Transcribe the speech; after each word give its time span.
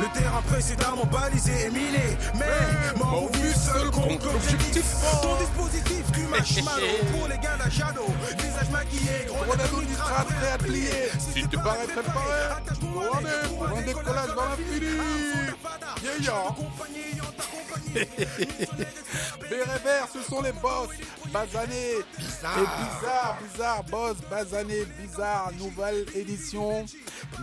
Le 0.00 0.18
terrain 0.18 0.42
précédemment 0.42 1.04
balisé 1.04 1.52
et 1.66 1.70
miné. 1.70 2.16
Mais 2.34 2.96
mon 2.96 3.26
but 3.26 3.54
seul 3.54 3.90
contre 3.90 4.32
l'objectif. 4.32 4.84
Ton 5.22 5.36
dispositif, 5.36 6.04
tu 6.12 6.20
mâches 6.22 6.64
mal 6.64 6.82
pour 7.12 7.28
les 7.28 7.38
gars 7.38 7.56
d'Achado. 7.62 8.06
Visage 8.38 8.70
maquillé, 8.70 9.26
gros 9.26 9.44
Grenade 9.44 9.88
nitrate 9.88 10.26
prêt 10.26 10.52
à 10.52 10.58
plier. 10.58 11.10
Si 11.18 11.46
tu 11.46 11.56
parais 11.56 11.86
préparé, 11.86 12.40
on 12.82 13.20
est 13.20 13.48
pour 13.48 13.78
un 13.78 13.82
décollage 13.82 14.34
dans 14.34 14.48
l'infini. 14.48 14.86
Yeah, 16.02 16.16
yeah. 16.18 17.09
Béret 17.94 19.78
vert, 19.84 20.08
ce 20.12 20.22
sont 20.22 20.40
les 20.42 20.52
boss. 20.52 20.88
Bazané. 21.32 21.74
Et 21.98 22.04
bizarre, 22.28 23.38
bizarre, 23.52 23.84
boss, 23.84 24.16
Bazané, 24.30 24.84
bizarre. 25.00 25.50
Nouvelle 25.58 26.04
édition, 26.14 26.84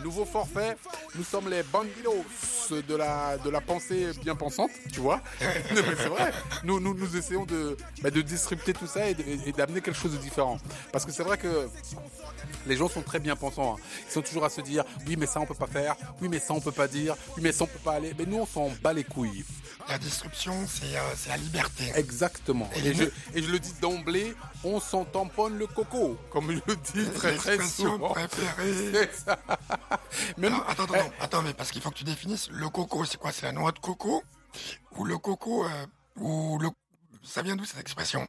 nouveau 0.04 0.26
forfait. 0.26 0.78
Nous 1.16 1.24
sommes 1.24 1.50
les 1.50 1.64
bandidos 1.64 2.26
de 2.70 2.96
la, 2.96 3.38
de 3.38 3.50
la 3.50 3.62
pensée 3.62 4.08
bien 4.24 4.36
pensante, 4.36 4.72
tu 4.92 5.00
vois. 5.00 5.22
Mais 5.42 5.84
c'est 5.98 6.08
vrai. 6.10 6.32
Nous, 6.64 6.80
nous, 6.80 6.94
nous 6.94 7.16
essayons 7.18 7.46
de, 7.46 7.78
bah, 8.02 8.10
de 8.12 8.22
disrupter 8.22 8.74
tout 8.74 8.88
ça 8.88 9.08
et 9.10 9.14
d'amener 9.54 9.82
quelque 9.82 9.98
chose 10.00 10.12
de 10.14 10.18
différent. 10.18 10.58
Parce 10.92 11.06
que 11.06 11.12
c'est 11.12 11.24
vrai 11.24 11.38
que 11.38 11.70
les 12.66 12.76
gens 12.76 12.90
sont 12.90 13.02
très 13.02 13.20
bien 13.20 13.36
pensants. 13.36 13.76
hein. 13.78 13.82
Ils 14.08 14.12
sont 14.12 14.22
toujours 14.22 14.46
à 14.46 14.50
se 14.50 14.62
dire 14.62 14.84
oui 15.08 15.16
mais 15.18 15.26
ça 15.26 15.40
on 15.40 15.46
peut 15.46 15.54
pas 15.54 15.68
faire, 15.68 15.96
oui 16.22 16.28
mais 16.30 16.40
ça 16.40 16.54
on 16.54 16.60
peut 16.60 16.72
pas 16.72 16.88
dire, 16.88 17.16
oui 17.36 17.42
mais 17.44 17.52
ça 17.52 17.64
on 17.64 17.68
peut 17.68 17.80
pas 17.84 17.94
aller. 17.94 18.14
Mais 18.18 18.26
nous 18.26 18.38
on 18.40 18.46
s'en 18.46 18.70
bat 18.82 18.94
les 18.94 19.04
couilles. 19.04 19.46
La 19.90 19.98
disruption, 19.98 20.68
c'est 20.68 20.98
euh, 20.98 21.14
la 21.30 21.38
liberté. 21.38 21.92
Exactement. 21.96 22.70
Et 22.76 22.94
je, 22.94 23.04
et 23.34 23.42
je 23.42 23.50
le 23.50 23.58
dis 23.58 23.72
d'emblée, 23.80 24.36
on 24.66 24.82
s'en 24.82 25.06
tamponne 25.06 25.58
le 25.58 25.66
coco, 25.66 26.18
comme 26.30 26.52
je 26.52 26.60
le 26.68 26.76
dis 26.94 27.10
très 27.14 27.36
très 27.38 27.58
souvent. 27.66 28.10
préférée. 28.10 28.74
C'est 28.94 29.14
ça. 29.14 29.40
Même- 30.38 30.54
Alors, 30.54 30.70
attends, 30.70 30.84
attends, 30.84 30.94
non, 31.04 31.12
attends, 31.22 31.42
mais 31.42 31.54
parce 31.54 31.72
qu'il 31.72 31.82
faut 31.82 31.90
que 31.90 31.96
tu 31.96 32.04
définisses 32.04 32.50
le 32.52 32.68
coco, 32.70 33.06
c'est 33.06 33.18
quoi? 33.18 33.32
C'est 33.32 33.46
la 33.46 33.54
noix 33.54 33.72
de 33.72 33.80
coco? 33.80 34.24
Ou 34.98 35.06
le 35.06 35.18
coco, 35.18 35.66
euh, 35.66 35.86
ou 36.18 36.58
le... 36.60 36.70
Ça 37.24 37.42
vient 37.42 37.56
d'où 37.56 37.64
cette 37.66 37.80
expression? 37.80 38.28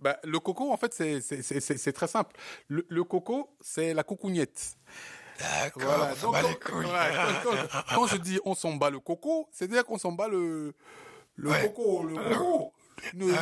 Bah, 0.00 0.16
le 0.24 0.40
coco, 0.40 0.72
en 0.72 0.76
fait, 0.76 0.92
c'est- 0.94 1.92
très 1.92 2.08
simple. 2.08 2.34
Le, 2.66 2.84
le 2.88 3.04
coco, 3.04 3.56
c'est 3.60 3.94
la 3.94 4.02
coucougnette. 4.02 4.76
D'accord, 5.42 5.82
Voilà. 5.82 6.14
Donc, 6.14 6.32
bat 6.32 6.42
quand, 6.42 6.48
les 6.48 6.54
couilles. 6.58 6.86
ouais, 6.86 7.10
quand- 7.42 7.50
quand- 7.50 7.82
quand 7.94 8.06
je 8.06 8.16
dis 8.16 8.38
on 8.44 8.54
s'en 8.54 8.74
bat 8.74 8.90
le 8.90 9.00
coco, 9.00 9.48
c'est-à-dire 9.50 9.84
qu'on 9.84 9.98
s'en 9.98 10.12
bat 10.12 10.28
le, 10.28 10.72
le 11.36 11.50
Ouais. 11.50 11.62
coco, 11.62 12.04
le 12.04 12.14
coco. 12.14 12.72
Nous, 13.14 13.26
nous 13.26 13.34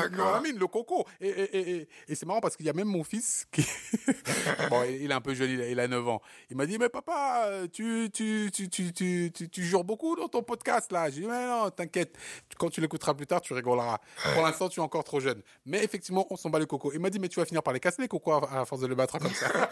le 0.58 0.66
coco. 0.68 1.04
Et, 1.20 1.28
et, 1.28 1.58
et, 1.80 1.88
et- 2.08 2.14
c'est 2.14 2.24
marrant 2.24 2.40
parce 2.40 2.56
qu'il 2.56 2.64
y 2.64 2.70
a 2.70 2.72
même 2.72 2.86
mon 2.88 3.04
fils 3.04 3.46
qui. 3.52 3.62
bon, 4.70 4.84
il 4.84 5.10
est 5.10 5.12
un 5.12 5.20
peu 5.20 5.34
jeune, 5.34 5.50
il 5.50 5.60
a, 5.60 5.68
il 5.68 5.78
a 5.80 5.86
9 5.88 6.08
ans. 6.08 6.22
Il 6.50 6.56
m'a 6.56 6.64
dit 6.64 6.78
Mais 6.78 6.88
papa, 6.88 7.50
tu, 7.70 8.08
tu, 8.14 8.50
tu, 8.54 8.70
tu, 8.70 8.90
tu, 8.92 9.30
tu, 9.32 9.48
tu 9.50 9.62
jures 9.64 9.84
beaucoup 9.84 10.16
dans 10.16 10.28
ton 10.28 10.42
podcast 10.42 10.90
là. 10.92 11.10
J'ai 11.10 11.20
dit 11.22 11.26
Mais 11.26 11.46
non, 11.46 11.68
t'inquiète. 11.68 12.16
Quand 12.58 12.70
tu 12.70 12.80
l'écouteras 12.80 13.12
plus 13.12 13.26
tard, 13.26 13.42
tu 13.42 13.52
rigoleras. 13.52 13.98
Pour 14.34 14.44
l'instant, 14.44 14.68
tu 14.70 14.80
es 14.80 14.82
encore 14.82 15.04
trop 15.04 15.20
jeune. 15.20 15.42
Mais 15.66 15.84
effectivement, 15.84 16.26
on 16.30 16.36
s'en 16.36 16.48
bat 16.48 16.58
les 16.60 16.66
cocos. 16.66 16.92
Il 16.94 17.00
m'a 17.00 17.10
dit 17.10 17.18
Mais 17.18 17.28
tu 17.28 17.38
vas 17.38 17.44
finir 17.44 17.62
par 17.62 17.74
les 17.74 17.80
casser 17.80 18.00
les 18.00 18.08
cocos 18.08 18.32
à, 18.32 18.60
à 18.60 18.64
force 18.64 18.80
de 18.80 18.86
les 18.86 18.94
battre 18.94 19.18
comme 19.18 19.34
ça. 19.34 19.48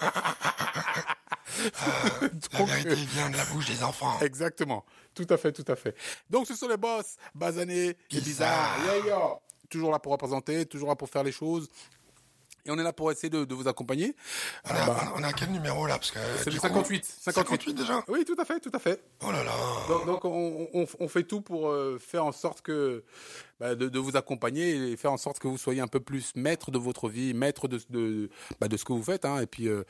La 2.52 2.58
Donc, 2.58 2.68
vérité 2.68 2.94
vient 2.94 3.30
de 3.30 3.36
la 3.36 3.44
bouche 3.46 3.66
des 3.66 3.82
enfants. 3.82 4.18
Exactement. 4.20 4.84
Tout 5.14 5.26
à 5.30 5.36
fait, 5.36 5.52
tout 5.52 5.64
à 5.66 5.76
fait. 5.76 5.94
Donc, 6.30 6.46
ce 6.46 6.54
sont 6.54 6.68
les 6.68 6.76
boss, 6.76 7.16
basanés 7.34 7.96
et 8.10 8.20
bizarres. 8.20 8.78
Yeah, 8.84 9.06
yeah. 9.06 9.40
Toujours 9.68 9.90
là 9.90 9.98
pour 9.98 10.12
représenter, 10.12 10.64
toujours 10.66 10.88
là 10.88 10.96
pour 10.96 11.10
faire 11.10 11.22
les 11.22 11.32
choses. 11.32 11.68
Et 12.66 12.70
on 12.70 12.78
est 12.78 12.82
là 12.82 12.92
pour 12.92 13.10
essayer 13.10 13.30
de, 13.30 13.44
de 13.44 13.54
vous 13.54 13.66
accompagner. 13.68 14.14
On 14.66 14.70
a, 14.74 15.12
on 15.16 15.22
a 15.22 15.32
quel 15.32 15.50
numéro 15.50 15.86
là 15.86 15.94
Parce 15.98 16.10
que 16.10 16.18
C'est 16.42 16.50
le 16.50 16.56
coup- 16.56 16.62
58. 16.66 17.04
58 17.20 17.74
déjà 17.74 18.04
Oui, 18.08 18.24
tout 18.24 18.36
à 18.38 18.44
fait, 18.44 18.60
tout 18.60 18.70
à 18.74 18.78
fait. 18.78 19.02
Oh 19.26 19.30
là 19.32 19.42
là 19.44 19.52
Donc, 19.88 20.06
donc, 20.06 20.24
on, 20.24 20.68
on- 20.74 20.86
on 21.00 21.08
fait 21.08 21.22
tout 21.22 21.40
pour 21.40 21.68
euh, 21.70 21.98
faire 21.98 22.24
en 22.24 22.32
sorte 22.32 22.60
que 22.60 23.04
bah, 23.58 23.74
de, 23.74 23.88
de 23.88 23.98
vous 23.98 24.16
accompagner 24.16 24.90
et 24.92 24.96
faire 24.96 25.12
en 25.12 25.16
sorte 25.16 25.38
que 25.38 25.48
vous 25.48 25.58
soyez 25.58 25.80
un 25.80 25.86
peu 25.88 26.00
plus 26.00 26.32
maître 26.36 26.70
de 26.70 26.78
votre 26.78 27.08
vie, 27.08 27.32
maître 27.34 27.68
de, 27.68 27.80
de, 27.90 28.28
bah, 28.60 28.68
de 28.68 28.76
ce 28.76 28.84
que 28.84 28.92
vous 28.92 29.02
faites, 29.02 29.24
hein, 29.24 29.40
et 29.40 29.46
puis 29.46 29.66
euh, 29.68 29.84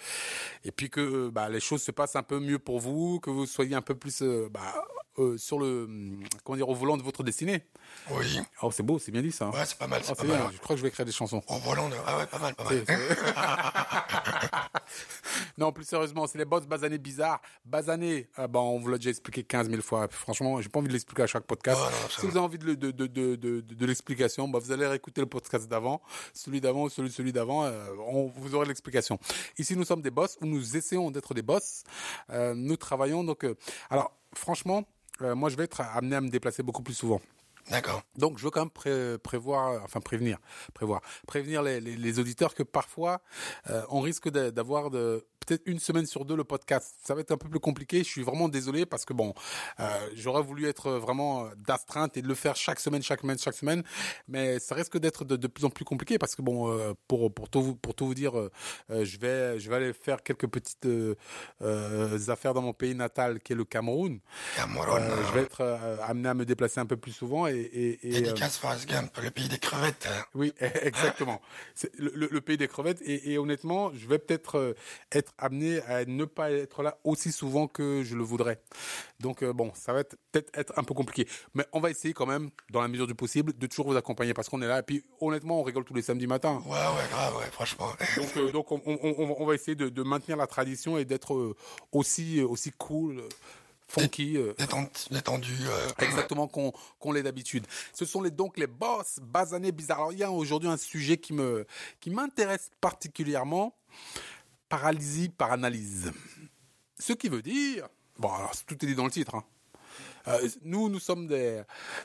et 0.65 0.71
puis 0.71 0.89
que 0.89 1.29
bah, 1.31 1.49
les 1.49 1.61
choses 1.61 1.83
se 1.83 1.91
passent 1.91 2.17
un 2.17 2.23
peu 2.23 2.39
mieux 2.39 2.59
pour 2.59 2.79
vous, 2.81 3.19
que 3.21 3.31
vous 3.31 3.45
soyez 3.47 3.75
un 3.75 3.83
peu 3.83 3.95
plus 3.95 4.23
euh, 4.23 4.49
bah, 4.51 4.75
euh, 5.19 5.37
sur 5.39 5.59
le 5.59 5.85
hum, 5.85 6.23
comment 6.45 6.57
dire 6.57 6.69
au 6.69 6.75
volant 6.75 6.97
de 6.97 7.03
votre 7.03 7.23
destinée. 7.23 7.65
Oui, 8.11 8.39
Oh, 8.63 8.71
c'est 8.71 8.83
beau, 8.83 8.99
c'est 8.99 9.11
bien 9.13 9.23
dit 9.23 9.33
ça. 9.33 9.47
hein. 9.47 9.51
ouais, 9.53 9.65
c'est 9.67 9.79
pas 9.79 9.87
mal, 9.87 10.03
Oh, 10.09 10.15
pas 10.15 10.25
mal. 10.25 10.41
Je 10.53 10.59
crois 10.59 10.75
que 10.75 10.79
je 10.79 10.83
vais 10.85 10.91
créer 10.91 11.07
des 11.07 11.13
chansons. 11.13 11.43
En 11.47 11.59
volant 11.59 11.89
de... 11.89 11.95
Ah 12.07 12.19
ouais, 12.19 12.27
pas 12.27 12.39
mal, 12.39 12.55
pas 12.55 12.65
mal. 12.65 12.85
non, 15.59 15.73
plus 15.73 15.85
sérieusement, 15.85 16.27
c'est 16.27 16.39
les 16.39 16.45
boss 16.45 16.67
basanés 16.67 16.99
bizarres. 16.99 17.41
Basanés, 17.65 18.29
bah, 18.37 18.61
on 18.61 18.79
vous 18.79 18.89
l'a 18.89 18.99
déjà 18.99 19.11
expliqué 19.11 19.43
15 19.45 19.69
000 19.71 19.83
fois. 19.83 20.09
Franchement, 20.11 20.61
j'ai 20.61 20.69
pas 20.69 20.79
envie 20.79 20.89
de 20.89 20.93
l'expliquer 20.93 21.23
à 21.23 21.27
chaque 21.27 21.45
podcast. 21.45 21.81
Oh, 21.83 21.91
non, 21.91 22.09
si 22.09 22.21
vous 22.23 22.29
avez 22.37 22.41
envie 22.41 22.59
de, 22.59 22.75
de, 22.75 22.91
de, 22.91 23.37
de, 23.37 23.87
l'explication, 23.87 24.49
bah, 24.49 24.59
vous 24.59 24.73
allez 24.73 24.87
réécouter 24.87 25.21
le 25.21 25.27
podcast 25.27 25.69
d'avant, 25.69 26.01
celui 26.33 26.61
d'avant, 26.61 26.89
celui, 26.89 27.11
celui 27.11 27.33
d'avant, 27.33 27.65
euh, 27.65 27.87
on, 28.07 28.27
vous 28.29 28.55
aurez 28.55 28.67
l'explication. 28.67 29.19
Ici, 29.59 29.77
nous 29.77 29.85
sommes 29.85 30.03
des 30.03 30.11
boss, 30.11 30.37
ou 30.41 30.47
nous 30.47 30.77
essayons 30.77 31.11
d'être 31.11 31.35
des 31.35 31.43
boss. 31.43 31.83
Euh, 32.31 32.55
nous 32.55 32.77
travaillons, 32.77 33.25
donc, 33.25 33.45
euh, 33.45 33.55
alors, 33.91 34.13
franchement, 34.35 34.85
euh, 35.23 35.35
moi, 35.35 35.51
je 35.51 35.57
vais 35.57 35.65
être 35.65 35.81
amené 35.81 36.17
à 36.17 36.21
me 36.21 36.29
déplacer 36.29 36.63
beaucoup 36.63 36.83
plus 36.83 36.95
souvent. 36.95 37.21
D'accord. 37.71 38.03
Donc, 38.17 38.39
je 38.39 38.45
veux 38.45 38.51
quand 38.51 38.63
même 38.63 38.71
pré- 38.71 39.19
prévoir, 39.19 39.83
enfin 39.85 40.01
prévenir, 40.01 40.39
prévoir, 40.73 41.03
prévenir 41.27 41.63
les, 41.63 41.81
les, 41.81 41.97
les 41.97 42.19
auditeurs 42.19 42.55
que 42.55 42.63
parfois, 42.63 43.21
euh, 43.69 43.83
on 43.91 44.01
risque 44.01 44.31
d'avoir 44.31 44.91
de, 44.91 45.27
peut-être 45.47 45.63
une 45.67 45.79
semaine 45.79 46.07
sur 46.07 46.25
deux 46.25 46.37
le 46.37 46.45
podcast. 46.45 46.95
Ça 47.05 47.15
va 47.15 47.21
être 47.21 47.33
un 47.33 47.37
peu 47.37 47.49
plus 47.49 47.61
compliqué. 47.61 47.99
Je 47.99 48.09
suis 48.09 48.23
vraiment 48.23 48.49
désolé 48.49 48.87
parce 48.87 49.05
que 49.05 49.13
bon, 49.13 49.35
euh, 49.81 49.85
j'aurais 50.15 50.43
voulu 50.43 50.67
être 50.69 50.93
vraiment 50.93 51.47
euh, 51.47 51.51
d'astreinte 51.57 52.17
et 52.17 52.23
de 52.23 52.29
le 52.29 52.35
faire 52.35 52.57
chaque 52.57 52.81
semaine, 52.81 53.03
chaque 53.03 53.21
semaine, 53.21 53.39
chaque 53.39 53.55
semaine, 53.55 53.83
mais 54.29 54.59
ça 54.59 54.75
risque 54.75 54.99
d'être 54.99 55.25
de, 55.25 55.37
de 55.37 55.47
plus 55.47 55.65
en 55.65 55.71
plus 55.71 55.85
compliqué 55.85 56.19
parce 56.19 56.35
que 56.35 56.43
bon, 56.43 56.71
euh, 56.71 56.93
pour 57.09 57.33
pour 57.33 57.49
tout 57.49 57.63
vous 57.63 57.75
pour 57.77 57.95
tout 57.95 58.07
vous 58.07 58.15
dire, 58.15 58.39
euh, 58.39 58.51
je 58.91 59.19
vais 59.19 59.59
je 59.59 59.69
vais 59.71 59.77
aller 59.77 59.93
faire 59.93 60.23
quelques 60.23 60.47
petites 60.49 60.87
affaires 62.29 62.55
dans 62.55 62.63
mon 62.63 62.73
pays 62.73 62.95
natal 62.95 63.41
qui 63.41 63.53
est 63.53 63.57
le 63.57 63.65
Cameroun. 63.65 64.21
Cameroun. 64.57 65.03
Je 65.29 65.33
vais 65.35 65.43
être 65.43 65.63
amené 66.03 66.29
à 66.29 66.35
me 66.35 66.45
déplacer 66.45 66.81
un 66.81 66.87
peu 66.87 66.97
plus 66.97 67.13
souvent 67.13 67.47
et, 67.47 67.55
et, 67.57 68.09
et, 68.09 68.21
Dédicace 68.21 68.61
le 69.23 69.31
pays 69.31 69.49
des 69.49 69.59
crevettes. 69.59 70.09
oui, 70.35 70.53
exactement. 70.83 71.41
Le, 71.99 72.13
le- 72.15 72.29
le 72.31 72.41
pays 72.41 72.57
des 72.57 72.69
crevettes. 72.69 73.01
Et, 73.03 73.33
et 73.33 73.39
honnêtement, 73.39 73.93
je 73.95 74.07
vais 74.07 74.19
peut-être 74.19 74.59
euh, 74.59 74.75
être 75.29 75.35
amené 75.39 75.81
à 75.83 76.05
ne 76.05 76.25
pas 76.25 76.51
être 76.51 76.83
là 76.83 76.97
aussi 77.05 77.33
souvent 77.33 77.67
que 77.69 78.03
je 78.05 78.15
le 78.17 78.23
voudrais. 78.23 78.61
Donc 79.21 79.43
euh, 79.43 79.53
bon, 79.53 79.73
ça 79.75 79.93
va 79.93 80.01
être 80.01 80.17
peut-être 80.33 80.51
être 80.59 80.73
un 80.79 80.83
peu 80.85 80.95
compliqué. 80.95 81.29
Mais 81.55 81.67
on 81.73 81.81
va 81.81 81.91
essayer 81.91 82.15
quand 82.15 82.27
même, 82.27 82.51
dans 82.71 82.81
la 82.81 82.89
mesure 82.89 83.07
du 83.07 83.15
possible, 83.15 83.57
de 83.57 83.67
toujours 83.67 83.87
vous 83.91 83.97
accompagner 83.97 84.35
parce 84.35 84.49
qu'on 84.49 84.63
est 84.63 84.67
là. 84.69 84.79
Et 84.81 84.83
puis 84.83 85.05
honnêtement, 85.21 85.61
on 85.61 85.63
rigole 85.63 85.85
tous 85.85 85.95
les 85.95 86.03
samedis 86.03 86.27
matins. 86.27 86.63
Ouais, 86.67 86.73
ouais, 86.73 87.09
grave, 87.11 87.37
ouais, 87.39 87.47
franchement. 87.53 87.89
Donc, 88.17 88.37
euh, 88.37 88.53
donc 88.53 88.73
on, 88.73 88.81
on- 88.87 88.99
on- 89.03 89.37
on 89.39 89.47
va 89.47 89.55
essayer 89.55 89.75
de, 89.75 89.89
de 89.89 90.03
maintenir 90.03 90.37
la 90.37 90.47
tradition 90.47 90.99
et 90.99 91.05
d'être 91.05 91.35
euh, 91.35 91.55
aussi, 91.93 92.41
aussi 92.43 92.71
cool, 92.73 93.23
funky. 93.87 94.37
euh, 94.37 94.55
Détendu, 94.59 94.89
détendu 95.11 95.57
euh, 95.67 95.89
Exactement 96.01 96.47
qu'on 96.49 96.73
qu'on 96.99 97.13
l'est 97.13 97.23
d'habitude. 97.23 97.67
Ce 97.93 98.05
sont 98.05 98.23
les 98.23 98.31
donc 98.31 98.59
les 98.59 98.67
boss 98.67 99.19
basanés 99.23 99.73
bizarres. 99.73 99.99
Alors 99.99 100.13
il 100.13 100.19
y 100.19 100.23
a 100.25 100.31
aujourd'hui 100.31 100.69
un 100.69 100.77
sujet 100.77 101.17
qui 101.17 101.33
me 101.33 101.67
qui 102.01 102.11
m'intéresse 102.11 102.71
particulièrement 102.81 103.75
paralysie 104.69 105.29
par 105.29 105.53
analyse. 105.53 106.13
Ce 106.99 107.13
qui 107.13 107.29
veut 107.29 107.43
dire 107.43 107.89
bon 108.19 108.33
alors 108.33 108.53
tout 108.67 108.75
est 108.85 108.87
dit 108.89 108.95
dans 108.95 109.05
le 109.05 109.11
titre. 109.11 109.35
hein. 109.37 109.45
Euh, 110.27 110.47
nous 110.63 110.89
nous 110.91 110.99
sommes 110.99 111.27
des 111.27 111.63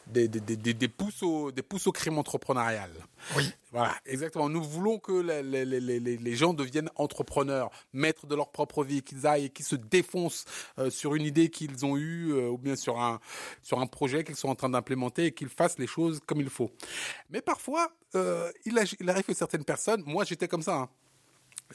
des 0.08 0.28
des 0.30 0.40
des, 0.56 0.74
des, 0.74 0.88
pouces 0.88 1.24
au 1.24 1.52
des 1.52 1.62
pouces 1.64 1.88
au 1.88 1.92
crime 1.92 2.18
entrepreneurial. 2.18 2.92
Oui, 3.36 3.44
Voilà, 3.72 3.96
exactement. 4.06 4.48
Nous 4.50 4.64
voulons 4.64 4.98
que 5.00 5.12
les, 5.12 5.44
les, 5.44 5.66
les, 5.66 6.00
les, 6.00 6.18
les 6.18 6.36
gens 6.36 6.54
deviennent 6.54 6.90
entrepreneurs, 6.96 7.70
maîtres 7.92 8.26
de 8.28 8.36
leur 8.36 8.52
propre 8.52 8.84
vie, 8.84 9.02
qu'ils 9.02 9.26
aillent 9.28 9.46
et 9.46 9.50
qu'ils 9.50 9.66
se 9.66 9.76
défoncent 9.76 10.46
euh, 10.78 10.90
sur 10.90 11.16
une 11.16 11.24
idée 11.26 11.50
qu'ils 11.50 11.86
ont 11.86 11.98
eue 11.98 12.32
euh, 12.34 12.50
ou 12.50 12.58
bien 12.58 12.76
sur 12.78 13.02
un, 13.02 13.20
sur 13.62 13.80
un 13.80 13.88
projet 13.88 14.24
qu'ils 14.24 14.36
sont 14.38 14.50
en 14.50 14.56
train 14.56 14.70
d'implémenter 14.70 15.26
et 15.26 15.32
qu'ils 15.34 15.50
fassent 15.50 15.80
les 15.80 15.88
choses 15.88 16.22
comme 16.26 16.40
il 16.40 16.50
faut. 16.50 16.72
Mais 17.30 17.42
parfois, 17.42 17.92
il, 18.14 18.78
a- 18.78 18.96
il 19.02 19.10
arrive 19.10 19.24
que 19.26 19.34
certaines 19.34 19.66
personnes, 19.66 20.04
moi 20.06 20.24
j'étais 20.24 20.48
comme 20.48 20.62
ça, 20.62 20.76
hein. 20.76 20.90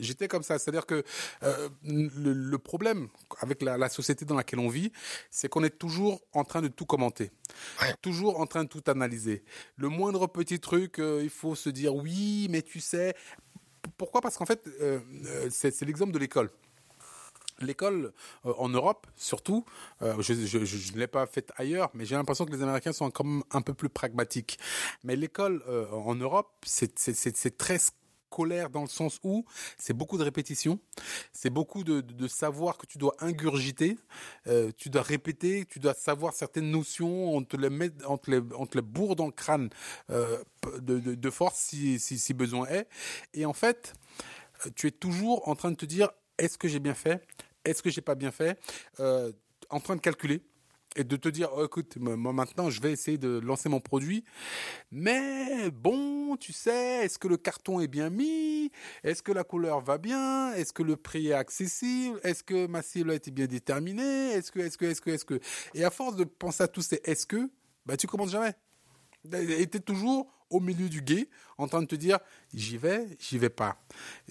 J'étais 0.01 0.29
comme 0.29 0.43
ça, 0.43 0.59
c'est-à-dire 0.59 0.87
que 0.87 1.03
euh, 1.43 1.69
le, 1.85 2.33
le 2.33 2.59
problème 2.59 3.09
avec 3.41 3.63
la, 3.63 3.77
la 3.79 3.89
société 3.89 4.25
dans 4.25 4.35
laquelle 4.37 4.59
on 4.61 4.69
vit, 4.69 4.93
c'est 5.31 5.49
qu'on 5.49 5.65
est 5.65 5.79
toujours 5.79 6.21
en 6.33 6.45
train 6.45 6.63
de 6.63 6.69
tout 6.69 6.87
commenter, 6.87 7.31
Ouais. 7.83 7.95
toujours 8.03 8.41
en 8.41 8.47
train 8.47 8.65
de 8.65 8.69
tout 8.69 8.83
analyser. 8.87 9.45
Le 9.77 9.89
moindre 9.89 10.27
petit 10.27 10.61
truc, 10.61 10.99
euh, 10.99 11.21
il 11.23 11.31
faut 11.31 11.55
se 11.55 11.69
dire 11.71 11.95
oui, 11.95 12.47
mais 12.51 12.63
tu 12.63 12.81
sais. 12.81 13.15
Pourquoi? 13.97 14.21
Parce 14.21 14.37
qu'en 14.37 14.47
fait, 14.47 14.67
euh, 14.81 15.01
c'est 15.51 15.81
l'exemple 15.83 16.13
de 16.13 16.19
l'école. 16.19 16.51
L'école 17.61 18.13
euh, 18.47 18.53
en 18.59 18.69
Europe, 18.69 19.09
surtout, 19.17 19.65
euh, 20.03 20.15
je, 20.21 20.33
je, 20.35 20.65
je- 20.65 20.65
je 20.65 20.93
ne 20.93 20.99
l'ai 20.99 21.09
pas 21.09 21.27
faite 21.27 21.51
ailleurs, 21.57 21.91
mais 21.93 22.05
j'ai 22.05 22.15
l'impression 22.15 22.45
que 22.47 22.53
les 22.53 22.63
Américains 22.63 22.93
sont 22.93 23.11
quand 23.11 23.25
même 23.25 23.43
un 23.51 23.63
peu 23.63 23.75
plus 23.75 23.89
pragmatiques. 23.89 24.61
Mais 25.03 25.17
l'école 25.17 25.63
euh, 25.69 25.91
en 25.91 26.15
Europe, 26.15 26.53
c'est 26.65 26.95
très 27.59 27.79
colère 28.29 28.71
dans 28.71 28.83
le 28.83 28.89
sens 28.89 29.19
où 29.23 29.45
c'est 29.77 29.93
beaucoup 29.93 30.19
de 30.19 30.25
répétition, 30.25 30.79
c'est 31.33 31.51
beaucoup 31.51 31.85
de, 31.85 32.29
savoir 32.29 32.77
que 32.77 32.87
tu 32.87 32.99
dois 32.99 33.15
ingurgiter, 33.21 33.97
euh, 34.47 34.71
tu 34.77 34.91
dois 34.91 35.03
répéter, 35.03 35.65
tu 35.67 35.79
dois 35.79 35.95
savoir 35.95 36.35
certaines 36.35 36.71
notions, 36.71 37.35
on 37.35 37.43
te 37.43 37.57
les 37.57 37.71
met, 37.71 37.91
on 38.07 38.19
te 38.19 38.31
les, 38.31 38.41
on 38.57 38.67
te 38.67 38.77
les 38.77 38.83
bourre 38.83 39.17
dans 39.17 39.27
le 39.27 39.33
crâne 39.33 39.71
euh, 40.11 40.39
de, 40.81 40.99
de, 40.99 41.31
force 41.31 41.59
si, 41.59 41.99
si, 41.99 42.19
si 42.19 42.35
besoin 42.35 42.67
est. 42.69 42.87
Et 43.35 43.47
en 43.47 43.53
fait, 43.53 43.95
tu 44.75 44.87
es 44.87 44.91
toujours 44.91 45.49
en 45.49 45.55
train 45.55 45.71
de 45.71 45.77
te 45.77 45.87
dire 45.87 46.11
est-ce 46.39 46.59
que 46.59 46.69
j'ai 46.69 46.81
bien 46.81 46.95
fait, 46.95 47.27
est-ce 47.65 47.83
que 47.83 47.91
j'ai 47.91 48.01
pas 48.01 48.15
bien 48.15 48.31
fait, 48.31 48.59
euh, 49.01 49.33
en 49.71 49.81
train 49.81 49.97
de 49.97 50.01
calculer 50.01 50.43
et 50.99 51.05
de 51.05 51.17
te 51.17 51.29
dire, 51.29 51.49
oh, 51.57 51.65
écoute, 51.65 51.97
moi 51.97 52.33
maintenant, 52.33 52.71
je 52.71 52.83
vais 52.83 52.93
essayer 52.93 53.19
de 53.19 53.39
lancer 53.39 53.69
mon 53.69 53.79
produit. 53.79 54.25
Mais 54.91 55.71
bon, 55.71 56.37
tu 56.37 56.53
sais, 56.53 57.05
est-ce 57.05 57.19
que 57.21 57.29
le 57.29 57.37
carton 57.37 57.81
est 57.81 57.87
bien 57.87 58.11
mis? 58.11 58.73
Est-ce 59.05 59.23
que 59.23 59.31
la 59.31 59.45
couleur 59.45 59.81
va 59.81 59.97
bien? 59.97 60.53
Est-ce 60.55 60.73
que 60.73 60.83
le 60.83 60.97
prix 60.97 61.29
est 61.29 61.35
accessible? 61.35 62.19
Est-ce 62.25 62.43
que 62.43 62.67
ma 62.67 62.83
silhouette 62.83 63.29
est 63.29 63.31
bien 63.31 63.47
déterminée? 63.47 64.33
Est-ce 64.33 64.51
que, 64.51 64.59
est-ce 64.59 64.77
que, 64.77 64.87
est-ce 64.87 65.01
que, 65.01 65.11
est-ce 65.11 65.25
que? 65.25 65.41
Et 65.73 65.85
à 65.85 65.91
force 65.91 66.17
de 66.17 66.25
penser 66.25 66.65
à 66.65 66.69
tous 66.69 66.83
ces 66.83 67.01
est-ce 67.05 67.27
que, 67.27 67.49
bah 67.87 67.97
tu 67.97 68.09
commences 68.09 68.33
jamais. 68.33 68.55
Et 69.33 69.67
t'es 69.69 69.81
toujours 69.81 70.33
au 70.51 70.61
milieu 70.61 70.89
du 70.89 71.03
guet 71.03 71.29
en 71.57 71.69
train 71.69 71.83
de 71.83 71.87
te 71.87 71.95
dire 71.95 72.19
j'y 72.55 72.77
vais, 72.77 73.07
j'y 73.19 73.39
vais 73.39 73.51
pas. 73.51 73.77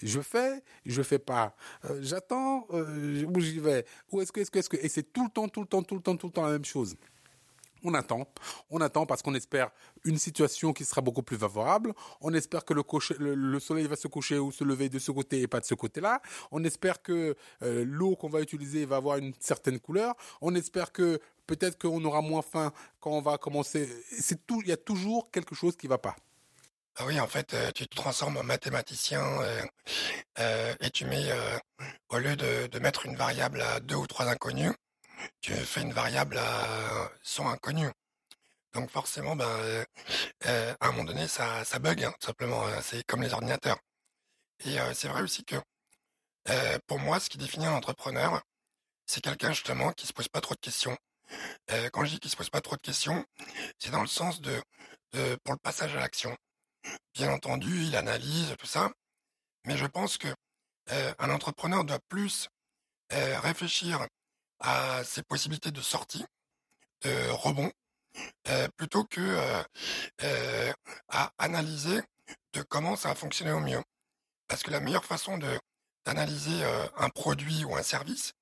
Je 0.02 0.20
fais, 0.20 0.62
je 0.86 1.02
fais 1.02 1.18
pas. 1.18 1.54
Euh, 1.84 1.98
j'attends, 2.02 2.66
euh, 2.72 3.24
où 3.24 3.40
j'y 3.40 3.60
vais. 3.60 3.84
Où 4.10 4.20
est-ce 4.20 4.32
que, 4.32 4.40
est-ce 4.40 4.50
que, 4.50 4.58
est-ce 4.58 4.68
que. 4.68 4.76
Et 4.76 4.88
c'est 4.88 5.12
tout 5.12 5.24
le 5.24 5.30
temps, 5.30 5.48
tout 5.48 5.60
le 5.60 5.66
temps, 5.66 5.82
tout 5.82 5.94
le 5.94 6.02
temps, 6.02 6.16
tout 6.16 6.26
le 6.26 6.32
temps 6.32 6.46
la 6.46 6.52
même 6.52 6.64
chose. 6.64 6.96
On 7.84 7.94
attend, 7.94 8.26
on 8.70 8.80
attend 8.80 9.06
parce 9.06 9.22
qu'on 9.22 9.34
espère 9.34 9.70
une 10.04 10.18
situation 10.18 10.72
qui 10.72 10.84
sera 10.84 11.00
beaucoup 11.00 11.22
plus 11.22 11.36
favorable. 11.36 11.94
On 12.20 12.34
espère 12.34 12.64
que 12.64 12.74
le, 12.74 12.82
le, 13.34 13.60
soleil 13.60 13.86
va 13.86 13.94
se 13.94 14.08
coucher 14.08 14.38
ou 14.38 14.50
se 14.50 14.64
lever 14.64 14.88
de 14.88 14.98
ce 14.98 15.12
côté 15.12 15.42
et 15.42 15.46
pas 15.46 15.60
de 15.60 15.64
ce 15.64 15.74
côté-là. 15.74 16.20
On 16.50 16.64
espère 16.64 17.02
que 17.02 17.36
euh, 17.62 17.84
l'eau 17.86 18.16
qu'on 18.16 18.28
va 18.28 18.40
utiliser 18.40 18.84
va 18.84 18.96
avoir 18.96 19.18
une 19.18 19.32
certaine 19.38 19.78
couleur. 19.78 20.16
On 20.40 20.56
espère 20.56 20.90
que 20.90 21.20
peut-être 21.48 21.80
qu'on 21.80 22.04
aura 22.04 22.20
moins 22.20 22.42
faim 22.42 22.72
quand 23.00 23.10
on 23.10 23.20
va 23.20 23.38
commencer. 23.38 23.88
C'est 24.20 24.46
tout, 24.46 24.60
il 24.62 24.68
y 24.68 24.72
a 24.72 24.76
toujours 24.76 25.30
quelque 25.32 25.56
chose 25.56 25.76
qui 25.76 25.88
va 25.88 25.98
pas. 25.98 26.14
Ah 27.00 27.06
oui, 27.06 27.18
en 27.20 27.28
fait, 27.28 27.54
euh, 27.54 27.70
tu 27.72 27.86
te 27.86 27.94
transformes 27.94 28.36
en 28.38 28.42
mathématicien 28.42 29.22
euh, 29.22 29.62
euh, 30.40 30.74
et 30.80 30.90
tu 30.90 31.04
mets, 31.04 31.30
au 32.10 32.18
lieu 32.18 32.36
de, 32.36 32.78
mettre 32.80 33.06
une 33.06 33.16
variable 33.16 33.62
à 33.62 33.80
deux 33.80 33.94
ou 33.96 34.06
trois 34.06 34.26
inconnus, 34.26 34.72
tu 35.40 35.54
fais 35.54 35.82
une 35.82 35.92
variable 35.92 36.38
à 36.38 37.10
100 37.22 37.48
inconnus. 37.50 37.90
Donc 38.74 38.90
forcément, 38.90 39.36
ben, 39.36 39.84
à 40.44 40.76
un 40.80 40.90
moment 40.90 41.04
donné, 41.04 41.28
ça, 41.28 41.64
ça 41.64 41.78
bug, 41.78 42.04
hein, 42.04 42.12
tout 42.20 42.26
simplement. 42.26 42.66
Hein, 42.66 42.80
c'est 42.82 43.04
comme 43.04 43.22
les 43.22 43.32
ordinateurs. 43.32 43.78
Et 44.64 44.76
c'est 44.94 45.08
vrai 45.08 45.22
aussi 45.22 45.44
que 45.44 45.56
pour 46.88 46.98
moi, 46.98 47.20
ce 47.20 47.30
qui 47.30 47.38
définit 47.38 47.66
un 47.66 47.74
entrepreneur, 47.74 48.42
c'est 49.06 49.22
quelqu'un 49.22 49.52
justement 49.52 49.92
qui 49.92 50.06
se 50.06 50.12
pose 50.12 50.28
pas 50.28 50.40
trop 50.40 50.54
de 50.54 50.60
questions, 50.60 50.96
euh, 51.70 51.88
quand 51.90 52.04
je 52.04 52.10
dis 52.12 52.20
qu'il 52.20 52.30
se 52.30 52.36
pose 52.36 52.50
pas 52.50 52.60
trop 52.60 52.76
de 52.76 52.80
questions, 52.80 53.24
c'est 53.78 53.90
dans 53.90 54.00
le 54.00 54.06
sens 54.06 54.40
de, 54.40 54.60
pour 55.44 55.54
le 55.54 55.60
passage 55.62 55.94
à 55.94 56.00
l'action. 56.00 56.36
Bien 57.14 57.32
entendu, 57.32 57.84
il 57.84 57.96
analyse 57.96 58.54
tout 58.58 58.66
ça, 58.66 58.90
mais 59.64 59.76
je 59.76 59.86
pense 59.86 60.18
que 60.18 60.28
euh, 60.90 61.14
un 61.18 61.30
entrepreneur 61.30 61.84
doit 61.84 62.00
plus 62.08 62.48
euh, 63.12 63.40
réfléchir 63.40 64.06
à 64.60 65.04
ses 65.04 65.22
possibilités 65.22 65.70
de 65.70 65.80
sortie, 65.80 66.24
de 67.02 67.30
rebond, 67.30 67.70
plutôt 68.76 69.04
que 69.04 69.64
à 71.08 71.32
analyser 71.38 72.00
de 72.54 72.62
comment 72.62 72.96
ça 72.96 73.10
a 73.10 73.14
fonctionné 73.14 73.52
au 73.52 73.60
mieux. 73.60 73.82
Parce 74.48 74.62
que 74.62 74.70
la 74.70 74.80
meilleure 74.80 75.04
façon 75.04 75.38
de 75.38 75.58
d'analyser 76.04 76.64
un 76.96 77.08
produit 77.10 77.64
ou 77.64 77.76
un 77.76 77.82
service, 77.82 78.32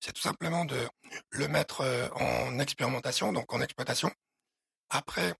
c'est 0.00 0.12
tout 0.12 0.20
simplement 0.20 0.64
de 0.64 0.88
le 1.30 1.48
mettre 1.48 1.82
euh, 1.82 2.08
en 2.14 2.58
expérimentation, 2.58 3.32
donc 3.32 3.52
en 3.52 3.60
exploitation. 3.60 4.10
Après, 4.90 5.34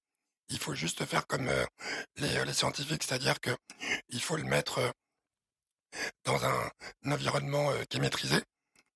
il 0.49 0.59
faut 0.59 0.75
juste 0.75 1.05
faire 1.05 1.27
comme 1.27 1.49
euh, 1.49 1.67
les, 2.17 2.45
les 2.45 2.53
scientifiques, 2.53 3.03
c'est-à-dire 3.05 3.41
que 3.41 3.57
il 4.09 4.23
faut 4.23 4.37
le 4.37 4.45
mettre 4.45 4.79
euh, 4.79 4.91
dans 6.25 6.45
un, 6.45 6.71
environnement 7.07 7.73
qui 7.89 7.97
est 7.97 8.01
maîtrisé, 8.01 8.43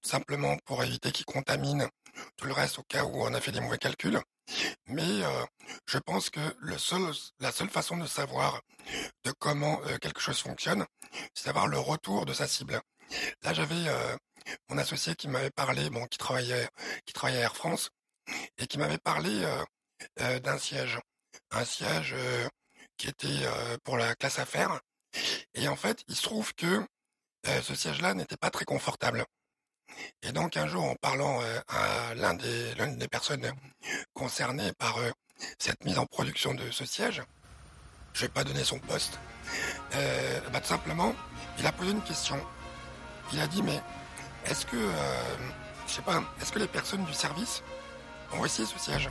simplement 0.03 0.59
pour 0.67 0.85
éviter 0.85 1.11
qu'il 1.11 1.25
contamine 1.25 1.89
tout 2.37 2.47
le 2.47 2.53
reste 2.53 2.79
au 2.79 2.83
cas 2.83 3.05
où 3.05 3.23
on 3.23 3.33
a 3.33 3.41
fait 3.41 3.53
des 3.53 3.61
mauvais 3.61 3.79
calculs. 3.79 4.21
Mais 4.87 5.23
je 5.87 5.97
pense 5.99 6.29
que 6.29 6.55
le 6.59 6.77
seul, 6.77 7.11
la 7.41 7.51
seule 7.51 7.71
façon 7.71 7.97
de 7.97 8.07
savoir 8.07 8.61
de 9.25 9.33
comment 9.39 9.79
quelque 10.03 10.21
chose 10.21 10.41
fonctionne, 10.41 10.85
c'est 11.33 11.47
d'avoir 11.47 11.67
le 11.67 11.79
retour 11.79 12.27
de 12.27 12.35
sa 12.35 12.47
cible. 12.47 12.83
Là, 13.43 13.53
j'avais 13.53 13.85
mon 14.69 14.79
associé 14.79 15.15
qui 15.15 15.29
m'avait 15.29 15.51
parlé, 15.51 15.91
bon, 15.91 16.07
qui 16.07 16.19
travaillait, 16.19 16.69
qui 17.05 17.13
travaillait 17.13 17.41
à 17.41 17.45
Air 17.45 17.57
France, 17.57 17.91
et 18.59 18.67
qui 18.67 18.79
m'avait 18.79 18.99
parlé 18.99 19.45
euh, 19.45 19.65
euh, 20.21 20.41
d'un 20.41 20.59
siège, 20.59 20.99
un 21.51 21.65
siège 21.65 22.15
euh, 22.17 22.49
qui 22.97 23.09
était 23.09 23.47
pour 23.85 23.97
la 23.97 24.15
classe 24.15 24.39
affaires. 24.39 24.81
Et 25.55 25.67
en 25.67 25.77
fait, 25.77 26.05
il 26.07 26.15
se 26.15 26.23
trouve 26.23 26.55
que 26.55 26.87
ce 27.45 27.75
siège-là 27.75 28.15
n'était 28.15 28.37
pas 28.37 28.51
très 28.51 28.65
confortable. 28.65 29.25
Et 30.23 30.31
donc 30.31 30.57
un 30.57 30.69
jour, 30.69 30.85
en 30.85 30.95
parlant 30.95 31.41
à 31.67 32.15
l'un 32.15 32.35
des 32.35 32.75
l'une 32.77 32.99
des 32.99 33.09
personnes 33.09 33.53
concernées 34.13 34.73
par 34.75 34.99
cette 35.59 35.85
mise 35.85 35.99
en 35.99 36.07
production 36.07 36.55
de 36.55 36.71
ce 36.71 36.85
siège, 36.85 37.23
je 38.13 38.21
vais 38.21 38.29
pas 38.29 38.45
donner 38.45 38.63
son 38.63 38.79
poste. 38.79 39.19
bah, 40.53 40.61
tout 40.61 40.69
simplement, 40.69 41.13
il 41.59 41.67
a 41.67 41.73
posé 41.73 41.91
une 41.91 42.05
question. 42.05 42.41
Il 43.33 43.41
a 43.41 43.47
dit 43.47 43.63
mais 43.63 43.81
est-ce 44.47 44.67
que, 44.67 44.77
euh, 44.77 45.37
je 45.87 45.93
sais 45.93 46.03
pas, 46.03 46.23
est-ce 46.41 46.53
que 46.53 46.59
les 46.59 46.67
personnes 46.67 47.05
du 47.05 47.15
service 47.15 47.63
ont 48.33 48.45
essayé 48.45 48.67
ce 48.67 48.79
siège? 48.79 49.11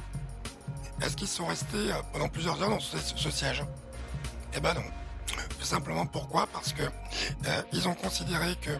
Est-ce 1.01 1.15
qu'ils 1.15 1.27
sont 1.27 1.47
restés 1.47 1.91
euh, 1.91 2.01
pendant 2.13 2.27
plusieurs 2.27 2.62
heures 2.62 2.69
dans 2.69 2.79
ce, 2.79 3.31
siège? 3.31 3.63
Eh 4.56 4.59
ben 4.59 4.73
non. 4.73 4.83
Tout 5.59 5.65
simplement 5.65 6.06
pourquoi? 6.06 6.47
Parce 6.47 6.73
que 6.73 6.83
euh, 6.83 7.62
ils 7.71 7.88
ont 7.88 7.94
considéré 7.94 8.56
que 8.62 8.71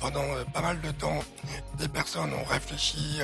pendant 0.00 0.24
pas 0.52 0.60
mal 0.60 0.80
de 0.80 0.90
temps, 0.90 1.20
des 1.78 1.88
personnes 1.88 2.32
ont 2.34 2.44
réfléchi, 2.44 3.18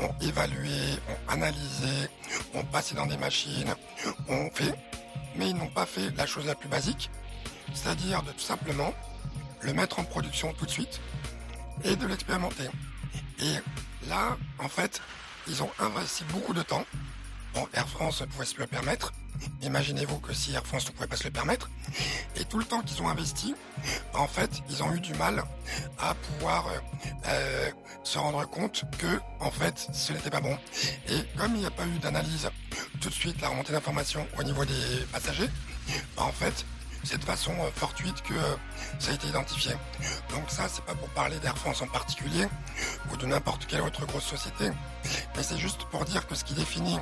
ont 0.00 0.12
évalué, 0.20 0.70
ont 1.08 1.32
analysé, 1.32 2.08
ont 2.54 2.64
passé 2.64 2.94
dans 2.94 3.06
des 3.06 3.16
machines, 3.16 3.74
ont 4.28 4.50
fait, 4.52 4.74
mais 5.36 5.50
ils 5.50 5.56
n'ont 5.56 5.68
pas 5.68 5.86
fait 5.86 6.10
la 6.16 6.26
chose 6.26 6.46
la 6.46 6.54
plus 6.54 6.68
basique, 6.68 7.10
c'est-à-dire 7.72 8.22
de 8.22 8.32
tout 8.32 8.40
simplement 8.40 8.92
le 9.62 9.72
mettre 9.72 9.98
en 9.98 10.04
production 10.04 10.52
tout 10.52 10.66
de 10.66 10.70
suite 10.70 11.00
et 11.84 11.96
de 11.96 12.06
l'expérimenter. 12.06 12.68
Et 13.40 14.08
là, 14.08 14.36
en 14.58 14.68
fait, 14.68 15.00
ils 15.48 15.62
ont 15.62 15.70
investi 15.78 16.24
beaucoup 16.24 16.52
de 16.52 16.62
temps. 16.62 16.84
Bon, 17.54 17.66
Air 17.74 17.88
France 17.88 18.22
pouvait 18.30 18.44
se 18.44 18.58
le 18.58 18.66
permettre. 18.66 19.12
Imaginez-vous 19.62 20.18
que 20.18 20.32
si 20.32 20.52
Air 20.52 20.64
France 20.66 20.86
ne 20.86 20.92
pouvait 20.92 21.08
pas 21.08 21.16
se 21.16 21.24
le 21.24 21.30
permettre. 21.30 21.70
Et 22.36 22.44
tout 22.44 22.58
le 22.58 22.64
temps 22.64 22.82
qu'ils 22.82 23.02
ont 23.02 23.08
investi, 23.08 23.54
en 24.14 24.28
fait, 24.28 24.50
ils 24.68 24.82
ont 24.82 24.92
eu 24.94 25.00
du 25.00 25.14
mal 25.14 25.42
à 25.98 26.14
pouvoir 26.14 26.68
euh, 27.26 27.70
se 28.04 28.18
rendre 28.18 28.44
compte 28.48 28.84
que, 28.98 29.20
en 29.40 29.50
fait, 29.50 29.88
ce 29.92 30.12
n'était 30.12 30.30
pas 30.30 30.40
bon. 30.40 30.56
Et 31.08 31.38
comme 31.38 31.54
il 31.54 31.60
n'y 31.60 31.66
a 31.66 31.70
pas 31.70 31.86
eu 31.86 31.98
d'analyse 31.98 32.50
tout 33.00 33.08
de 33.08 33.14
suite, 33.14 33.40
la 33.40 33.48
remontée 33.48 33.72
d'informations 33.72 34.26
au 34.38 34.42
niveau 34.42 34.64
des 34.64 35.06
passagers, 35.12 35.48
en 36.16 36.30
fait, 36.30 36.64
c'est 37.04 37.18
de 37.18 37.24
façon 37.24 37.52
euh, 37.52 37.70
fortuite 37.74 38.22
que 38.22 38.34
euh, 38.34 38.56
ça 38.98 39.12
a 39.12 39.14
été 39.14 39.26
identifié. 39.28 39.72
Donc 40.30 40.44
ça, 40.48 40.68
c'est 40.68 40.84
pas 40.84 40.94
pour 40.94 41.08
parler 41.10 41.38
d'Air 41.38 41.56
France 41.56 41.82
en 41.82 41.86
particulier, 41.86 42.46
ou 43.12 43.16
de 43.16 43.26
n'importe 43.26 43.66
quelle 43.66 43.82
autre 43.82 44.06
grosse 44.06 44.24
société, 44.24 44.70
mais 45.36 45.42
c'est 45.42 45.58
juste 45.58 45.84
pour 45.84 46.04
dire 46.04 46.26
que 46.26 46.34
ce 46.34 46.44
qui 46.44 46.54
définit 46.54 46.98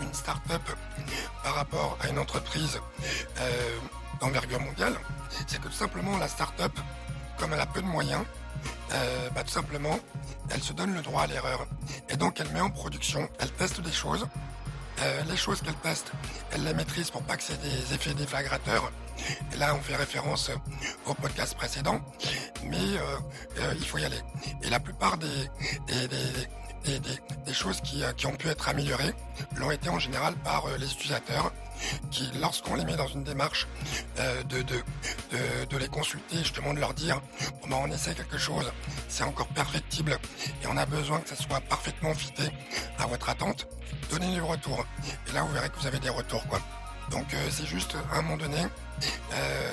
une 0.00 0.12
start-up 0.12 0.62
par 1.42 1.54
rapport 1.54 1.98
à 2.02 2.08
une 2.08 2.18
entreprise 2.18 2.80
euh, 3.40 3.78
d'envergure 4.20 4.60
mondiale, 4.60 4.94
c'est 5.46 5.60
que 5.60 5.68
tout 5.68 5.72
simplement 5.72 6.16
la 6.18 6.28
start-up, 6.28 6.72
comme 7.38 7.52
elle 7.52 7.60
a 7.60 7.66
peu 7.66 7.82
de 7.82 7.86
moyens, 7.86 8.22
bah, 9.34 9.42
tout 9.42 9.50
simplement, 9.50 9.98
elle 10.50 10.62
se 10.62 10.72
donne 10.72 10.94
le 10.94 11.02
droit 11.02 11.22
à 11.22 11.26
l'erreur. 11.26 11.66
Et 12.08 12.16
donc 12.16 12.38
elle 12.38 12.48
met 12.50 12.60
en 12.60 12.70
production, 12.70 13.28
elle 13.40 13.50
teste 13.50 13.80
des 13.80 13.90
choses, 13.90 14.28
euh, 15.02 15.22
les 15.28 15.36
choses 15.36 15.60
qu'elle 15.62 15.74
teste, 15.76 16.12
elle 16.52 16.64
les 16.64 16.74
maîtrise 16.74 17.10
pour 17.10 17.22
pas 17.22 17.36
que 17.36 17.42
c'est 17.42 17.60
des 17.60 17.94
effets 17.94 18.14
déflagrateurs. 18.14 18.92
Et 19.52 19.56
là, 19.56 19.74
on 19.74 19.80
fait 19.80 19.96
référence 19.96 20.50
au 21.06 21.14
podcast 21.14 21.54
précédent, 21.56 22.00
mais 22.64 22.76
euh, 22.76 23.18
euh, 23.58 23.74
il 23.76 23.84
faut 23.84 23.98
y 23.98 24.04
aller. 24.04 24.20
Et 24.62 24.70
la 24.70 24.80
plupart 24.80 25.18
des, 25.18 25.26
des, 25.86 26.08
des, 26.08 27.00
des 27.46 27.54
choses 27.54 27.80
qui, 27.80 28.02
qui, 28.16 28.26
ont 28.26 28.36
pu 28.36 28.48
être 28.48 28.68
améliorées 28.68 29.14
l'ont 29.56 29.70
été 29.70 29.88
en 29.88 29.98
général 29.98 30.34
par 30.36 30.66
les 30.78 30.92
utilisateurs 30.92 31.52
qui, 32.10 32.30
lorsqu'on 32.40 32.74
les 32.74 32.84
met 32.84 32.96
dans 32.96 33.06
une 33.06 33.24
démarche 33.24 33.66
de, 34.48 34.62
de, 34.62 35.76
les 35.76 35.88
consulter, 35.88 36.38
justement 36.38 36.72
de 36.74 36.80
leur 36.80 36.94
dire, 36.94 37.20
bon 37.62 37.68
ben, 37.68 37.76
on 37.82 37.90
essaie 37.90 38.14
quelque 38.14 38.38
chose, 38.38 38.72
c'est 39.08 39.24
encore 39.24 39.48
perfectible 39.48 40.18
et 40.62 40.66
on 40.66 40.76
a 40.76 40.86
besoin 40.86 41.20
que 41.20 41.28
ça 41.28 41.36
soit 41.36 41.60
parfaitement 41.60 42.14
fité 42.14 42.44
à 42.98 43.06
votre 43.06 43.28
attente, 43.28 43.66
donnez 44.10 44.36
le 44.36 44.44
retour. 44.44 44.86
Et 45.28 45.32
là, 45.32 45.42
vous 45.42 45.52
verrez 45.52 45.68
que 45.68 45.78
vous 45.78 45.86
avez 45.86 45.98
des 45.98 46.08
retours, 46.08 46.46
quoi. 46.46 46.60
Donc, 47.10 47.32
euh, 47.34 47.48
c'est 47.50 47.66
juste, 47.66 47.96
à 48.12 48.18
un 48.18 48.22
moment 48.22 48.36
donné, 48.36 48.62
euh, 49.32 49.72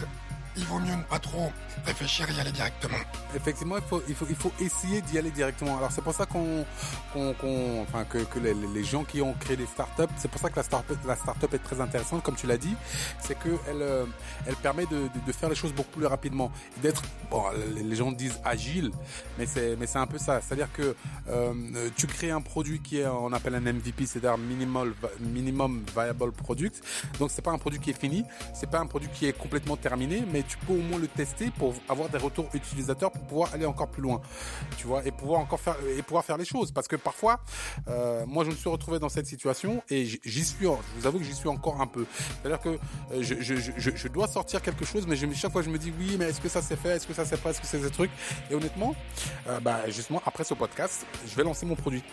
il 0.58 0.66
vaut 0.66 0.80
mieux 0.80 0.96
ne 0.96 1.04
pas 1.04 1.20
trop 1.20 1.52
réfléchir 1.86 2.30
et 2.30 2.34
y 2.34 2.40
aller 2.40 2.52
directement. 2.52 2.98
Effectivement, 3.36 3.78
il 3.78 3.84
faut, 3.84 4.04
il 4.08 4.16
faut, 4.16 4.26
il 4.30 4.36
faut 4.36 4.52
essayer 4.60 5.02
d'y 5.02 5.18
aller 5.18 5.32
directement. 5.32 5.78
Alors 5.78 5.92
c'est 5.92 6.04
pour 6.04 6.14
ça 6.14 6.26
qu'on, 6.26 6.66
qu'on, 7.14 7.82
enfin 7.82 8.04
que, 8.06 8.20
que 8.20 8.40
les, 8.40 8.84
gens 8.84 9.04
qui 9.04 9.22
ont 9.22 9.34
créé 9.34 9.56
des 9.56 9.66
startups, 9.66 10.14
c'est 10.18 10.30
pour 10.30 10.42
ça 10.42 10.50
que 10.50 10.56
la 10.56 10.64
startup, 10.64 10.98
la 11.06 11.16
startup 11.16 11.54
est 11.54 11.60
très 11.60 11.80
intéressante, 11.80 12.24
comme 12.24 12.36
tu 12.36 12.48
l'as 12.48 12.58
dit, 12.58 12.76
c'est 13.20 13.38
que 13.38 13.50
elle, 13.70 13.82
euh, 13.82 14.06
elle 14.48 14.56
permet 14.56 14.86
de, 14.86 14.96
de, 14.96 15.26
de, 15.26 15.32
faire 15.32 15.50
les 15.50 15.56
choses 15.56 15.74
beaucoup 15.74 16.00
plus 16.00 16.08
rapidement, 16.08 16.52
d'être, 16.82 17.04
bon, 17.30 17.44
les 17.76 17.96
gens 17.96 18.12
disent 18.12 18.40
agile, 18.44 18.92
mais 19.38 19.46
c'est, 19.46 19.76
mais 19.78 19.88
c'est 19.88 20.00
un 20.00 20.08
peu 20.08 20.18
ça. 20.18 20.42
C'est-à-dire 20.42 20.72
que 20.74 20.96
euh, 21.30 21.90
tu 21.96 22.08
crées 22.08 22.32
un 22.32 22.42
produit 22.42 22.82
qui 22.82 23.00
est, 23.00 23.08
on 23.08 23.32
appelle 23.34 23.56
un 23.56 23.62
MVP, 23.62 24.06
c'est-à-dire 24.06 24.38
minimal, 24.38 24.94
minimum 25.20 25.84
viable 25.96 26.32
product. 26.32 26.82
Donc 27.20 27.32
c'est 27.32 27.42
pas 27.42 27.52
un 27.52 27.58
produit 27.58 27.80
qui 27.80 27.92
est 27.92 28.00
fini, 28.00 28.26
c'est 28.54 28.70
pas 28.70 28.80
un 28.80 28.88
produit 28.88 29.10
qui 29.14 29.28
est 29.28 29.34
complètement 29.34 29.78
terminé, 29.78 30.24
mais 30.32 30.41
tu 30.44 30.58
peux 30.58 30.74
au 30.74 30.82
moins 30.82 31.00
le 31.00 31.08
tester 31.08 31.52
pour 31.52 31.74
avoir 31.90 32.10
des 32.10 32.18
retours 32.18 32.50
utilisateurs 32.54 33.12
pour 33.12 33.22
pouvoir 33.24 33.54
aller 33.54 33.66
encore 33.66 33.90
plus 33.90 34.02
loin, 34.02 34.22
tu 34.78 34.88
vois, 34.88 35.06
et 35.06 35.12
pouvoir 35.12 35.40
encore 35.40 35.60
faire 35.60 35.76
et 35.98 36.02
pouvoir 36.02 36.24
faire 36.26 36.38
les 36.38 36.46
choses. 36.46 36.72
Parce 36.72 36.88
que 36.88 36.96
parfois, 36.96 37.40
euh, 37.88 38.26
moi, 38.28 38.44
je 38.44 38.50
me 38.50 38.56
suis 38.56 38.70
retrouvé 38.70 39.00
dans 39.00 39.10
cette 39.10 39.26
situation 39.26 39.84
et 39.90 40.06
j'y 40.06 40.46
suis. 40.46 40.66
Je 40.66 41.00
vous 41.00 41.08
avoue 41.08 41.20
que 41.20 41.26
j'y 41.26 41.34
suis 41.34 41.50
encore 41.50 41.82
un 41.82 41.88
peu. 41.88 42.06
C'est-à-dire 42.42 42.60
que 42.60 42.70
euh, 42.70 43.22
je, 43.22 43.36
je, 43.42 43.56
je, 43.56 43.92
je, 43.96 44.08
dois 44.08 44.28
sortir 44.28 44.62
quelque 44.62 44.86
chose, 44.86 45.08
mais 45.08 45.16
chaque 45.34 45.52
fois, 45.52 45.62
je 45.62 45.70
me 45.70 45.78
dis 45.78 45.94
oui, 45.98 46.16
mais 46.20 46.26
est-ce 46.26 46.42
que 46.42 46.50
ça 46.50 46.62
s'est 46.62 46.76
fait, 46.76 46.98
est-ce 46.98 47.08
que 47.08 47.14
ça 47.14 47.26
s'est 47.26 47.38
fait, 47.38 47.50
est-ce 47.50 47.62
que 47.62 47.68
c'est 47.68 47.80
des 47.80 47.90
trucs? 47.90 48.12
Et 48.50 48.56
honnêtement, 48.56 48.96
euh, 49.48 49.60
bah 49.60 49.90
justement 49.90 50.22
après 50.26 50.44
ce 50.44 50.54
podcast, 50.54 51.06
je 51.28 51.36
vais 51.36 51.44
lancer 51.44 51.66
mon 51.66 51.76
produit. 51.76 52.04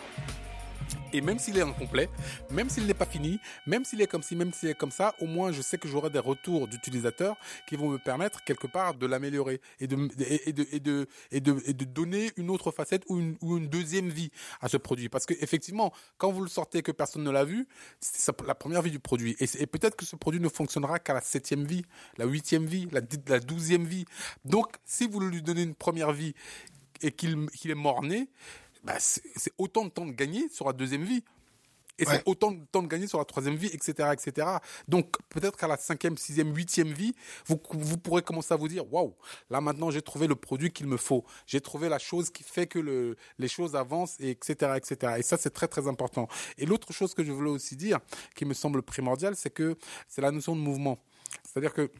Et 1.13 1.21
même 1.21 1.39
s'il 1.39 1.57
est 1.57 1.61
incomplet, 1.61 2.09
même 2.51 2.69
s'il 2.69 2.85
n'est 2.85 2.93
pas 2.93 3.05
fini, 3.05 3.39
même 3.65 3.85
s'il 3.85 4.01
est 4.01 4.07
comme 4.07 4.23
ci, 4.23 4.35
même 4.35 4.53
s'il 4.53 4.69
est 4.69 4.77
comme 4.77 4.91
ça, 4.91 5.15
au 5.19 5.25
moins 5.25 5.51
je 5.51 5.61
sais 5.61 5.77
que 5.77 5.87
j'aurai 5.87 6.09
des 6.09 6.19
retours 6.19 6.67
d'utilisateurs 6.67 7.35
qui 7.67 7.75
vont 7.75 7.89
me 7.89 7.97
permettre 7.97 8.43
quelque 8.43 8.67
part 8.67 8.93
de 8.93 9.05
l'améliorer 9.05 9.61
et 9.79 9.87
de, 9.87 9.97
et, 10.45 10.53
de, 10.53 10.67
et, 10.71 10.79
de, 10.79 11.07
et, 11.31 11.39
de, 11.39 11.61
et 11.65 11.73
de 11.73 11.85
donner 11.85 12.31
une 12.37 12.49
autre 12.49 12.71
facette 12.71 13.03
ou 13.09 13.19
une, 13.19 13.37
ou 13.41 13.57
une 13.57 13.67
deuxième 13.67 14.09
vie 14.09 14.31
à 14.61 14.69
ce 14.69 14.77
produit. 14.77 15.09
Parce 15.09 15.25
que 15.25 15.33
effectivement, 15.41 15.93
quand 16.17 16.31
vous 16.31 16.41
le 16.41 16.49
sortez 16.49 16.79
et 16.79 16.81
que 16.83 16.91
personne 16.91 17.23
ne 17.23 17.31
l'a 17.31 17.45
vu, 17.45 17.67
c'est 17.99 18.31
la 18.45 18.55
première 18.55 18.81
vie 18.81 18.91
du 18.91 18.99
produit. 18.99 19.35
Et, 19.39 19.67
peut-être 19.67 19.95
que 19.95 20.05
ce 20.05 20.15
produit 20.15 20.39
ne 20.39 20.49
fonctionnera 20.49 20.99
qu'à 20.99 21.13
la 21.13 21.21
septième 21.21 21.65
vie, 21.65 21.83
la 22.17 22.25
huitième 22.25 22.65
vie, 22.65 22.87
la, 22.91 23.39
douzième 23.39 23.85
vie. 23.85 24.05
Donc, 24.45 24.75
si 24.85 25.07
vous 25.07 25.19
lui 25.19 25.41
donnez 25.41 25.63
une 25.63 25.75
première 25.75 26.11
vie 26.11 26.33
et 27.01 27.11
qu'il 27.11 27.49
qu'il 27.51 27.71
est 27.71 27.75
mort-né, 27.75 28.29
bah, 28.83 28.95
c'est 28.99 29.53
autant 29.57 29.85
de 29.85 29.89
temps 29.89 30.05
de 30.05 30.11
gagner 30.11 30.49
sur 30.49 30.65
la 30.65 30.73
deuxième 30.73 31.03
vie. 31.03 31.23
Et 31.99 32.05
c'est 32.05 32.23
autant 32.25 32.51
de 32.51 32.63
temps 32.71 32.81
de 32.81 32.87
gagner 32.87 33.07
sur 33.07 33.17
la 33.17 33.25
troisième 33.25 33.55
vie, 33.55 33.67
etc., 33.73 34.09
etc. 34.13 34.47
Donc, 34.87 35.17
peut-être 35.27 35.57
qu'à 35.57 35.67
la 35.67 35.75
cinquième, 35.75 36.17
sixième, 36.17 36.55
huitième 36.55 36.93
vie, 36.93 37.13
vous, 37.45 37.59
vous 37.71 37.97
pourrez 37.97 38.21
commencer 38.21 38.53
à 38.53 38.57
vous 38.57 38.69
dire, 38.69 38.91
waouh, 38.91 39.15
là 39.49 39.59
maintenant 39.59 39.91
j'ai 39.91 40.01
trouvé 40.01 40.27
le 40.27 40.35
produit 40.35 40.71
qu'il 40.71 40.87
me 40.87 40.95
faut. 40.95 41.25
J'ai 41.45 41.59
trouvé 41.59 41.89
la 41.89 41.99
chose 41.99 42.29
qui 42.29 42.43
fait 42.43 42.67
que 42.67 42.79
le, 42.79 43.17
les 43.37 43.49
choses 43.49 43.75
avancent, 43.75 44.15
et 44.19 44.29
etc., 44.29 44.77
etc. 44.77 45.15
Et 45.17 45.23
ça, 45.23 45.37
c'est 45.37 45.49
très, 45.49 45.67
très 45.67 45.87
important. 45.87 46.27
Et 46.57 46.65
l'autre 46.65 46.93
chose 46.93 47.13
que 47.13 47.23
je 47.23 47.31
voulais 47.33 47.51
aussi 47.51 47.75
dire, 47.75 47.99
qui 48.33 48.45
me 48.45 48.53
semble 48.53 48.81
primordial, 48.81 49.35
c'est 49.35 49.49
que 49.49 49.75
c'est 50.07 50.21
la 50.21 50.31
notion 50.31 50.55
de 50.55 50.61
mouvement. 50.61 50.99
C'est-à-dire 51.43 51.73
que 51.73 51.91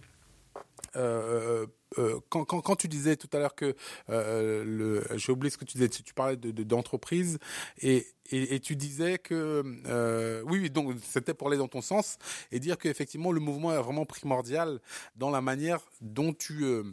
euh, 0.96 1.65
euh, 1.98 2.19
quand, 2.29 2.46
quand, 2.46 2.75
tu 2.75 2.88
disais 2.88 3.15
tout 3.15 3.29
à 3.34 3.39
l'heure 3.39 3.55
que 3.55 3.75
euh, 4.10 5.03
j'ai 5.15 5.31
oublié 5.31 5.50
ce 5.50 5.58
que 5.58 5.65
tu 5.65 5.77
disais, 5.77 5.89
tu, 5.89 6.13
parlais 6.13 6.38
de, 6.38 6.51
d'entreprise 6.63 7.39
et, 7.79 8.05
et, 8.31 8.60
tu 8.60 8.75
disais 8.75 9.17
que 9.17 9.63
euh, 9.88 10.43
oui, 10.46 10.69
donc 10.69 10.96
c'était 11.03 11.34
pour 11.34 11.48
aller 11.48 11.58
dans 11.58 11.67
ton 11.67 11.81
sens 11.81 12.17
et 12.51 12.60
dire 12.60 12.77
qu'effectivement 12.77 13.31
le 13.31 13.39
mouvement 13.39 13.74
est 13.74 13.81
vraiment 13.81 14.05
primordial 14.05 14.79
dans 15.15 15.31
la 15.31 15.41
manière 15.41 15.79
dont 16.01 16.34
tu 16.34 16.63
euh, 16.63 16.84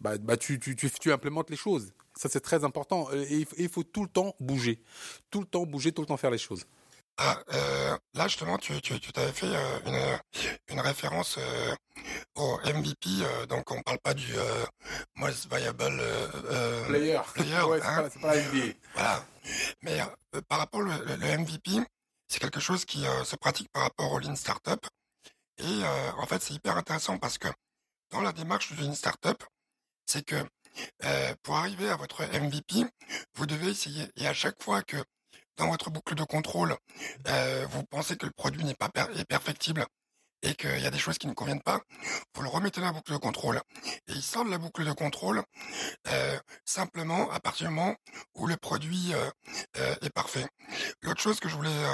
bah, 0.00 0.18
bah 0.18 0.36
tu, 0.36 0.60
tu, 0.60 0.76
tu, 0.76 0.90
tu 0.90 1.10
implémentes 1.10 1.48
les 1.48 1.56
choses. 1.56 1.92
Ça 2.14 2.28
c'est 2.28 2.40
très 2.40 2.64
important 2.64 3.08
et 3.12 3.46
il 3.56 3.68
faut 3.68 3.84
tout 3.84 4.02
le 4.02 4.08
temps 4.08 4.34
bouger, 4.40 4.82
tout 5.30 5.40
le 5.40 5.46
temps 5.46 5.64
bouger, 5.64 5.92
tout 5.92 6.02
le 6.02 6.06
temps 6.06 6.16
faire 6.18 6.30
les 6.30 6.38
choses. 6.38 6.66
Ah, 7.20 7.36
euh, 7.52 7.98
là 8.14 8.28
justement, 8.28 8.58
tu, 8.58 8.80
tu, 8.80 9.00
t'avais 9.00 9.32
fait 9.32 9.46
euh, 9.46 9.78
une, 9.86 10.74
une 10.74 10.80
référence 10.80 11.36
euh, 11.38 11.74
au 12.38 12.58
MVP, 12.60 13.08
euh, 13.20 13.46
donc 13.46 13.70
on 13.70 13.82
parle 13.82 13.98
pas 13.98 14.14
du 14.14 14.32
euh, 14.36 14.64
most 15.16 15.52
viable 15.52 15.98
euh, 16.00 16.86
player. 16.86 17.20
player 17.34 17.62
ouais, 17.62 17.80
hein. 17.82 18.08
c'est 18.10 18.20
pas, 18.20 18.32
pas 18.32 18.36
NBA. 18.36 18.74
Voilà. 18.94 19.24
Mais 19.82 19.98
par 20.48 20.58
rapport 20.58 20.80
au 20.80 20.84
le 20.84 21.38
MVP, 21.38 21.70
c'est 22.28 22.40
quelque 22.40 22.60
chose 22.60 22.84
qui 22.84 23.04
se 23.24 23.36
pratique 23.36 23.68
par 23.72 23.82
rapport 23.82 24.12
au 24.12 24.18
Lean 24.18 24.36
Startup. 24.36 24.84
Et 25.58 25.82
en 26.18 26.26
fait, 26.26 26.42
c'est 26.42 26.54
hyper 26.54 26.76
intéressant 26.76 27.18
parce 27.18 27.38
que 27.38 27.48
dans 28.10 28.20
la 28.20 28.32
démarche 28.32 28.72
du 28.72 28.82
Lean 28.82 28.94
Startup, 28.94 29.42
c'est 30.04 30.24
que 30.24 30.36
pour 31.42 31.56
arriver 31.56 31.88
à 31.88 31.96
votre 31.96 32.24
MVP, 32.24 32.84
vous 33.36 33.46
devez 33.46 33.70
essayer. 33.70 34.10
Et 34.16 34.26
à 34.26 34.34
chaque 34.34 34.62
fois 34.62 34.82
que 34.82 34.98
dans 35.58 35.68
votre 35.68 35.90
boucle 35.90 36.14
de 36.14 36.24
contrôle, 36.24 36.76
euh, 37.26 37.66
vous 37.70 37.84
pensez 37.84 38.16
que 38.16 38.26
le 38.26 38.32
produit 38.32 38.64
n'est 38.64 38.74
pas 38.74 38.88
per 38.88 39.06
est 39.16 39.24
perfectible 39.24 39.84
et 40.42 40.54
qu'il 40.54 40.80
y 40.80 40.86
a 40.86 40.90
des 40.90 40.98
choses 40.98 41.18
qui 41.18 41.26
ne 41.26 41.34
conviennent 41.34 41.62
pas, 41.62 41.80
vous 42.34 42.42
le 42.42 42.48
remettez 42.48 42.80
dans 42.80 42.86
la 42.86 42.92
boucle 42.92 43.12
de 43.12 43.16
contrôle. 43.16 43.60
Et 44.06 44.12
il 44.12 44.22
sort 44.22 44.44
de 44.44 44.50
la 44.50 44.58
boucle 44.58 44.84
de 44.84 44.92
contrôle 44.92 45.42
euh, 46.08 46.38
simplement 46.64 47.30
à 47.30 47.40
partir 47.40 47.68
du 47.68 47.74
moment 47.74 47.96
où 48.34 48.46
le 48.46 48.56
produit 48.56 49.12
euh, 49.14 49.30
euh 49.78 49.94
est 50.02 50.10
parfait. 50.10 50.46
L'autre 51.02 51.20
chose 51.20 51.40
que 51.40 51.48
je 51.48 51.56
voulais 51.56 51.84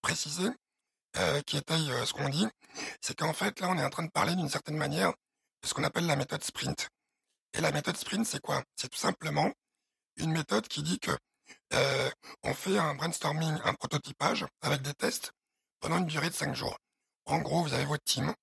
préciser, 0.00 0.48
qui 1.46 1.58
étaye 1.58 1.90
ce 2.06 2.12
qu'on 2.14 2.28
dit, 2.28 2.46
c'est 3.00 3.14
qu'en 3.14 3.34
fait 3.34 3.60
là 3.60 3.68
on 3.68 3.76
est 3.76 3.84
en 3.84 3.90
train 3.90 4.04
de 4.04 4.10
parler 4.10 4.34
d'une 4.34 4.48
certaine 4.48 4.76
manière 4.76 5.10
de 5.10 5.68
ce 5.68 5.74
qu'on 5.74 5.84
appelle 5.84 6.06
la 6.06 6.16
méthode 6.16 6.42
sprint. 6.42 6.88
Et 7.52 7.60
la 7.60 7.70
méthode 7.70 7.96
sprint, 7.96 8.26
c'est 8.26 8.40
quoi? 8.40 8.62
C'est 8.76 8.88
tout 8.88 8.98
simplement 8.98 9.52
une 10.16 10.32
méthode 10.32 10.66
qui 10.68 10.82
dit 10.82 10.98
que 10.98 11.10
on 12.42 12.54
fait 12.54 12.78
un 12.78 12.94
brainstorming, 12.94 13.58
un 13.64 13.74
prototypage 13.74 14.46
avec 14.62 14.82
des 14.82 14.94
tests 14.94 15.32
pendant 15.80 15.98
une 15.98 16.06
durée 16.06 16.30
de 16.30 16.34
cinq 16.34 16.54
jours. 16.54 16.78
En 17.26 17.38
gros, 17.38 17.62
vous 17.62 17.72
avez 17.72 17.84
votre 17.84 18.04
team. 18.04 18.34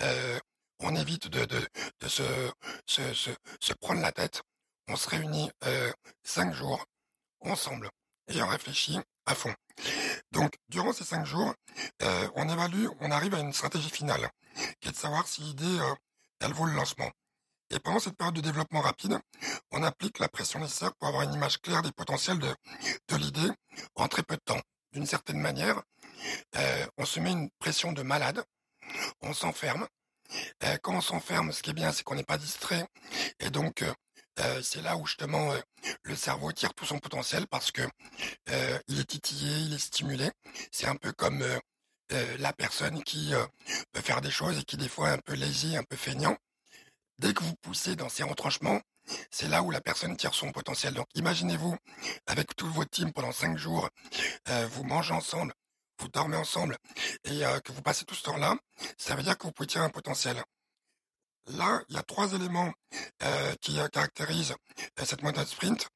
Euh, 0.00 0.38
on 0.80 0.94
évite 0.94 1.28
de, 1.28 1.46
se, 2.06 3.72
prendre 3.80 4.00
la 4.00 4.12
tête. 4.12 4.42
On 4.88 4.96
se 4.96 5.08
réunit 5.08 5.50
euh, 5.64 5.92
cinq 6.22 6.54
jours 6.54 6.84
ensemble 7.40 7.90
et 8.28 8.42
on 8.42 8.46
réfléchit 8.46 8.98
à 9.26 9.34
fond. 9.34 9.54
Donc, 10.32 10.54
durant 10.68 10.92
ces 10.92 11.04
cinq 11.04 11.24
jours, 11.24 11.54
euh, 12.02 12.28
on 12.34 12.48
évalue, 12.48 12.86
on 13.00 13.10
arrive 13.10 13.34
à 13.34 13.40
une 13.40 13.52
stratégie 13.52 13.90
finale, 13.90 14.30
qui 14.80 14.88
est 14.88 14.92
de 14.92 14.96
savoir 14.96 15.26
si 15.26 15.42
l'idée, 15.42 15.78
elle 16.40 16.52
vaut 16.52 16.66
le 16.66 16.72
lancement. 16.72 17.10
Et 17.70 17.78
pendant 17.78 18.00
cette 18.00 18.16
période 18.16 18.34
de 18.34 18.40
développement 18.40 18.80
rapide, 18.80 19.18
on 19.70 19.82
applique 19.82 20.18
la 20.18 20.28
pression 20.28 20.58
nécessaire 20.58 20.94
pour 20.96 21.08
avoir 21.08 21.22
une 21.22 21.34
image 21.34 21.60
claire 21.60 21.82
des 21.82 21.92
potentiels 21.92 22.38
de 22.38 23.16
l'idée 23.16 23.50
en 23.94 24.08
très 24.08 24.22
peu 24.22 24.36
de 24.36 24.42
temps. 24.44 24.60
D'une 24.92 25.06
certaine 25.06 25.38
manière, 25.38 25.82
euh, 26.56 26.86
on 26.98 27.04
se 27.04 27.20
met 27.20 27.32
une 27.32 27.50
pression 27.58 27.92
de 27.92 28.02
malade, 28.02 28.42
on 29.20 29.32
s'enferme. 29.32 29.86
Euh, 30.64 30.76
quand 30.82 30.94
on 30.94 31.00
s'enferme, 31.00 31.52
ce 31.52 31.62
qui 31.62 31.70
est 31.70 31.74
bien, 31.74 31.92
c'est 31.92 32.02
qu'on 32.04 32.14
n'est 32.14 32.24
pas 32.24 32.38
distrait. 32.38 32.86
Et 33.40 33.50
donc, 33.50 33.82
euh, 33.82 34.62
c'est 34.62 34.82
là 34.82 34.96
où 34.96 35.06
justement 35.06 35.52
le 36.02 36.16
cerveau 36.16 36.52
tire 36.52 36.72
tout 36.74 36.86
son 36.86 36.98
potentiel 36.98 37.46
parce 37.48 37.70
que 37.70 37.82
il 38.88 38.98
est 38.98 39.04
titillé, 39.04 39.54
il 39.58 39.74
est 39.74 39.78
stimulé. 39.78 40.30
C'est 40.72 40.86
un 40.86 40.96
peu 40.96 41.12
comme 41.12 41.44
la 42.38 42.52
personne 42.54 43.02
qui 43.02 43.32
peut 43.92 44.00
faire 44.00 44.22
des 44.22 44.30
choses 44.30 44.58
et 44.58 44.62
qui 44.62 44.78
des 44.78 44.88
fois 44.88 45.10
est 45.10 45.12
un 45.12 45.18
peu 45.18 45.34
lazy, 45.34 45.76
un 45.76 45.82
peu 45.82 45.96
feignant. 45.96 46.36
Dès 47.18 47.34
que 47.34 47.42
vous 47.42 47.54
poussez 47.56 47.96
dans 47.96 48.08
ces 48.08 48.22
retranchements, 48.22 48.80
c'est 49.30 49.48
là 49.48 49.62
où 49.62 49.70
la 49.70 49.82
personne 49.82 50.16
tire 50.16 50.32
son 50.32 50.52
potentiel. 50.52 50.94
Donc 50.94 51.08
imaginez-vous, 51.14 51.76
avec 52.26 52.56
tout 52.56 52.70
votre 52.70 52.90
team 52.90 53.12
pendant 53.12 53.32
cinq 53.32 53.58
jours, 53.58 53.90
vous 54.46 54.84
mangez 54.84 55.12
ensemble, 55.12 55.52
vous 56.00 56.08
dormez 56.08 56.36
ensemble, 56.36 56.76
et 57.24 57.44
euh, 57.44 57.60
que 57.60 57.72
vous 57.72 57.82
passez 57.82 58.04
tout 58.04 58.14
ce 58.14 58.22
temps-là, 58.24 58.56
ça 58.98 59.14
veut 59.14 59.22
dire 59.22 59.36
que 59.36 59.44
vous 59.44 59.52
pouvez 59.52 59.66
tirer 59.66 59.84
un 59.84 59.90
potentiel. 59.90 60.42
Là, 61.46 61.82
il 61.88 61.96
y 61.96 61.98
a 61.98 62.02
trois 62.02 62.32
éléments 62.32 62.72
euh, 63.22 63.54
qui 63.60 63.78
euh, 63.78 63.88
caractérisent 63.88 64.54
cette 65.02 65.22
méthode 65.22 65.46
sprint. 65.46 65.88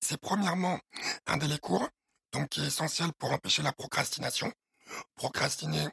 C'est 0.00 0.20
premièrement 0.20 0.78
un 1.26 1.36
délai 1.36 1.58
court, 1.58 1.88
donc 2.32 2.48
qui 2.50 2.62
est 2.62 2.66
essentiel 2.66 3.12
pour 3.18 3.32
empêcher 3.32 3.62
la 3.62 3.72
procrastination. 3.72 4.52
Procrastiner, 5.14 5.88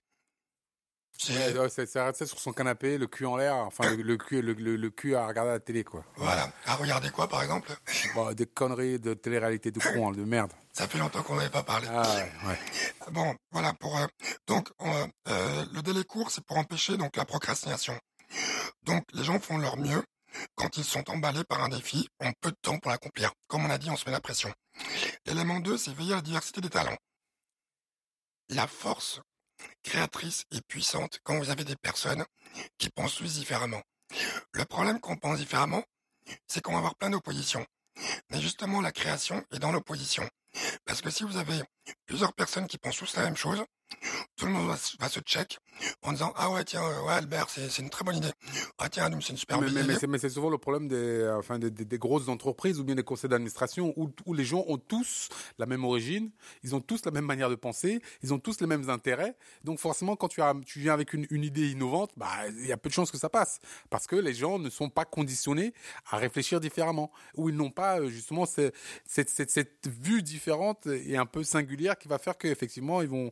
c'est 1.17 2.01
resté 2.01 2.25
sur 2.25 2.39
son 2.39 2.53
canapé, 2.53 2.97
le 2.97 3.07
cul 3.07 3.25
en 3.25 3.37
l'air, 3.37 3.55
enfin 3.55 3.89
le, 3.89 4.01
le, 4.01 4.17
cul, 4.17 4.41
le, 4.41 4.53
le, 4.53 4.89
cul 4.89 5.15
à 5.15 5.27
regarder 5.27 5.51
la 5.51 5.59
télé, 5.59 5.83
quoi. 5.83 6.03
Voilà. 6.15 6.51
À 6.65 6.75
regarder 6.75 7.09
quoi, 7.09 7.27
par 7.27 7.41
exemple? 7.41 7.71
Bon, 8.15 8.31
Des 8.33 8.45
conneries 8.45 8.99
de 8.99 9.13
télé-réalité 9.13 9.71
de 9.71 9.79
con, 9.79 10.11
de 10.11 10.23
merde. 10.23 10.51
Ça 10.73 10.87
fait 10.87 10.99
longtemps 10.99 11.23
qu'on 11.23 11.35
n'avait 11.35 11.49
pas 11.49 11.63
parlé. 11.63 11.87
Ah, 11.89 12.03
ouais, 12.15 12.31
ouais. 12.49 12.59
Bon, 13.11 13.35
voilà. 13.51 13.73
Pour 13.73 13.97
euh, 13.97 14.05
donc 14.45 14.69
euh, 14.81 15.07
euh, 15.27 15.65
le 15.73 15.81
délai 15.81 16.03
court, 16.03 16.29
c'est 16.29 16.45
pour 16.45 16.57
empêcher 16.57 16.97
donc 16.97 17.15
la 17.15 17.25
procrastination. 17.25 17.97
Donc 18.83 19.03
les 19.13 19.23
gens 19.23 19.39
font 19.39 19.57
leur 19.57 19.77
mieux 19.77 20.03
quand 20.55 20.77
ils 20.77 20.83
sont 20.83 21.09
emballés 21.09 21.43
par 21.43 21.63
un 21.63 21.69
défi, 21.69 22.07
ont 22.19 22.31
peu 22.41 22.51
de 22.51 22.57
temps 22.61 22.77
pour 22.77 22.91
l'accomplir. 22.91 23.31
Comme 23.47 23.65
on 23.65 23.69
a 23.69 23.77
dit, 23.77 23.89
on 23.89 23.95
se 23.95 24.05
met 24.05 24.11
la 24.11 24.19
pression. 24.19 24.53
L'élément 25.25 25.59
2, 25.59 25.77
c'est 25.77 25.93
veiller 25.93 26.13
à 26.13 26.17
la 26.17 26.21
diversité 26.21 26.61
des 26.61 26.69
talents. 26.69 26.97
La 28.49 28.67
force 28.67 29.19
créatrice 29.83 30.45
et 30.51 30.61
puissante 30.61 31.19
quand 31.23 31.37
vous 31.37 31.49
avez 31.49 31.63
des 31.63 31.75
personnes 31.75 32.25
qui 32.77 32.89
pensent 32.89 33.15
tous 33.15 33.33
différemment. 33.33 33.81
Le 34.53 34.65
problème 34.65 34.99
qu'on 34.99 35.17
pense 35.17 35.37
différemment, 35.37 35.83
c'est 36.47 36.61
qu'on 36.61 36.73
va 36.73 36.79
avoir 36.79 36.95
plein 36.95 37.09
d'oppositions. 37.09 37.65
Mais 38.29 38.41
justement, 38.41 38.81
la 38.81 38.91
création 38.91 39.43
est 39.51 39.59
dans 39.59 39.71
l'opposition. 39.71 40.27
Parce 40.85 41.01
que 41.01 41.09
si 41.09 41.23
vous 41.23 41.37
avez 41.37 41.61
plusieurs 42.05 42.33
personnes 42.33 42.67
qui 42.67 42.77
pensent 42.77 42.97
tous 42.97 43.15
la 43.15 43.23
même 43.23 43.37
chose, 43.37 43.63
tout 44.35 44.45
le 44.45 44.51
monde 44.51 44.67
va, 44.67 45.09
se 45.09 45.19
check 45.21 45.59
en 46.03 46.11
disant 46.11 46.33
ah 46.35 46.51
ouais 46.51 46.63
tiens 46.63 46.81
ouais 46.81 47.13
Albert 47.13 47.49
c'est 47.49 47.81
une 47.81 47.89
très 47.89 48.03
bonne 48.03 48.17
idée. 48.17 48.31
Ah 48.77 48.89
tiens 48.89 49.09
c'est 49.21 49.29
une 49.29 49.37
super 49.37 49.59
mais, 49.59 49.69
bonne 49.69 49.83
idée. 49.83 50.07
mais, 50.07 50.17
c'est 50.17 50.29
souvent 50.29 50.49
le 50.49 50.57
problème 50.57 50.87
des 50.87 51.27
enfin 51.37 51.59
des, 51.59 51.69
des, 51.69 51.97
grosses 51.97 52.29
entreprises 52.29 52.79
ou 52.79 52.83
bien 52.83 52.95
des 52.95 53.03
conseils 53.03 53.29
d'administration 53.29 53.93
où, 53.95 54.11
où 54.25 54.33
les 54.33 54.45
gens 54.45 54.63
ont 54.67 54.77
tous 54.77 55.29
la 55.57 55.65
même 55.65 55.83
origine 55.83 56.31
ils 56.63 56.75
ont 56.75 56.81
tous 56.81 57.05
la 57.05 57.11
même 57.11 57.25
manière 57.25 57.49
de 57.49 57.55
penser 57.55 58.01
ils 58.23 58.33
ont 58.33 58.39
tous 58.39 58.59
les 58.61 58.67
mêmes 58.67 58.89
intérêts. 58.89 59.35
Donc 59.63 59.79
forcément 59.79 60.15
quand 60.15 60.27
tu 60.27 60.41
as 60.41 60.53
tu 60.65 60.79
viens 60.79 60.93
avec 60.93 61.13
une, 61.13 61.27
une 61.29 61.43
idée 61.43 61.69
innovante 61.69 62.11
bah 62.17 62.27
il 62.49 62.65
y 62.67 62.71
a 62.71 62.77
peu 62.77 62.89
de 62.89 62.93
chances 62.93 63.11
que 63.11 63.17
ça 63.17 63.29
passe 63.29 63.59
parce 63.89 64.07
que 64.07 64.15
les 64.15 64.33
gens 64.33 64.59
ne 64.59 64.69
sont 64.69 64.89
pas 64.89 65.05
conditionnés 65.05 65.73
à 66.09 66.17
réfléchir 66.17 66.59
différemment 66.59 67.11
ou 67.35 67.49
ils 67.49 67.55
n'ont 67.55 67.71
pas 67.71 67.99
euh, 67.99 68.09
justement 68.09 68.45
cette, 68.45 68.75
cette, 69.05 69.29
cette, 69.29 69.51
cette 69.51 69.87
vue 69.87 70.21
différente 70.21 70.87
et 70.87 71.17
un 71.17 71.25
peu 71.25 71.43
singulière 71.43 71.97
qui 71.97 72.07
va 72.07 72.17
faire 72.17 72.37
qu'effectivement 72.37 73.01
ils 73.01 73.09
vont 73.09 73.31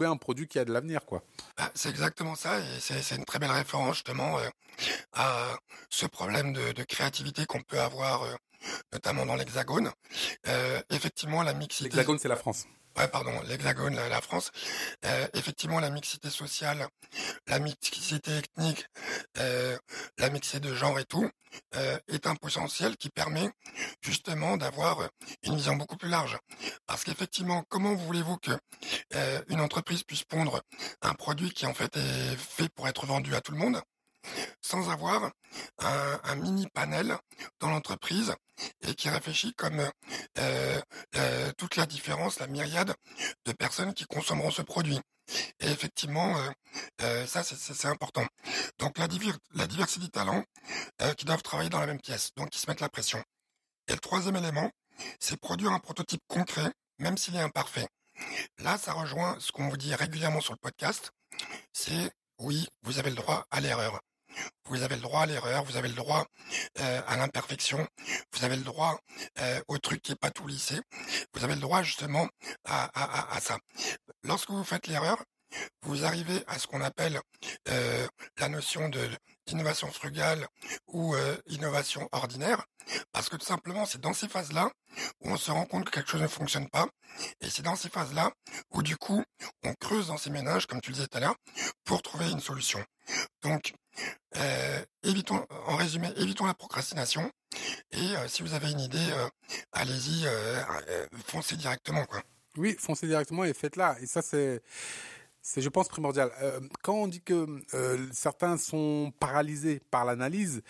un 0.00 0.16
produit 0.16 0.48
qui 0.48 0.58
a 0.58 0.64
de 0.64 0.72
l'avenir, 0.72 1.04
quoi. 1.04 1.22
Bah, 1.56 1.70
c'est 1.74 1.90
exactement 1.90 2.34
ça, 2.34 2.58
et 2.58 2.80
c'est 2.80 3.16
une 3.16 3.24
très 3.24 3.38
belle 3.38 3.50
référence 3.50 3.96
justement 3.96 4.38
euh, 4.38 4.48
à 5.12 5.56
ce 5.88 6.06
problème 6.06 6.52
de, 6.52 6.82
créativité 6.84 7.44
qu'on 7.46 7.60
peut 7.62 7.80
avoir, 7.80 8.22
euh, 8.22 8.34
notamment 8.92 9.26
dans 9.26 9.36
l'Hexagone. 9.36 9.90
Euh, 10.48 10.80
effectivement, 10.90 11.42
la 11.42 11.54
mixité. 11.54 11.84
L'Hexagone, 11.84 12.18
c'est 12.18 12.28
la 12.28 12.36
France. 12.36 12.66
Ouais, 12.96 13.06
pardon, 13.06 13.32
l'Hexagone, 13.46 13.94
la, 13.94 14.20
France. 14.20 14.50
effectivement, 15.32 15.78
la 15.78 15.90
mixité 15.90 16.28
sociale, 16.28 16.88
la 17.46 17.60
mixité 17.60 18.38
ethnique, 18.38 18.84
la 19.36 20.30
mixité 20.30 20.58
de 20.58 20.74
genre 20.74 20.98
et 20.98 21.04
tout, 21.04 21.30
est 22.08 22.26
un 22.26 22.34
potentiel 22.34 22.96
qui 22.96 23.08
permet 23.08 23.48
justement 24.02 24.56
d'avoir 24.56 25.08
une 25.44 25.54
vision 25.54 25.76
beaucoup 25.76 25.96
plus 25.96 26.08
large. 26.08 26.36
Parce 26.86 27.04
qu'effectivement, 27.04 27.64
comment 27.68 27.94
voulez-vous 27.94 28.38
que 28.38 28.52
euh, 29.14 29.42
une 29.48 29.60
entreprise 29.60 30.02
puisse 30.02 30.24
pondre 30.24 30.62
un 31.02 31.14
produit 31.14 31.50
qui 31.50 31.66
en 31.66 31.74
fait 31.74 31.96
est 31.96 32.36
fait 32.36 32.68
pour 32.70 32.88
être 32.88 33.06
vendu 33.06 33.34
à 33.34 33.40
tout 33.40 33.52
le 33.52 33.58
monde? 33.58 33.80
Sans 34.60 34.90
avoir 34.90 35.30
un, 35.78 36.34
mini 36.36 36.66
panel 36.68 37.16
dans 37.58 37.70
l'entreprise 37.70 38.34
et 38.82 38.94
qui 38.94 39.08
réfléchit 39.08 39.54
comme 39.54 39.80
euh, 40.38 40.80
euh, 41.16 41.52
toute 41.58 41.76
la 41.76 41.86
différence, 41.86 42.38
la 42.38 42.46
myriade 42.46 42.94
de 43.44 43.52
personnes 43.52 43.94
qui 43.94 44.04
consommeront 44.04 44.50
ce 44.50 44.62
produit. 44.62 45.00
Et 45.60 45.68
effectivement, 45.70 46.34
ça 46.98 47.44
c'est 47.44 47.86
important. 47.86 48.26
Donc 48.78 48.98
la, 48.98 49.06
la 49.54 49.66
diversité 49.68 50.06
de 50.06 50.10
talents 50.10 50.44
qui 51.16 51.24
doivent 51.24 51.42
travailler 51.42 51.70
dans 51.70 51.78
la 51.78 51.86
même 51.86 52.00
pièce, 52.00 52.30
donc 52.36 52.50
qui 52.50 52.58
se 52.58 52.66
mettent 52.68 52.80
la 52.80 52.88
pression. 52.88 53.22
Et 53.86 53.92
le 53.92 53.98
troisième 53.98 54.36
élément, 54.36 54.70
c'est 55.18 55.36
produire 55.36 55.72
un 55.72 55.78
prototype 55.78 56.22
concret, 56.28 56.72
même 56.98 57.16
s'il 57.16 57.36
est 57.36 57.40
imparfait. 57.40 57.88
Là, 58.58 58.78
ça 58.78 58.92
rejoint 58.92 59.36
ce 59.40 59.52
qu'on 59.52 59.68
vous 59.68 59.76
dit 59.76 59.94
régulièrement 59.94 60.40
sur 60.40 60.52
le 60.52 60.58
podcast. 60.58 61.12
C'est 61.72 62.10
oui, 62.38 62.68
vous 62.82 62.98
avez 62.98 63.10
le 63.10 63.16
droit 63.16 63.46
à 63.50 63.60
l'erreur. 63.60 64.00
Vous 64.66 64.82
avez 64.82 64.96
le 64.96 65.02
droit 65.02 65.22
à 65.22 65.26
l'erreur, 65.26 65.64
vous 65.64 65.76
avez 65.76 65.88
le 65.88 65.94
droit 65.94 66.26
euh, 66.80 67.02
à 67.06 67.16
l'imperfection, 67.16 67.86
vous 68.32 68.44
avez 68.44 68.56
le 68.56 68.62
droit 68.62 68.98
euh, 69.40 69.60
au 69.68 69.78
truc 69.78 70.02
qui 70.02 70.12
n'est 70.12 70.16
pas 70.16 70.30
tout 70.30 70.46
lissé, 70.46 70.80
vous 71.34 71.44
avez 71.44 71.54
le 71.54 71.60
droit 71.60 71.82
justement 71.82 72.28
à, 72.64 73.38
ça. 73.40 73.58
Lorsque 74.22 74.50
vous 74.50 74.64
faites 74.64 74.86
l'erreur, 74.86 75.22
vous 75.82 76.04
arrivez 76.04 76.44
à 76.46 76.58
ce 76.58 76.66
qu'on 76.66 76.80
appelle 76.80 77.20
euh, 77.68 78.06
la 78.38 78.48
notion 78.48 78.88
de 78.88 79.00
d'innovation 79.46 79.90
frugale 79.90 80.46
ou 80.86 81.14
euh, 81.14 81.36
innovation 81.46 82.08
ordinaire, 82.12 82.64
parce 83.12 83.28
que 83.28 83.36
tout 83.36 83.46
simplement 83.46 83.86
c'est 83.86 84.00
dans 84.00 84.12
ces 84.12 84.28
phases-là 84.28 84.70
où 85.20 85.30
on 85.30 85.36
se 85.36 85.50
rend 85.50 85.66
compte 85.66 85.84
que 85.86 85.90
quelque 85.90 86.10
chose 86.10 86.22
ne 86.22 86.28
fonctionne 86.28 86.68
pas, 86.68 86.88
et 87.40 87.50
c'est 87.50 87.62
dans 87.62 87.76
ces 87.76 87.88
phases-là 87.88 88.30
où 88.70 88.82
du 88.82 88.96
coup 88.96 89.22
on 89.64 89.74
creuse 89.74 90.08
dans 90.08 90.16
ces 90.16 90.30
ménages, 90.30 90.66
comme 90.66 90.80
tu 90.80 90.90
le 90.90 90.94
disais 90.94 91.06
tout 91.08 91.18
à 91.18 91.20
l'heure, 91.20 91.36
pour 91.84 92.02
trouver 92.02 92.30
une 92.30 92.40
solution. 92.40 92.84
Donc 93.42 93.72
euh, 94.36 94.84
évitons, 95.02 95.46
en 95.66 95.76
résumé, 95.76 96.12
évitons 96.16 96.46
la 96.46 96.54
procrastination, 96.54 97.30
et 97.92 98.14
si 98.28 98.42
vous 98.42 98.54
avez 98.54 98.70
une 98.70 98.80
idée, 98.80 99.08
allez-y, 99.72 100.26
foncez 101.26 101.56
directement 101.56 102.04
quoi. 102.06 102.22
Oui, 102.56 102.76
foncez 102.78 103.06
directement 103.06 103.44
et 103.44 103.54
faites-la. 103.54 103.96
Et 104.00 104.06
ça, 104.06 104.22
c'est 104.22 104.60
c'est, 105.42 105.60
je 105.60 105.68
pense, 105.68 105.88
primordial. 105.88 106.30
Euh, 106.42 106.60
quand 106.82 106.94
on 106.94 107.08
dit 107.08 107.22
que 107.22 107.46
euh, 107.74 108.06
certains 108.12 108.56
sont 108.56 109.12
paralysés 109.18 109.80
par 109.90 110.04
l'analyse, 110.04 110.62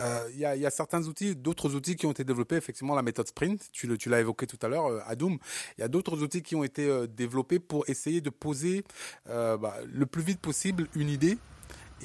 euh, 0.00 0.28
il 0.32 0.38
y, 0.38 0.44
a, 0.44 0.56
y, 0.56 0.66
a, 0.66 0.70
certains 0.70 1.06
outils, 1.06 1.34
d'autres 1.34 1.74
outils 1.74 1.96
qui 1.96 2.06
ont 2.06 2.10
été 2.10 2.24
développés, 2.24 2.56
effectivement, 2.56 2.94
la 2.94 3.02
méthode 3.02 3.28
Sprint, 3.28 3.70
tu, 3.72 3.86
l'as 4.08 4.20
évoqué 4.20 4.46
tout 4.46 4.58
à 4.62 4.68
l'heure, 4.68 5.02
à 5.06 5.16
Doom. 5.16 5.38
Il 5.76 5.80
y 5.80 5.84
a 5.84 5.88
d'autres 5.88 6.22
outils 6.22 6.42
qui 6.42 6.56
ont 6.56 6.64
été 6.64 7.06
développés 7.08 7.58
pour 7.58 7.88
essayer 7.88 8.20
de 8.20 8.30
poser 8.30 8.84
bah, 9.26 9.76
le 9.86 10.06
plus 10.06 10.22
vite 10.22 10.40
possible 10.40 10.88
une 10.94 11.08
idée 11.08 11.38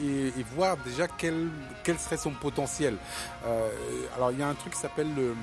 et, 0.02 0.32
voir 0.56 0.78
déjà 0.78 1.08
quel, 1.08 1.50
quel 1.84 1.98
serait 2.00 2.18
son 2.18 2.32
potentiel. 2.32 2.98
Euh, 3.46 3.70
alors 4.16 4.32
il 4.32 4.40
y 4.40 4.44
a 4.44 4.48
un 4.48 4.54
truc 4.54 4.74
qui 4.74 4.80
s'appelle 4.80 5.14
le 5.16 5.36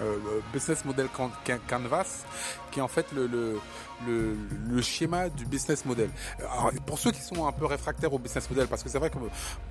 euh, 0.00 0.18
Business 0.52 0.84
Model 0.84 1.08
Canvas, 1.68 2.24
qui 2.70 2.80
est 2.80 2.82
en 2.82 2.88
fait 2.88 3.06
le, 3.12 3.28
le, 4.06 4.82
schéma 4.82 5.28
du 5.28 5.46
business 5.46 5.84
model. 5.84 6.10
Pour 6.86 6.98
ceux 6.98 7.12
qui 7.12 7.20
sont 7.20 7.46
un 7.46 7.52
peu 7.52 7.66
réfractaires 7.66 8.12
au 8.12 8.18
business 8.18 8.48
model, 8.50 8.66
parce 8.66 8.82
que 8.82 8.88
c'est 8.88 8.98
vrai 8.98 9.10
que 9.10 9.18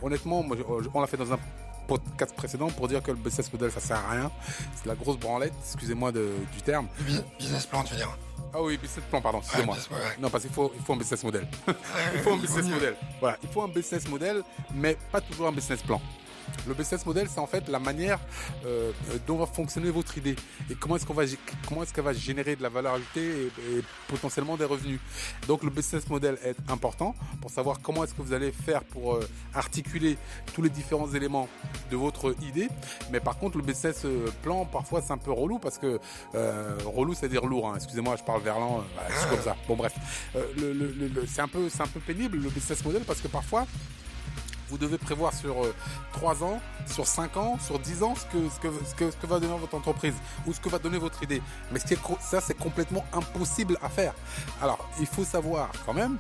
honnêtement, 0.02 0.44
moi, 0.44 0.56
on 0.94 1.02
l'a 1.02 1.08
fait 1.08 1.18
dans 1.18 1.34
un 1.34 1.40
podcast 1.88 2.34
précédent 2.36 2.70
pour 2.70 2.88
dire 2.88 3.04
que 3.04 3.12
le 3.12 3.18
business 3.18 3.52
model 3.52 3.72
ça 3.72 3.80
sert 3.82 3.98
à 3.98 4.12
rien. 4.12 4.32
C'est 4.76 4.88
la 4.88 4.96
grosse 4.96 5.18
branlette, 5.18 5.54
excusez-moi 5.64 6.12
du 6.12 6.62
terme. 6.64 6.88
Business 7.38 7.66
plan, 7.66 7.84
tu 7.84 7.94
veux 7.94 8.00
dire 8.00 8.18
ah 8.54 8.62
oui, 8.62 8.78
business 8.78 9.06
plan, 9.10 9.22
pardon, 9.22 9.40
excusez-moi. 9.40 9.78
Non, 10.20 10.30
parce 10.30 10.44
qu'il 10.44 10.54
faut, 10.54 10.72
il 10.76 10.84
faut 10.84 10.94
un 10.94 10.98
business 10.98 11.24
model. 11.24 11.48
il 12.14 12.20
faut 12.20 12.34
un 12.34 12.38
business 12.38 12.66
model. 12.66 12.96
Voilà, 13.20 13.38
il 13.44 13.50
faut 13.50 13.62
un 13.62 13.68
business 13.68 14.08
model, 14.08 14.44
mais 14.74 14.98
pas 15.12 15.22
toujours 15.22 15.48
un 15.48 15.52
business 15.52 15.82
plan. 15.82 16.02
Le 16.68 16.74
business 16.74 17.06
model, 17.06 17.28
c'est 17.30 17.40
en 17.40 17.48
fait 17.48 17.68
la 17.70 17.80
manière 17.80 18.20
euh, 18.66 18.92
dont 19.28 19.38
va 19.38 19.46
fonctionner 19.46 19.90
votre 19.90 20.18
idée 20.18 20.36
et 20.70 20.76
comment 20.76 20.96
est-ce 20.96 21.06
qu'on 21.06 21.14
va 21.14 21.24
comment 21.68 21.84
est-ce 21.84 21.94
qu'elle 21.94 22.04
va 22.04 22.14
générer 22.14 22.56
de 22.56 22.64
la 22.64 22.70
valeur 22.70 22.94
ajoutée 22.94 23.52
et, 23.68 23.82
potentiellement 24.08 24.58
des 24.58 24.66
revenus. 24.66 25.00
Donc 25.48 25.64
le 25.64 25.70
business 25.70 26.08
model 26.10 26.38
est 26.44 26.58
important 26.70 27.16
pour 27.42 27.50
savoir 27.50 27.80
comment 27.82 28.04
est-ce 28.04 28.14
que 28.14 28.22
vous 28.22 28.34
allez 28.34 28.52
faire 28.52 28.84
pour 28.84 29.16
euh, 29.16 29.28
articuler 29.54 30.18
tous 30.54 30.62
les 30.62 30.70
différents 30.70 31.12
éléments 31.14 31.48
de 31.90 31.96
votre 31.96 32.36
idée. 32.44 32.68
Mais 33.12 33.20
par 33.20 33.38
contre, 33.38 33.58
le 33.58 33.64
business 33.64 34.04
euh, 34.06 34.28
plan, 34.44 34.66
parfois, 34.66 35.02
c'est 35.02 35.14
un 35.14 35.18
peu 35.18 35.32
relou 35.32 35.60
parce 35.60 35.78
que 35.78 36.00
relou, 36.86 37.14
c'est 37.14 37.30
dire 37.30 37.46
lourd. 37.46 37.70
Hein. 37.70 37.76
Excusez-moi, 37.78 38.16
je 38.18 38.24
parle 38.24 38.31
verlan, 38.40 38.84
c'est 39.10 39.30
comme 39.30 39.42
ça. 39.42 39.56
Bon 39.68 39.76
bref, 39.76 39.94
le, 40.58 41.26
c'est 41.28 41.42
un 41.42 41.48
peu 41.48 41.68
un 41.80 41.88
peu 41.88 42.00
pénible 42.00 42.38
le 42.38 42.50
business 42.50 42.84
model 42.86 43.04
parce 43.04 43.22
que 43.22 43.28
parfois 43.28 43.66
vous 44.72 44.78
devez 44.78 44.98
prévoir 44.98 45.34
sur 45.34 45.58
3 46.14 46.42
euh, 46.42 46.46
ans, 46.46 46.62
sur 46.88 47.06
5 47.06 47.36
ans, 47.36 47.60
sur 47.60 47.78
10 47.78 48.04
ans 48.04 48.16
ce 48.16 48.26
que, 48.26 48.50
ce 48.50 48.96
que, 48.96 49.12
ce 49.12 49.18
que, 49.18 49.28
va 49.28 49.40
donner 49.40 49.58
votre 49.58 49.76
entreprise 49.76 50.14
ou 50.48 50.54
ce 50.54 50.62
que 50.62 50.70
va 50.70 50.80
donner 50.80 50.98
votre 50.98 51.22
idée. 51.22 51.42
Mais 51.72 51.80
ce 51.80 51.86
qui 51.86 51.94
est, 51.96 52.00
ça, 52.22 52.40
c'est 52.40 52.58
complètement 52.58 53.06
impossible 53.12 53.78
à 53.82 53.90
faire. 53.90 54.14
Alors, 54.62 54.90
il 55.00 55.06
faut 55.06 55.26
savoir 55.26 55.70
quand 55.86 55.94
même 55.94 56.18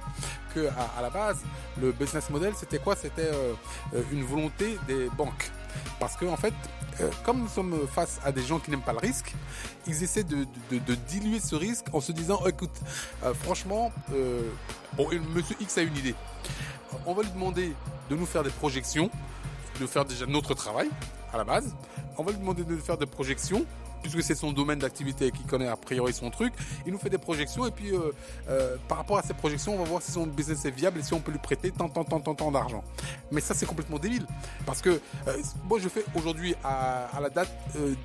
que 0.53 0.67
à, 0.97 1.01
la 1.01 1.09
base, 1.09 1.39
le 1.81 1.93
business 1.93 2.29
model, 2.29 2.53
c'était 2.57 2.79
quoi? 2.79 2.97
C'était 2.97 3.31
euh, 3.31 3.53
euh, 3.95 4.03
une 4.11 4.25
volonté 4.25 4.77
des 4.85 5.07
banques. 5.17 5.49
Parce 5.97 6.17
que 6.17 6.25
en 6.25 6.37
fait, 6.37 6.53
comme 7.23 7.41
nous 7.41 7.47
sommes 7.47 7.87
face 7.87 8.19
à 8.23 8.31
des 8.31 8.43
gens 8.43 8.59
qui 8.59 8.71
n'aiment 8.71 8.81
pas 8.81 8.93
le 8.93 8.99
risque, 8.99 9.33
ils 9.87 10.03
essaient 10.03 10.23
de, 10.23 10.45
diluer 11.07 11.39
ce 11.39 11.55
risque 11.55 11.85
en 11.93 12.01
se 12.01 12.11
disant, 12.11 12.39
oh, 12.43 12.47
écoute, 12.47 12.79
franchement, 13.41 13.91
bon, 14.93 15.07
Monsieur 15.33 15.55
X 15.59 15.77
a 15.77 15.81
une 15.81 15.97
idée 15.97 16.15
on 17.05 17.13
va 17.13 17.23
lui 17.23 17.31
demander 17.31 17.73
de 18.09 18.15
nous 18.15 18.25
faire 18.25 18.43
des 18.43 18.49
projections, 18.49 19.09
de 19.79 19.87
faire 19.87 20.05
déjà 20.05 20.25
notre 20.25 20.53
travail 20.53 20.89
à 21.33 21.37
la 21.37 21.43
base. 21.43 21.75
On 22.17 22.23
va 22.23 22.31
lui 22.31 22.39
demander 22.39 22.63
de 22.63 22.75
faire 22.77 22.97
des 22.97 23.05
projections 23.05 23.65
puisque 24.01 24.23
c'est 24.23 24.35
son 24.35 24.51
domaine 24.51 24.79
d'activité 24.79 25.27
et 25.27 25.31
qu'il 25.31 25.45
connaît 25.45 25.67
a 25.67 25.75
priori 25.75 26.13
son 26.13 26.29
truc, 26.29 26.53
il 26.85 26.91
nous 26.91 26.97
fait 26.97 27.09
des 27.09 27.17
projections 27.17 27.65
et 27.65 27.71
puis 27.71 27.93
euh, 27.93 28.11
euh, 28.49 28.77
par 28.87 28.97
rapport 28.97 29.17
à 29.17 29.23
ces 29.23 29.33
projections, 29.33 29.75
on 29.75 29.77
va 29.77 29.89
voir 29.89 30.01
si 30.01 30.11
son 30.11 30.27
business 30.27 30.65
est 30.65 30.71
viable 30.71 30.99
et 30.99 31.03
si 31.03 31.13
on 31.13 31.19
peut 31.19 31.31
lui 31.31 31.39
prêter 31.39 31.71
tant, 31.71 31.89
tant, 31.89 32.03
tant, 32.03 32.19
tant, 32.19 32.35
tant 32.35 32.51
d'argent. 32.51 32.83
Mais 33.31 33.41
ça, 33.41 33.53
c'est 33.53 33.65
complètement 33.65 33.99
débile 33.99 34.25
parce 34.65 34.81
que 34.81 34.89
euh, 34.89 35.37
moi, 35.69 35.79
je 35.79 35.89
fais 35.89 36.03
aujourd'hui 36.15 36.55
à, 36.63 37.09
la 37.21 37.29
date 37.29 37.51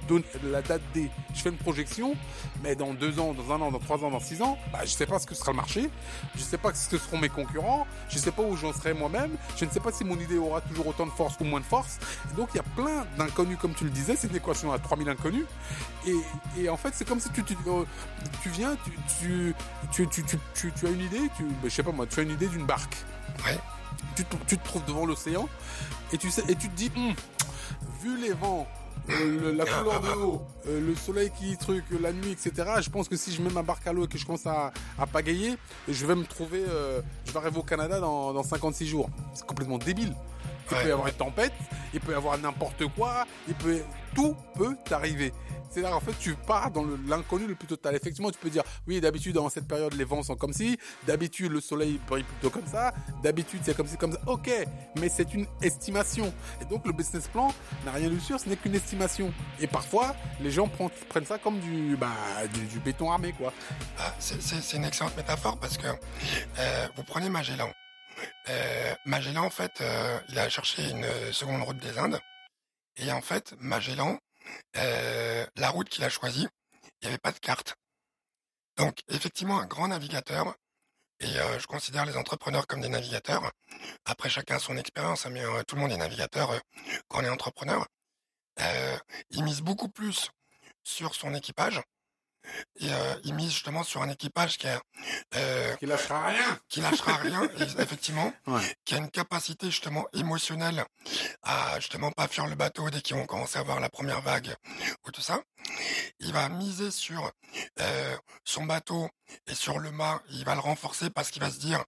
de 0.09 0.22
la 0.44 0.62
date 0.62 0.82
D, 0.94 1.11
je 1.35 1.40
fais 1.40 1.50
une 1.50 1.56
projection, 1.56 2.14
mais 2.62 2.74
dans 2.74 2.94
deux 2.94 3.18
ans, 3.18 3.35
dans 3.35 3.52
un 3.52 3.61
an, 3.61 3.70
dans 3.70 3.78
trois 3.78 4.04
ans, 4.04 4.11
dans 4.11 4.20
six 4.20 4.42
ans, 4.42 4.59
bah, 4.72 4.80
je 4.85 4.90
sais 4.90 5.06
pas 5.06 5.18
ce 5.18 5.26
que 5.26 5.35
sera 5.35 5.52
le 5.52 5.56
marché, 5.56 5.90
je 6.35 6.40
sais 6.40 6.59
pas 6.59 6.74
ce 6.74 6.88
que 6.88 6.98
seront 6.98 7.18
mes 7.18 7.28
concurrents, 7.28 7.87
je 8.09 8.18
sais 8.18 8.30
pas 8.30 8.42
où 8.42 8.56
j'en 8.56 8.72
serai 8.72 8.94
moi-même, 8.94 9.32
je 9.56 9.64
ne 9.64 9.70
sais 9.70 9.80
pas 9.80 9.92
si 9.92 10.04
mon 10.04 10.18
idée 10.18 10.38
aura 10.38 10.61
toujours 10.61 10.87
autant 10.88 11.06
de 11.06 11.11
force 11.11 11.37
ou 11.40 11.44
moins 11.44 11.61
de 11.61 11.64
force. 11.64 11.98
donc 12.37 12.50
il 12.54 12.56
y 12.56 12.61
a 12.61 12.64
plein 12.74 13.06
d'inconnus, 13.16 13.59
comme 13.61 13.74
tu 13.74 13.85
le 13.85 13.90
disais, 13.90 14.16
c'est 14.16 14.28
une 14.28 14.37
équation 14.37 14.72
à 14.72 14.78
3000 14.78 15.09
inconnus. 15.09 15.46
Et, 16.59 16.68
en 16.68 16.77
fait, 16.77 16.90
c'est 16.94 17.07
comme 17.07 17.18
si 17.20 17.31
tu, 17.31 17.42
tu, 17.42 17.57
euh, 17.66 17.85
tu 18.42 18.49
viens, 18.51 18.77
tu, 19.18 19.55
tu, 19.92 20.07
tu, 20.09 20.72
tu, 20.72 20.87
as 20.87 20.90
une 20.90 21.01
idée, 21.01 21.31
tu, 21.37 21.42
ben, 21.44 21.55
je 21.64 21.68
sais 21.70 21.83
pas 21.83 21.92
moi, 21.92 22.07
tu 22.07 22.20
as 22.20 22.22
une 22.22 22.31
idée 22.31 22.46
d'une 22.49 22.64
barque. 22.66 22.96
Ouais. 23.44 23.59
tu, 24.14 24.25
te- 24.25 24.37
tu 24.46 24.57
te 24.59 24.64
trouves 24.64 24.85
devant 24.87 25.05
l'océan 25.05 25.49
et 26.12 26.18
tu 26.18 26.31
sais 26.31 26.42
et 26.49 26.55
tu 26.55 26.68
te 26.68 26.77
dis, 26.77 26.90
Hum, 26.96 27.12
vu 28.03 28.18
les 28.20 28.33
vents, 28.33 28.66
euh, 29.11 29.40
le- 29.40 29.53
la 29.53 29.64
couleur 29.66 30.01
de 30.01 30.09
l'eau, 30.12 30.42
euh, 30.68 30.81
le 30.81 30.94
soleil 30.94 31.31
qui 31.38 31.57
truc, 31.57 31.85
la 32.01 32.12
nuit, 32.12 32.31
etc. 32.33 32.53
Je 32.81 32.88
pense 32.90 33.09
que 33.09 33.16
si 33.16 33.33
je 33.33 33.42
mets 33.42 33.51
ma 33.51 33.62
barque 33.62 33.87
à 33.87 33.92
l'eau 33.92 34.05
et 34.05 34.09
que 34.09 34.16
je 34.18 34.25
commence 34.25 34.46
à, 34.46 34.72
à 34.99 35.07
pagayer, 35.07 35.57
je 35.88 36.07
vais 36.07 36.14
me 36.14 36.25
trouver, 36.25 36.64
euh, 36.68 37.01
je 37.25 37.33
vais 37.33 37.38
arriver 37.38 37.59
au 37.59 37.62
Canada 37.62 37.99
dans, 38.01 38.33
dans 38.33 38.42
56 38.42 38.87
jours. 38.87 39.11
C'est 39.35 39.44
complètement 39.46 39.79
débile. 39.79 40.14
Il 40.70 40.74
Ouais. 40.76 40.83
peut 40.83 40.88
y 40.88 40.92
avoir 40.92 41.09
une 41.09 41.14
tempête, 41.14 41.52
il 41.94 42.00
peut 42.00 42.12
y 42.12 42.14
avoir 42.16 42.37
n'importe 42.38 42.87
quoi, 42.94 43.24
il 43.46 43.55
peut, 43.55 43.81
tout 44.14 44.37
peut 44.57 44.76
t'arriver. 44.85 45.33
C'est 45.70 45.83
là 45.83 45.94
en 45.94 46.00
fait 46.00 46.14
tu 46.18 46.35
pars 46.35 46.70
dans 46.70 46.87
l'inconnu 47.07 47.46
le 47.46 47.55
plus 47.55 47.66
total. 47.68 47.94
Effectivement, 47.94 48.31
tu 48.31 48.38
peux 48.38 48.48
dire 48.48 48.62
oui, 48.87 49.00
d'habitude 49.00 49.35
dans 49.35 49.48
cette 49.50 49.68
période 49.68 49.92
les 49.94 50.05
vents 50.05 50.22
sont 50.22 50.35
comme 50.37 50.52
ci, 50.55 50.79
d'habitude 51.07 51.52
le 51.52 51.61
soleil 51.61 52.00
brille 52.09 52.22
plutôt 52.24 52.48
comme 52.50 52.66
ça, 52.66 52.94
d'habitude 53.22 53.61
c'est 53.62 53.76
comme 53.76 53.87
ci 53.87 53.96
comme 53.98 54.12
ça. 54.12 54.20
OK, 54.26 54.50
mais 54.98 55.09
c'est 55.11 55.35
une 55.35 55.46
estimation. 55.61 56.33
Et 56.62 56.64
donc 56.64 56.87
le 56.87 56.92
business 56.92 57.29
plan 57.29 57.52
n'a 57.85 57.92
rien 57.92 58.09
de 58.09 58.18
sûr, 58.18 58.40
ce 58.40 58.48
n'est 58.48 58.57
qu'une 58.57 58.74
estimation. 58.74 59.33
Et 59.61 59.66
parfois, 59.66 60.16
les 60.40 60.50
gens 60.50 60.66
prennent, 60.66 60.88
prennent 61.11 61.26
ça 61.26 61.37
comme 61.38 61.59
du 61.61 61.94
bah 61.96 62.09
du, 62.55 62.61
du 62.66 62.79
béton 62.81 63.11
armé 63.11 63.33
quoi. 63.33 63.52
Ah, 63.98 64.14
c'est 64.18 64.76
une 64.76 64.85
excellente 64.85 65.16
métaphore 65.16 65.59
parce 65.59 65.76
que 65.76 65.88
euh, 65.88 66.87
vous 66.96 67.02
prenez 67.05 67.29
Magellan. 67.29 67.68
Euh, 68.48 68.94
Magellan, 69.05 69.44
en 69.44 69.50
fait, 69.50 69.81
euh, 69.81 70.20
il 70.29 70.38
a 70.38 70.48
cherché 70.48 70.88
une 70.90 71.05
euh, 71.05 71.33
seconde 71.33 71.62
route 71.62 71.79
des 71.79 71.98
Indes. 71.98 72.20
Et 72.96 73.12
en 73.12 73.20
fait, 73.20 73.55
Magellan, 73.59 74.18
la 74.74 75.70
route 75.70 75.88
qu'il 75.88 76.05
a 76.05 76.09
choisie, 76.09 76.48
il 76.83 77.05
n'y 77.05 77.09
avait 77.09 77.18
pas 77.18 77.33
de 77.33 77.38
carte. 77.38 77.74
Donc, 78.76 79.00
effectivement, 79.09 79.61
un 79.61 79.66
grand 79.66 79.88
navigateur, 79.88 80.55
et 81.20 81.26
je 81.26 81.66
considère 81.66 82.07
les 82.07 82.16
entrepreneurs 82.16 82.66
comme 82.66 82.81
des 82.81 82.88
navigateurs. 82.88 83.50
Après, 84.07 84.31
chacun 84.31 84.59
son 84.59 84.79
expérience, 84.79 85.26
hein, 85.26 85.31
mais 85.31 85.42
tout 85.64 85.74
le 85.74 85.83
monde 85.83 85.92
est 85.92 85.98
navigateur 85.98 86.59
quand 87.09 87.20
on 87.20 87.24
est 87.24 87.29
entrepreneur. 87.29 87.87
Il 89.31 89.44
mise 89.44 89.61
beaucoup 89.61 89.90
plus 89.90 90.31
sur 90.83 91.14
son 91.14 91.35
équipage. 91.35 91.83
Et 92.80 92.92
euh, 92.92 93.14
il 93.24 93.35
mise 93.35 93.50
justement 93.52 93.82
sur 93.82 94.02
un 94.02 94.09
équipage 94.09 94.59
qui 94.59 94.68
a 94.68 94.80
euh, 95.35 95.74
Qui 95.76 95.87
lâchera 95.87 96.26
rien. 96.26 96.59
qui 96.68 96.80
lâchera 96.80 97.16
rien, 97.16 97.42
et- 97.59 97.82
effectivement, 97.82 98.32
Ouais. 98.46 98.61
qui 98.85 98.94
a 98.94 98.98
une 98.98 99.11
capacité 99.11 99.66
justement 99.66 100.06
émotionnelle 100.12 100.85
à 101.42 101.78
justement 101.80 102.11
pas 102.12 102.28
fuir 102.28 102.46
le 102.46 102.54
bateau 102.54 102.88
dès 102.90 103.00
qu'ils 103.00 103.16
vont 103.16 103.26
commencer 103.26 103.59
à 103.59 103.62
voir 103.62 103.80
la 103.80 103.88
première 103.88 104.20
vague 104.22 104.54
ou 105.06 105.11
tout 105.11 105.20
ça. 105.22 105.40
Il 106.20 106.33
va 106.33 106.49
miser 106.49 106.90
sur 106.90 107.31
euh, 107.81 108.16
son 108.44 108.64
bateau 108.64 109.09
et 109.46 109.55
sur 109.55 109.79
le 109.79 109.90
mât, 109.90 110.22
il 110.31 110.44
va 110.44 110.55
le 110.55 110.61
renforcer 110.61 111.11
parce 111.11 111.31
qu'il 111.31 111.42
va 111.42 111.51
se 111.51 111.59
dire, 111.59 111.85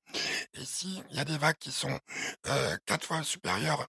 et 0.54 0.64
si 0.64 1.02
il 1.10 1.16
y 1.16 1.20
a 1.20 1.24
des 1.24 1.38
vagues 1.38 1.58
qui 1.58 1.72
sont 1.72 1.98
euh, 2.46 2.76
quatre 2.86 3.06
fois 3.06 3.22
supérieures 3.22 3.86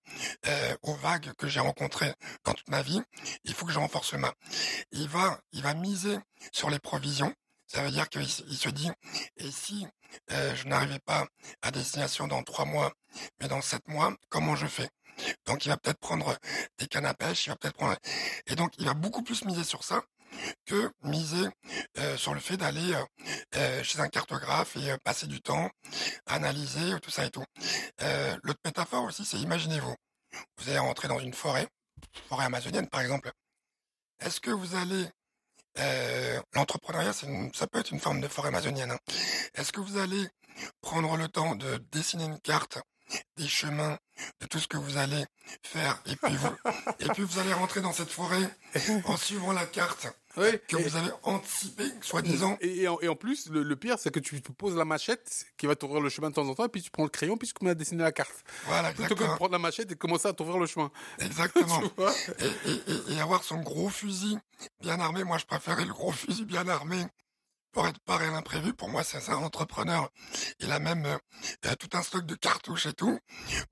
euh, 0.47 0.75
aux 0.83 0.95
vagues 0.95 1.33
que 1.33 1.47
j'ai 1.47 1.59
rencontrées 1.59 2.13
dans 2.43 2.53
toute 2.53 2.69
ma 2.69 2.81
vie, 2.81 3.01
il 3.43 3.53
faut 3.53 3.65
que 3.65 3.71
je 3.71 3.79
renforce 3.79 4.13
le 4.13 4.19
mât. 4.19 4.33
Il 4.91 5.07
va, 5.07 5.39
il 5.51 5.61
va 5.61 5.73
miser 5.73 6.17
sur 6.51 6.69
les 6.69 6.79
provisions. 6.79 7.33
Ça 7.67 7.83
veut 7.83 7.91
dire 7.91 8.09
qu'il 8.09 8.27
se 8.27 8.69
dit, 8.69 8.89
et 9.37 9.51
si 9.51 9.85
je 10.29 10.67
n'arrivais 10.67 10.99
pas 10.99 11.27
à 11.61 11.69
destination 11.69 12.27
dans 12.27 12.41
trois 12.41 12.65
mois, 12.65 12.91
mais 13.39 13.47
dans 13.47 13.61
sept 13.61 13.87
mois, 13.87 14.15
comment 14.29 14.55
je 14.55 14.65
fais? 14.65 14.89
Donc 15.45 15.65
il 15.65 15.69
va 15.69 15.77
peut-être 15.77 15.99
prendre 15.99 16.37
des 16.77 16.87
cannes 16.87 17.05
à 17.05 17.13
pêche, 17.13 17.47
il 17.47 17.49
va 17.49 17.55
peut-être 17.55 17.75
prendre... 17.75 17.97
Et 18.47 18.55
donc 18.55 18.73
il 18.77 18.85
va 18.85 18.93
beaucoup 18.93 19.23
plus 19.23 19.45
miser 19.45 19.63
sur 19.63 19.83
ça 19.83 20.01
que 20.65 20.91
miser 21.03 21.47
euh, 21.97 22.17
sur 22.17 22.33
le 22.33 22.39
fait 22.39 22.57
d'aller 22.57 22.93
euh, 22.93 23.03
euh, 23.55 23.83
chez 23.83 23.99
un 23.99 24.07
cartographe 24.07 24.75
et 24.77 24.95
passer 25.03 25.27
du 25.27 25.41
temps, 25.41 25.69
analyser, 26.25 26.99
tout 27.01 27.11
ça 27.11 27.25
et 27.25 27.29
tout. 27.29 27.43
L'autre 28.43 28.59
métaphore 28.65 29.03
aussi, 29.03 29.25
c'est 29.25 29.37
imaginez-vous, 29.37 29.95
vous 30.57 30.69
allez 30.69 30.79
rentrer 30.79 31.07
dans 31.07 31.19
une 31.19 31.33
forêt, 31.33 31.67
forêt 32.27 32.45
amazonienne 32.45 32.87
par 32.87 33.01
exemple. 33.01 33.31
Est-ce 34.19 34.39
que 34.39 34.51
vous 34.51 34.75
allez 34.75 35.07
l'entrepreneuriat, 36.53 37.13
ça 37.13 37.67
peut 37.67 37.79
être 37.79 37.91
une 37.91 37.99
forme 37.99 38.21
de 38.21 38.27
forêt 38.27 38.49
amazonienne. 38.49 38.91
hein. 38.91 38.99
Est-ce 39.55 39.71
que 39.71 39.79
vous 39.79 39.97
allez 39.97 40.27
prendre 40.81 41.15
le 41.15 41.27
temps 41.27 41.55
de 41.55 41.77
dessiner 41.91 42.25
une 42.25 42.39
carte 42.39 42.79
des 43.37 43.47
chemins, 43.47 43.97
de 44.41 44.45
tout 44.47 44.59
ce 44.59 44.67
que 44.67 44.77
vous 44.77 44.97
allez 44.97 45.25
faire, 45.63 46.01
et 46.05 46.15
puis 46.15 46.35
vous, 46.35 46.49
et 46.99 47.07
puis 47.09 47.23
vous 47.23 47.39
allez 47.39 47.53
rentrer 47.53 47.81
dans 47.81 47.93
cette 47.93 48.09
forêt 48.11 48.49
en 49.05 49.17
suivant 49.17 49.51
la 49.53 49.65
carte 49.65 50.07
Oui. 50.37 50.47
que 50.67 50.77
vous 50.77 50.95
avez 50.95 51.09
anticipée, 51.23 51.85
soi-disant. 52.01 52.57
Et, 52.61 52.81
et 52.83 52.87
en, 52.87 52.99
et 53.01 53.07
en 53.07 53.15
plus, 53.15 53.49
le, 53.49 53.63
le 53.63 53.75
pire, 53.75 53.97
c'est 53.99 54.11
que 54.11 54.19
tu 54.19 54.41
te 54.41 54.51
poses 54.51 54.75
la 54.75 54.85
machette 54.85 55.45
qui 55.57 55.65
va 55.67 55.75
t'ouvrir 55.75 56.01
le 56.01 56.09
chemin 56.09 56.29
de 56.29 56.35
temps 56.35 56.47
en 56.47 56.53
temps, 56.55 56.65
et 56.65 56.69
puis 56.69 56.81
tu 56.81 56.91
prends 56.91 57.03
le 57.03 57.09
crayon, 57.09 57.37
puis 57.37 57.47
tu 57.47 57.53
commences 57.53 57.71
à 57.71 57.75
dessiner 57.75 58.03
la 58.03 58.11
carte. 58.11 58.43
Voilà, 58.65 58.91
Plutôt 58.93 59.15
que 59.15 59.23
de 59.23 59.35
prendre 59.35 59.51
la 59.51 59.59
machette 59.59 59.91
et 59.91 59.95
commencer 59.95 60.27
à 60.27 60.33
t'ouvrir 60.33 60.57
le 60.59 60.67
chemin. 60.67 60.91
Exactement. 61.19 61.81
Et- 62.39 63.13
et 63.13 63.19
avoir 63.21 63.43
son 63.43 63.59
gros 63.61 63.89
fusil 63.89 64.37
bien 64.81 64.99
armé. 64.99 65.23
Moi, 65.23 65.37
je 65.37 65.45
préférais 65.45 65.85
le 65.85 65.93
gros 65.93 66.11
fusil 66.11 66.45
bien 66.45 66.67
armé 66.67 67.05
pour 67.71 67.87
être 67.87 67.99
paré 68.01 68.27
à 68.27 68.31
l'imprévu. 68.31 68.73
Pour 68.73 68.89
moi, 68.89 69.03
c'est 69.03 69.29
un 69.29 69.37
entrepreneur. 69.37 70.09
Il 70.59 70.71
a 70.71 70.79
même 70.79 71.05
euh, 71.05 71.75
tout 71.75 71.89
un 71.93 72.03
stock 72.03 72.25
de 72.25 72.35
cartouches 72.35 72.87
et 72.87 72.93
tout, 72.93 73.19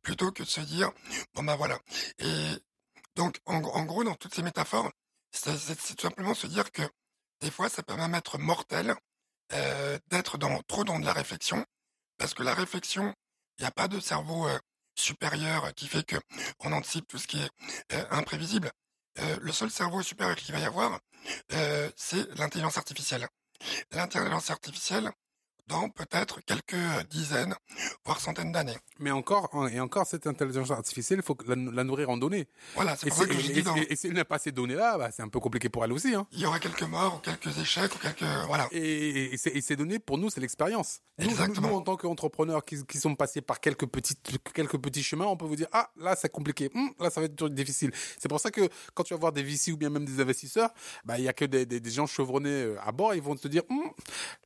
plutôt 0.02 0.32
que 0.32 0.44
de 0.44 0.48
se 0.48 0.62
dire, 0.62 0.92
bon 1.34 1.44
ben 1.44 1.56
voilà. 1.56 1.80
Et 2.20 2.50
donc, 3.16 3.40
en, 3.46 3.56
en 3.56 3.86
gros, 3.86 4.04
dans 4.04 4.16
toutes 4.16 4.36
ces 4.36 4.44
métaphores, 4.44 4.92
c'est 5.32 5.96
tout 5.96 6.02
simplement 6.02 6.34
se 6.34 6.48
dire 6.48 6.72
que 6.72 6.84
des 7.42 7.52
fois, 7.52 7.70
ça 7.70 7.84
peut 7.84 7.96
même 7.96 8.16
être 8.16 8.38
mortel 8.38 8.96
euh, 9.54 10.00
d'être 10.08 10.38
dans 10.38 10.62
trop 10.64 10.84
dans 10.84 11.00
de 11.00 11.06
la 11.06 11.14
réflexion, 11.14 11.66
parce 12.18 12.34
que 12.34 12.44
la 12.44 12.54
réflexion, 12.54 13.14
il 13.58 13.62
n'y 13.62 13.68
a 13.68 13.72
pas 13.72 13.88
de 13.88 14.00
cerveau 14.00 14.48
euh, 14.48 14.60
supérieur 14.96 15.74
qui 15.76 15.88
fait 15.88 16.04
que 16.04 16.18
on 16.60 16.74
anticipe 16.74 17.08
tout 17.08 17.18
ce 17.18 17.28
qui 17.28 17.40
est 17.40 17.50
euh, 17.94 18.06
imprévisible. 18.12 18.72
Le 19.42 19.52
seul 19.52 19.72
cerveau 19.72 20.04
supérieur 20.04 20.36
qu'il 20.36 20.54
va 20.54 20.60
y 20.60 20.64
avoir, 20.64 21.00
c'est 21.96 22.38
l'intelligence 22.38 22.78
artificielle. 22.78 23.28
L'intelligence 23.92 24.52
artificielle, 24.52 25.12
dans 25.68 25.90
peut-être 25.90 26.42
quelques 26.46 26.76
dizaines, 27.10 27.56
voire 28.06 28.20
centaines 28.20 28.52
d'années. 28.52 28.78
Mais 29.00 29.12
encore, 29.12 29.50
et 29.72 29.80
encore, 29.80 30.06
cette 30.08 30.26
intelligence 30.28 30.72
artificielle, 30.72 31.20
il 31.20 31.26
faut 31.26 31.38
la, 31.46 31.56
la 31.56 31.84
nourrir 31.84 32.10
en 32.10 32.18
données. 32.18 32.48
Voilà, 32.76 32.96
c'est 32.96 33.08
Et, 33.08 33.10
pour 33.10 33.20
ça 33.20 33.26
que 33.28 33.34
je 33.34 33.52
et- 33.52 33.62
dis 33.62 33.70
et- 33.78 33.94
et 33.94 33.96
si 33.96 34.08
elle 34.08 34.14
n'a 34.14 34.26
pas 34.26 34.40
ces 34.40 34.52
données-là, 34.52 34.98
bah, 34.98 35.10
c'est 35.12 35.22
un 35.24 35.28
peu 35.28 35.40
compliqué 35.40 35.70
pour 35.70 35.84
elle 35.84 35.92
aussi. 35.92 36.16
Hein. 36.16 36.26
Il 36.32 36.40
y 36.40 36.46
aura 36.46 36.60
quelques 36.60 36.84
morts, 36.84 37.16
ou 37.18 37.20
quelques 37.20 37.58
échecs, 37.60 37.94
ou 37.96 38.00
quelques... 38.00 38.24
Voilà. 38.48 38.68
Et, 38.72 39.34
et, 39.34 39.38
ces- 39.38 39.72
et 39.72 39.76
données, 39.76 40.00
pour 40.00 40.18
nous, 40.18 40.30
c'est 40.30 40.40
l'expérience. 40.42 41.02
Nous, 41.20 41.30
nous, 41.62 41.68
en 41.70 41.82
tant 41.82 41.98
qu'entrepreneurs 41.98 42.64
qui, 42.64 42.84
qui 42.86 43.00
sont 43.00 43.16
passés 43.16 43.42
par 43.42 43.60
quelques 43.60 43.88
petites, 43.88 44.20
quelques 44.54 44.78
petits 44.78 45.04
chemins, 45.04 45.26
on 45.26 45.36
peut 45.38 45.46
vous 45.46 45.56
dire, 45.56 45.68
ah, 45.74 45.90
là, 45.98 46.16
c'est 46.16 46.32
compliqué. 46.32 46.70
Hum, 46.76 46.92
là, 47.00 47.10
ça 47.10 47.20
va 47.22 47.26
être 47.26 47.50
difficile. 47.50 47.92
C'est 48.20 48.28
pour 48.30 48.40
ça 48.40 48.52
que 48.52 48.70
quand 48.94 49.04
tu 49.04 49.14
vas 49.14 49.20
voir 49.20 49.32
des 49.34 49.44
VC 49.44 49.72
ou 49.72 49.78
bien 49.78 49.90
même 49.90 50.06
des 50.06 50.20
investisseurs, 50.22 50.70
bah, 51.04 51.18
il 51.18 51.26
y 51.26 51.28
a 51.28 51.34
que 51.34 51.46
des, 51.46 51.66
des, 51.66 51.80
des 51.80 51.92
gens 51.92 52.06
chevronnés 52.08 52.50
euh, 52.50 52.78
à 52.86 52.92
bord, 52.92 53.14
ils 53.16 53.22
vont 53.22 53.36
te 53.36 53.48
dire, 53.48 53.64
Hum, 53.70 53.92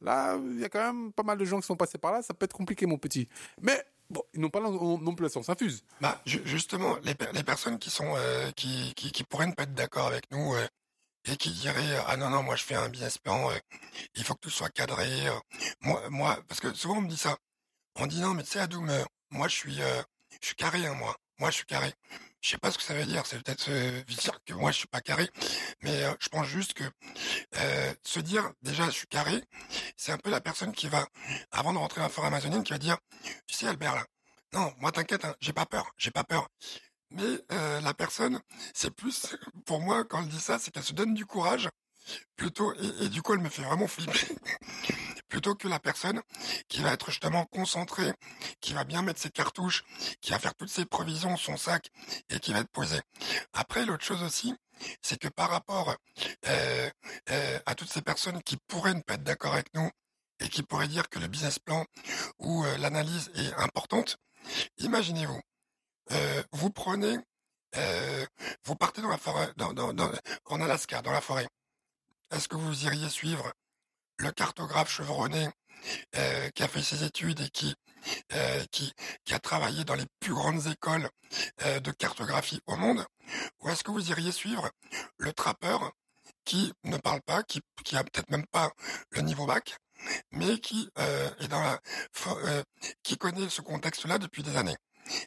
là, 0.01 0.37
il 0.51 0.59
y 0.59 0.65
a 0.65 0.69
quand 0.69 0.93
même 0.93 1.10
pas 1.11 1.23
mal 1.23 1.37
de 1.37 1.45
gens 1.45 1.59
qui 1.59 1.67
sont 1.67 1.75
passés 1.75 1.97
par 1.97 2.11
là, 2.11 2.21
ça 2.21 2.33
peut 2.33 2.45
être 2.45 2.53
compliqué, 2.53 2.85
mon 2.85 2.97
petit. 2.97 3.27
Mais, 3.61 3.83
bon, 4.09 4.21
ils 4.33 4.39
n'ont 4.39 4.49
pas 4.49 4.59
non, 4.59 5.15
plus 5.15 5.23
la 5.23 5.29
science 5.29 5.49
infuse. 5.49 5.83
Bah, 5.99 6.21
ju- 6.25 6.41
justement, 6.45 6.97
les, 7.03 7.15
les 7.33 7.43
personnes 7.43 7.79
qui 7.79 7.89
sont 7.89 8.13
euh, 8.15 8.51
qui, 8.51 8.93
qui, 8.95 9.23
pourraient 9.23 9.47
ne 9.47 9.53
pas 9.53 9.63
être 9.63 9.73
d'accord 9.73 10.07
avec 10.07 10.29
nous 10.31 10.53
euh, 10.55 10.67
et 11.25 11.37
qui 11.37 11.51
diraient 11.51 11.97
ah 12.07 12.17
non 12.17 12.29
non 12.31 12.41
moi 12.41 12.55
je 12.55 12.63
fais 12.63 12.73
un 12.73 12.89
business 12.89 13.19
plan, 13.19 13.51
euh, 13.51 13.55
il 14.15 14.23
faut 14.23 14.33
que 14.33 14.39
tout 14.39 14.49
soit 14.49 14.69
cadré. 14.69 15.07
moi 15.81 16.01
moi 16.09 16.39
parce 16.47 16.59
que 16.59 16.73
souvent 16.73 16.97
on 16.97 17.01
me 17.01 17.09
dit 17.09 17.17
ça. 17.17 17.37
On 17.99 18.07
dit 18.07 18.19
non 18.21 18.33
mais 18.33 18.43
tu 18.43 18.49
sais 18.51 18.59
Adoum, 18.59 18.91
moi 19.29 19.47
je 19.47 19.55
suis 19.55 19.75
je 19.75 20.47
suis 20.47 20.55
carré 20.55 20.85
hein, 20.85 20.95
moi. 20.95 21.15
Moi 21.37 21.51
je 21.51 21.57
suis 21.57 21.65
carré. 21.65 21.93
Je 22.41 22.49
sais 22.49 22.57
pas 22.57 22.71
ce 22.71 22.77
que 22.77 22.83
ça 22.83 22.93
veut 22.93 23.05
dire. 23.05 23.25
C'est 23.25 23.41
peut-être 23.43 23.69
euh, 23.69 24.01
dire 24.03 24.39
que 24.45 24.53
moi 24.53 24.71
je 24.71 24.77
suis 24.79 24.87
pas 24.87 25.01
carré, 25.01 25.29
mais 25.83 26.03
euh, 26.03 26.13
je 26.19 26.27
pense 26.29 26.47
juste 26.47 26.73
que 26.73 26.83
euh, 27.57 27.93
se 28.03 28.19
dire 28.19 28.51
déjà 28.61 28.85
je 28.85 28.91
suis 28.91 29.07
carré, 29.07 29.43
c'est 29.95 30.11
un 30.11 30.17
peu 30.17 30.29
la 30.31 30.41
personne 30.41 30.71
qui 30.71 30.87
va 30.89 31.07
avant 31.51 31.73
de 31.73 31.77
rentrer 31.77 31.99
dans 32.01 32.07
la 32.07 32.09
forêt 32.09 32.27
amazonienne 32.27 32.63
qui 32.63 32.73
va 32.73 32.79
dire 32.79 32.97
tu 33.47 33.55
sais 33.55 33.67
Albert 33.67 33.95
là. 33.95 34.05
Non, 34.53 34.73
moi 34.79 34.91
t'inquiète, 34.91 35.23
hein, 35.23 35.35
j'ai 35.39 35.53
pas 35.53 35.65
peur, 35.65 35.93
j'ai 35.97 36.11
pas 36.11 36.23
peur. 36.23 36.49
Mais 37.11 37.23
euh, 37.51 37.81
la 37.81 37.93
personne, 37.93 38.39
c'est 38.73 38.91
plus, 38.91 39.35
pour 39.65 39.81
moi, 39.81 40.05
quand 40.05 40.21
elle 40.21 40.29
dit 40.29 40.39
ça, 40.39 40.59
c'est 40.59 40.71
qu'elle 40.71 40.83
se 40.83 40.93
donne 40.93 41.13
du 41.13 41.25
courage, 41.25 41.69
plutôt, 42.37 42.73
et 43.01 43.09
du 43.09 43.21
coup 43.21 43.33
elle 43.33 43.39
me 43.39 43.49
fait 43.49 43.63
vraiment 43.63 43.87
flipper, 43.87 44.27
plutôt 45.31 45.55
que 45.55 45.67
la 45.69 45.79
personne 45.79 46.21
qui 46.67 46.81
va 46.81 46.91
être 46.93 47.09
justement 47.09 47.45
concentrée, 47.45 48.11
qui 48.59 48.73
va 48.73 48.83
bien 48.83 49.01
mettre 49.01 49.19
ses 49.21 49.29
cartouches, 49.31 49.83
qui 50.19 50.31
va 50.31 50.39
faire 50.39 50.53
toutes 50.55 50.69
ses 50.69 50.85
provisions, 50.85 51.37
son 51.37 51.55
sac, 51.57 51.89
et 52.29 52.39
qui 52.39 52.51
va 52.53 52.59
être 52.59 52.69
posée. 52.71 52.99
Après, 53.53 53.85
l'autre 53.85 54.03
chose 54.03 54.21
aussi, 54.23 54.53
c'est 55.01 55.17
que 55.17 55.29
par 55.29 55.49
rapport 55.49 55.95
euh, 56.47 56.89
euh, 57.29 57.59
à 57.65 57.75
toutes 57.75 57.89
ces 57.91 58.01
personnes 58.01 58.43
qui 58.43 58.57
pourraient 58.67 58.93
ne 58.93 59.01
pas 59.01 59.13
être 59.13 59.23
d'accord 59.23 59.53
avec 59.53 59.73
nous, 59.73 59.89
et 60.41 60.49
qui 60.49 60.63
pourraient 60.63 60.87
dire 60.89 61.07
que 61.07 61.19
le 61.19 61.27
business 61.27 61.59
plan 61.59 61.85
ou 62.39 62.65
euh, 62.65 62.77
l'analyse 62.77 63.31
est 63.35 63.53
importante, 63.53 64.17
Imaginez-vous, 64.79 65.39
vous 66.51 66.71
prenez, 66.71 67.15
vous 68.65 68.75
partez 68.75 69.03
dans 69.03 69.09
la 69.09 69.19
forêt, 69.19 69.49
dans, 69.55 69.71
dans- 69.71 69.93
en 70.45 70.61
Alaska, 70.61 71.03
dans 71.03 71.11
la 71.11 71.21
forêt. 71.21 71.47
Est-ce 72.31 72.47
que 72.47 72.55
vous 72.55 72.85
iriez 72.85 73.07
suivre 73.09 73.53
le 74.21 74.31
cartographe 74.31 74.91
chevronné 74.91 75.49
euh, 76.15 76.49
qui 76.51 76.63
a 76.63 76.67
fait 76.67 76.81
ses 76.81 77.03
études 77.03 77.39
et 77.41 77.49
qui 77.49 77.75
qui, 78.71 78.91
qui 79.25 79.33
a 79.35 79.39
travaillé 79.39 79.83
dans 79.83 79.93
les 79.93 80.07
plus 80.19 80.33
grandes 80.33 80.65
écoles 80.65 81.07
de 81.63 81.91
cartographie 81.91 82.59
au 82.65 82.75
monde 82.75 83.05
Ou 83.59 83.69
est-ce 83.69 83.83
que 83.83 83.91
vous 83.91 84.09
iriez 84.09 84.31
suivre 84.31 84.71
le 85.17 85.33
trappeur 85.33 85.91
qui 86.43 86.73
ne 86.83 86.97
parle 86.97 87.21
pas, 87.21 87.43
qui, 87.43 87.61
qui 87.85 87.95
a 87.95 88.03
peut-être 88.03 88.31
même 88.31 88.47
pas 88.47 88.71
le 89.11 89.21
niveau 89.21 89.45
bac, 89.45 89.77
mais 90.31 90.57
qui 90.59 90.89
est 90.95 91.47
dans 91.47 91.61
la, 91.61 91.79
qui 93.03 93.17
connaît 93.17 93.49
ce 93.49 93.61
contexte-là 93.61 94.17
depuis 94.17 94.41
des 94.41 94.57
années? 94.57 94.77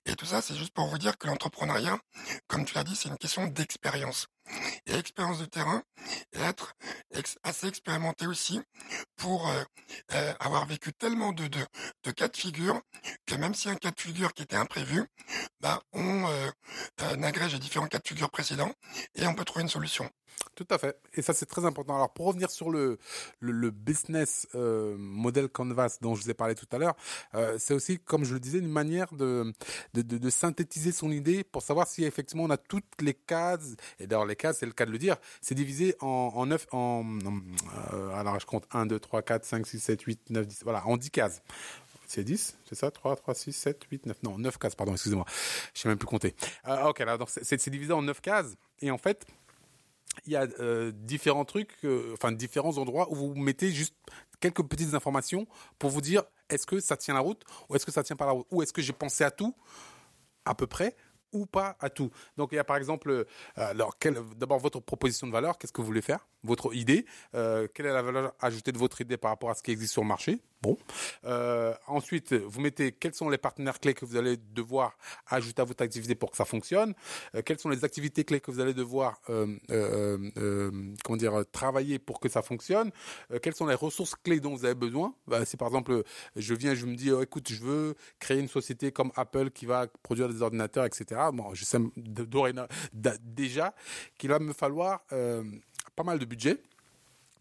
Et 0.06 0.16
tout 0.16 0.26
ça, 0.26 0.42
c'est 0.42 0.54
juste 0.54 0.72
pour 0.72 0.86
vous 0.88 0.98
dire 0.98 1.18
que 1.18 1.26
l'entrepreneuriat, 1.26 1.98
comme 2.46 2.64
tu 2.64 2.74
l'as 2.74 2.84
dit, 2.84 2.96
c'est 2.96 3.08
une 3.08 3.18
question 3.18 3.46
d'expérience. 3.46 4.26
Et 4.86 4.92
l'expérience 4.92 5.38
de 5.38 5.46
terrain, 5.46 5.82
et 6.32 6.40
être 6.40 6.73
assez 7.42 7.66
expérimenté 7.66 8.26
aussi 8.26 8.60
pour 9.16 9.48
euh, 9.48 9.62
euh, 10.14 10.32
avoir 10.40 10.66
vécu 10.66 10.92
tellement 10.92 11.32
de, 11.32 11.46
de, 11.46 11.60
de, 12.04 12.10
cas 12.10 12.28
de 12.28 12.36
figure 12.36 12.80
que 13.26 13.34
même 13.34 13.54
si 13.54 13.68
un 13.68 13.76
cas 13.76 13.90
de 13.90 14.00
figure 14.00 14.32
qui 14.32 14.42
était 14.42 14.56
imprévu, 14.56 15.04
bah, 15.60 15.82
on 15.92 16.26
euh, 16.26 16.50
agrège 17.22 17.52
les 17.52 17.58
différents 17.58 17.86
cas 17.86 17.98
de 17.98 18.06
figure 18.06 18.30
précédents 18.30 18.72
et 19.14 19.26
on 19.26 19.34
peut 19.34 19.44
trouver 19.44 19.62
une 19.62 19.68
solution. 19.68 20.08
Tout 20.54 20.66
à 20.70 20.78
fait. 20.78 20.96
Et 21.14 21.22
ça, 21.22 21.34
c'est 21.34 21.46
très 21.46 21.64
important. 21.64 21.96
Alors, 21.96 22.12
pour 22.12 22.26
revenir 22.26 22.50
sur 22.50 22.70
le, 22.70 22.98
le, 23.40 23.70
business 23.70 24.46
euh, 24.54 24.94
model 24.96 25.48
Canvas 25.48 25.98
dont 26.00 26.14
je 26.14 26.22
vous 26.22 26.30
ai 26.30 26.34
parlé 26.34 26.54
tout 26.54 26.66
à 26.70 26.78
l'heure, 26.78 26.94
euh, 27.34 27.56
c'est 27.58 27.74
aussi, 27.74 27.98
comme 27.98 28.24
je 28.24 28.34
le 28.34 28.40
disais, 28.40 28.58
une 28.58 28.68
manière 28.68 29.12
de, 29.12 29.52
de, 29.94 30.02
de, 30.02 30.30
synthétiser 30.30 30.92
son 30.92 31.10
idée 31.10 31.42
pour 31.42 31.62
savoir 31.62 31.88
si 31.88 32.04
effectivement 32.04 32.44
on 32.44 32.50
a 32.50 32.56
toutes 32.56 32.84
les 33.00 33.14
cases. 33.14 33.74
Et 33.98 34.06
d'ailleurs, 34.06 34.26
les 34.26 34.36
cases, 34.36 34.58
c'est 34.58 34.66
le 34.66 34.72
cas 34.72 34.86
de 34.86 34.92
le 34.92 34.98
dire, 34.98 35.16
c'est 35.40 35.54
divisé 35.54 35.96
en, 36.00 36.32
en 36.34 36.46
9, 36.46 36.66
en, 36.72 37.04
euh, 37.92 38.14
alors 38.14 38.38
je 38.38 38.46
compte 38.46 38.66
1, 38.70 38.86
2, 38.86 38.98
3, 39.00 39.22
4, 39.22 39.44
5, 39.44 39.66
6, 39.66 39.80
7, 39.80 40.02
8, 40.02 40.30
9, 40.30 40.46
10, 40.46 40.60
voilà, 40.62 40.86
en 40.86 40.96
10 40.96 41.10
cases. 41.10 41.42
C'est 42.06 42.22
10, 42.22 42.56
c'est 42.68 42.74
ça 42.74 42.90
3, 42.90 43.16
3, 43.16 43.34
6, 43.34 43.52
7, 43.52 43.84
8, 43.90 44.06
9, 44.06 44.22
non, 44.22 44.38
9 44.38 44.58
cases, 44.58 44.74
pardon, 44.74 44.92
excusez-moi. 44.92 45.24
Je 45.74 45.80
sais 45.80 45.88
même 45.88 45.98
plus 45.98 46.06
compter. 46.06 46.34
Euh, 46.68 46.88
ok, 46.88 47.00
alors, 47.00 47.28
c'est 47.28 47.68
divisé 47.70 47.92
en 47.92 48.02
9 48.02 48.20
cases. 48.20 48.54
Et 48.80 48.90
en 48.90 48.98
fait, 48.98 49.26
il 50.26 50.32
y 50.32 50.36
a 50.36 50.46
euh, 50.60 50.92
différents 50.94 51.44
trucs, 51.44 51.72
euh, 51.84 52.12
enfin 52.12 52.32
différents 52.32 52.78
endroits 52.78 53.10
où 53.10 53.14
vous 53.14 53.34
mettez 53.34 53.70
juste 53.70 53.94
quelques 54.40 54.62
petites 54.62 54.94
informations 54.94 55.46
pour 55.78 55.90
vous 55.90 56.00
dire 56.00 56.22
est-ce 56.48 56.66
que 56.66 56.80
ça 56.80 56.96
tient 56.96 57.14
la 57.14 57.20
route 57.20 57.42
ou 57.68 57.76
est-ce 57.76 57.86
que 57.86 57.92
ça 57.92 58.02
tient 58.02 58.16
pas 58.16 58.26
la 58.26 58.32
route? 58.32 58.46
Ou 58.50 58.62
est-ce 58.62 58.72
que 58.72 58.82
j'ai 58.82 58.92
pensé 58.92 59.24
à 59.24 59.30
tout? 59.30 59.54
À 60.44 60.54
peu 60.54 60.66
près 60.66 60.96
ou 61.32 61.46
pas 61.46 61.76
à 61.80 61.90
tout? 61.90 62.10
Donc 62.36 62.50
il 62.52 62.56
y 62.56 62.58
a 62.58 62.64
par 62.64 62.76
exemple, 62.76 63.10
euh, 63.10 63.24
alors 63.56 63.94
d'abord 64.36 64.58
votre 64.58 64.80
proposition 64.80 65.26
de 65.26 65.32
valeur, 65.32 65.58
qu'est-ce 65.58 65.72
que 65.72 65.80
vous 65.80 65.86
voulez 65.86 66.02
faire, 66.02 66.26
votre 66.42 66.74
idée, 66.74 67.06
quelle 67.32 67.86
est 67.86 67.92
la 67.92 68.02
valeur 68.02 68.34
ajoutée 68.40 68.72
de 68.72 68.78
votre 68.78 69.00
idée 69.00 69.16
par 69.16 69.30
rapport 69.30 69.50
à 69.50 69.54
ce 69.54 69.62
qui 69.62 69.72
existe 69.72 69.92
sur 69.92 70.02
le 70.02 70.08
marché? 70.08 70.40
Bon. 70.64 70.78
Euh, 71.26 71.74
ensuite, 71.86 72.32
vous 72.32 72.62
mettez 72.62 72.92
quels 72.92 73.12
sont 73.12 73.28
les 73.28 73.36
partenaires 73.36 73.78
clés 73.80 73.92
que 73.92 74.06
vous 74.06 74.16
allez 74.16 74.38
devoir 74.54 74.96
ajouter 75.26 75.60
à 75.60 75.64
votre 75.66 75.84
activité 75.84 76.14
pour 76.14 76.30
que 76.30 76.38
ça 76.38 76.46
fonctionne. 76.46 76.94
quelles 77.44 77.58
sont 77.58 77.68
les 77.68 77.84
activités 77.84 78.24
clés 78.24 78.40
que 78.40 78.50
vous 78.50 78.60
allez 78.60 78.72
devoir 78.72 79.20
comment 79.26 81.16
dire 81.16 81.44
travailler 81.52 81.98
pour 81.98 82.18
que 82.18 82.30
ça 82.30 82.40
fonctionne. 82.40 82.90
quelles 83.42 83.54
sont 83.54 83.66
les 83.66 83.74
ressources 83.74 84.14
clés 84.14 84.40
dont 84.40 84.54
vous 84.54 84.64
avez 84.64 84.74
besoin. 84.74 85.14
Bah, 85.26 85.44
si 85.44 85.58
par 85.58 85.68
exemple 85.68 86.02
je 86.34 86.54
viens, 86.54 86.74
je 86.74 86.86
me 86.86 86.96
dis 86.96 87.10
oh, 87.12 87.20
écoute, 87.20 87.50
je 87.50 87.60
veux 87.60 87.94
créer 88.18 88.38
une 88.38 88.48
société 88.48 88.90
comme 88.90 89.12
Apple 89.16 89.50
qui 89.50 89.66
va 89.66 89.86
produire 90.02 90.28
des 90.28 90.40
ordinateurs, 90.40 90.86
etc. 90.86 91.20
Bon, 91.32 91.54
je 91.54 91.64
sais 91.64 91.78
déjà 93.22 93.74
qu'il 94.16 94.30
va 94.30 94.38
me 94.38 94.52
falloir 94.52 95.02
euh, 95.12 95.44
pas 95.96 96.04
mal 96.04 96.18
de 96.18 96.24
budget 96.24 96.58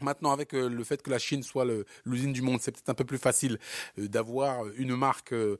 Maintenant, 0.04 0.32
avec 0.32 0.54
euh, 0.54 0.70
le 0.70 0.84
fait 0.84 1.02
que 1.02 1.10
la 1.10 1.18
Chine 1.18 1.44
soit 1.44 1.66
l'usine 2.06 2.34
du 2.34 2.42
monde, 2.42 2.60
c'est 2.62 2.72
peut-être 2.72 2.90
un 2.90 2.94
peu 2.94 3.06
plus 3.06 3.18
facile 3.18 3.58
euh, 3.98 4.08
d'avoir 4.08 4.68
une 4.76 4.96
marque 4.96 5.34
euh, 5.34 5.58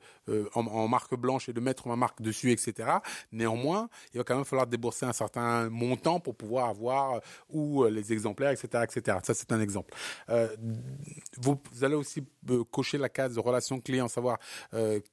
en, 0.54 0.86
marque 0.86 1.14
blanche 1.16 1.48
et 1.48 1.52
de 1.52 1.60
mettre 1.60 1.88
ma 1.88 1.96
marque 1.96 2.20
dessus, 2.20 2.52
etc. 2.52 2.98
Néanmoins, 3.32 3.88
il 4.12 4.18
va 4.18 4.24
quand 4.24 4.36
même 4.36 4.44
falloir 4.44 4.66
débourser 4.66 5.06
un 5.06 5.12
certain 5.12 5.70
montant 5.70 6.20
pour 6.20 6.36
pouvoir 6.36 6.68
avoir 6.68 7.20
ou 7.48 7.84
les 7.84 8.12
exemplaires, 8.12 8.50
etc., 8.50 8.84
etc. 8.84 9.18
Ça, 9.22 9.34
c'est 9.34 9.50
un 9.52 9.60
exemple. 9.60 9.94
Vous, 11.38 11.60
allez 11.82 11.94
aussi 11.94 12.24
cocher 12.70 12.98
la 12.98 13.08
case 13.08 13.38
relation 13.38 13.80
client, 13.80 14.08
savoir 14.08 14.38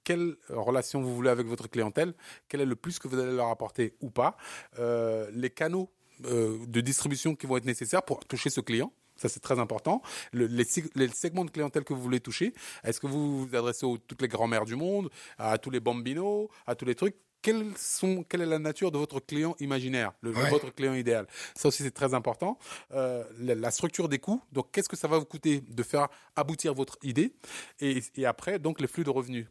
quelle 0.03 0.35
relation 0.49 1.01
vous 1.01 1.15
voulez 1.15 1.29
avec 1.29 1.47
votre 1.47 1.69
clientèle, 1.69 2.13
quel 2.47 2.61
est 2.61 2.65
le 2.65 2.75
plus 2.75 2.99
que 2.99 3.07
vous 3.07 3.17
allez 3.17 3.35
leur 3.35 3.49
apporter 3.49 3.95
ou 4.01 4.09
pas, 4.09 4.37
les 4.77 5.49
canaux 5.49 5.89
de 6.19 6.81
distribution 6.81 7.35
qui 7.35 7.47
vont 7.47 7.57
être 7.57 7.65
nécessaires 7.65 8.03
pour 8.03 8.25
toucher 8.25 8.49
ce 8.49 8.61
client. 8.61 8.91
Ça, 9.21 9.29
c'est 9.29 9.39
très 9.39 9.59
important. 9.59 10.01
les, 10.33 10.63
segments 11.13 11.45
de 11.45 11.51
clientèle 11.51 11.83
que 11.83 11.93
vous 11.93 12.01
voulez 12.01 12.19
toucher, 12.19 12.55
est-ce 12.83 12.99
que 12.99 13.05
vous 13.05 13.45
vous 13.45 13.55
adressez 13.55 13.85
à 13.85 13.95
toutes 14.07 14.19
les 14.23 14.27
grand-mères 14.27 14.65
du 14.65 14.75
monde, 14.75 15.11
à 15.37 15.59
tous 15.59 15.69
les 15.69 15.79
bambinos, 15.79 16.47
à 16.65 16.73
tous 16.73 16.85
les 16.85 16.95
trucs? 16.95 17.15
Quelle 17.43 17.73
est 18.33 18.45
la 18.45 18.57
nature 18.57 18.91
de 18.91 18.97
votre 18.97 19.19
client 19.19 19.55
imaginaire, 19.59 20.11
le, 20.21 20.31
votre 20.31 20.73
client 20.73 20.95
idéal? 20.95 21.27
Ça 21.55 21.67
aussi, 21.67 21.83
c'est 21.83 21.93
très 21.93 22.15
important. 22.15 22.57
Euh, 22.93 23.23
la, 23.39 23.69
structure 23.69 24.09
des 24.09 24.17
coûts, 24.17 24.41
donc 24.51 24.71
qu'est-ce 24.71 24.89
que 24.89 24.95
ça 24.95 25.07
va 25.07 25.19
vous 25.19 25.25
coûter 25.25 25.61
de 25.61 25.83
faire 25.83 26.07
aboutir 26.35 26.73
votre 26.73 26.97
idée? 27.03 27.35
Et, 27.79 28.01
après, 28.25 28.57
donc 28.57 28.81
les 28.81 28.87
flux 28.87 29.03
de 29.03 29.11
revenus. 29.11 29.45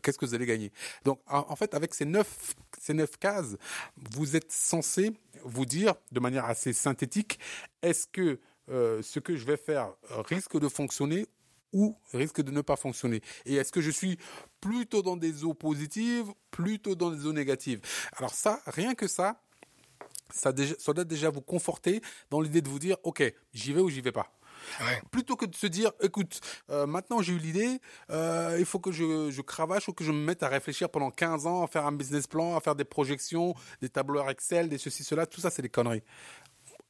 Qu'est-ce 0.00 0.16
que 0.16 0.26
vous 0.26 0.34
allez 0.34 0.46
gagner? 0.46 0.72
Donc, 1.04 1.20
en, 1.26 1.56
fait, 1.56 1.74
avec 1.74 1.92
ces 1.94 2.04
neuf, 2.04 2.54
ces 2.80 2.94
neuf 2.94 3.16
cases, 3.18 3.56
vous 3.96 4.36
êtes 4.36 4.52
censé 4.52 5.12
vous 5.42 5.66
dire 5.66 5.94
de 6.12 6.20
manière 6.20 6.44
assez 6.44 6.72
synthétique, 6.72 7.38
est-ce 7.82 8.06
que 8.06 8.38
euh, 8.70 9.02
ce 9.02 9.18
que 9.20 9.36
je 9.36 9.44
vais 9.44 9.56
faire 9.56 9.92
risque 10.28 10.58
de 10.58 10.68
fonctionner 10.68 11.26
ou 11.72 11.96
risque 12.12 12.40
de 12.40 12.50
ne 12.50 12.60
pas 12.60 12.76
fonctionner. 12.76 13.20
Et 13.44 13.54
est-ce 13.54 13.72
que 13.72 13.80
je 13.80 13.90
suis 13.90 14.18
plutôt 14.60 15.02
dans 15.02 15.16
des 15.16 15.44
eaux 15.44 15.54
positives, 15.54 16.32
plutôt 16.50 16.94
dans 16.94 17.10
des 17.10 17.26
eaux 17.26 17.32
négatives? 17.32 17.80
Alors 18.16 18.34
ça, 18.34 18.60
rien 18.66 18.94
que 18.94 19.06
ça, 19.06 19.40
ça, 20.30 20.52
doit 20.52 21.04
déjà 21.04 21.30
vous 21.30 21.40
conforter 21.40 22.00
dans 22.30 22.40
l'idée 22.40 22.60
de 22.60 22.68
vous 22.68 22.78
dire, 22.78 22.96
ok, 23.02 23.22
j'y 23.52 23.72
vais 23.72 23.80
ou 23.80 23.90
j'y 23.90 24.00
vais 24.00 24.12
pas. 24.12 24.32
Plutôt 25.12 25.36
que 25.36 25.46
de 25.46 25.54
se 25.54 25.66
dire, 25.66 25.92
écoute, 26.02 26.40
euh, 26.70 26.84
maintenant 26.84 27.22
j'ai 27.22 27.32
eu 27.32 27.38
l'idée, 27.38 27.80
euh, 28.10 28.56
il 28.58 28.66
faut 28.66 28.80
que 28.80 28.90
je, 28.90 29.30
je 29.30 29.40
cravache 29.40 29.88
ou 29.88 29.92
que 29.92 30.04
je 30.04 30.10
me 30.10 30.18
mette 30.18 30.42
à 30.42 30.48
réfléchir 30.48 30.90
pendant 30.90 31.10
15 31.10 31.46
ans, 31.46 31.62
à 31.62 31.68
faire 31.68 31.86
un 31.86 31.92
business 31.92 32.26
plan, 32.26 32.56
à 32.56 32.60
faire 32.60 32.74
des 32.74 32.84
projections, 32.84 33.54
des 33.80 33.88
tableaux 33.88 34.28
Excel, 34.28 34.68
des 34.68 34.78
ceci, 34.78 35.04
cela, 35.04 35.26
tout 35.26 35.40
ça 35.40 35.50
c'est 35.50 35.62
des 35.62 35.68
conneries 35.68 36.02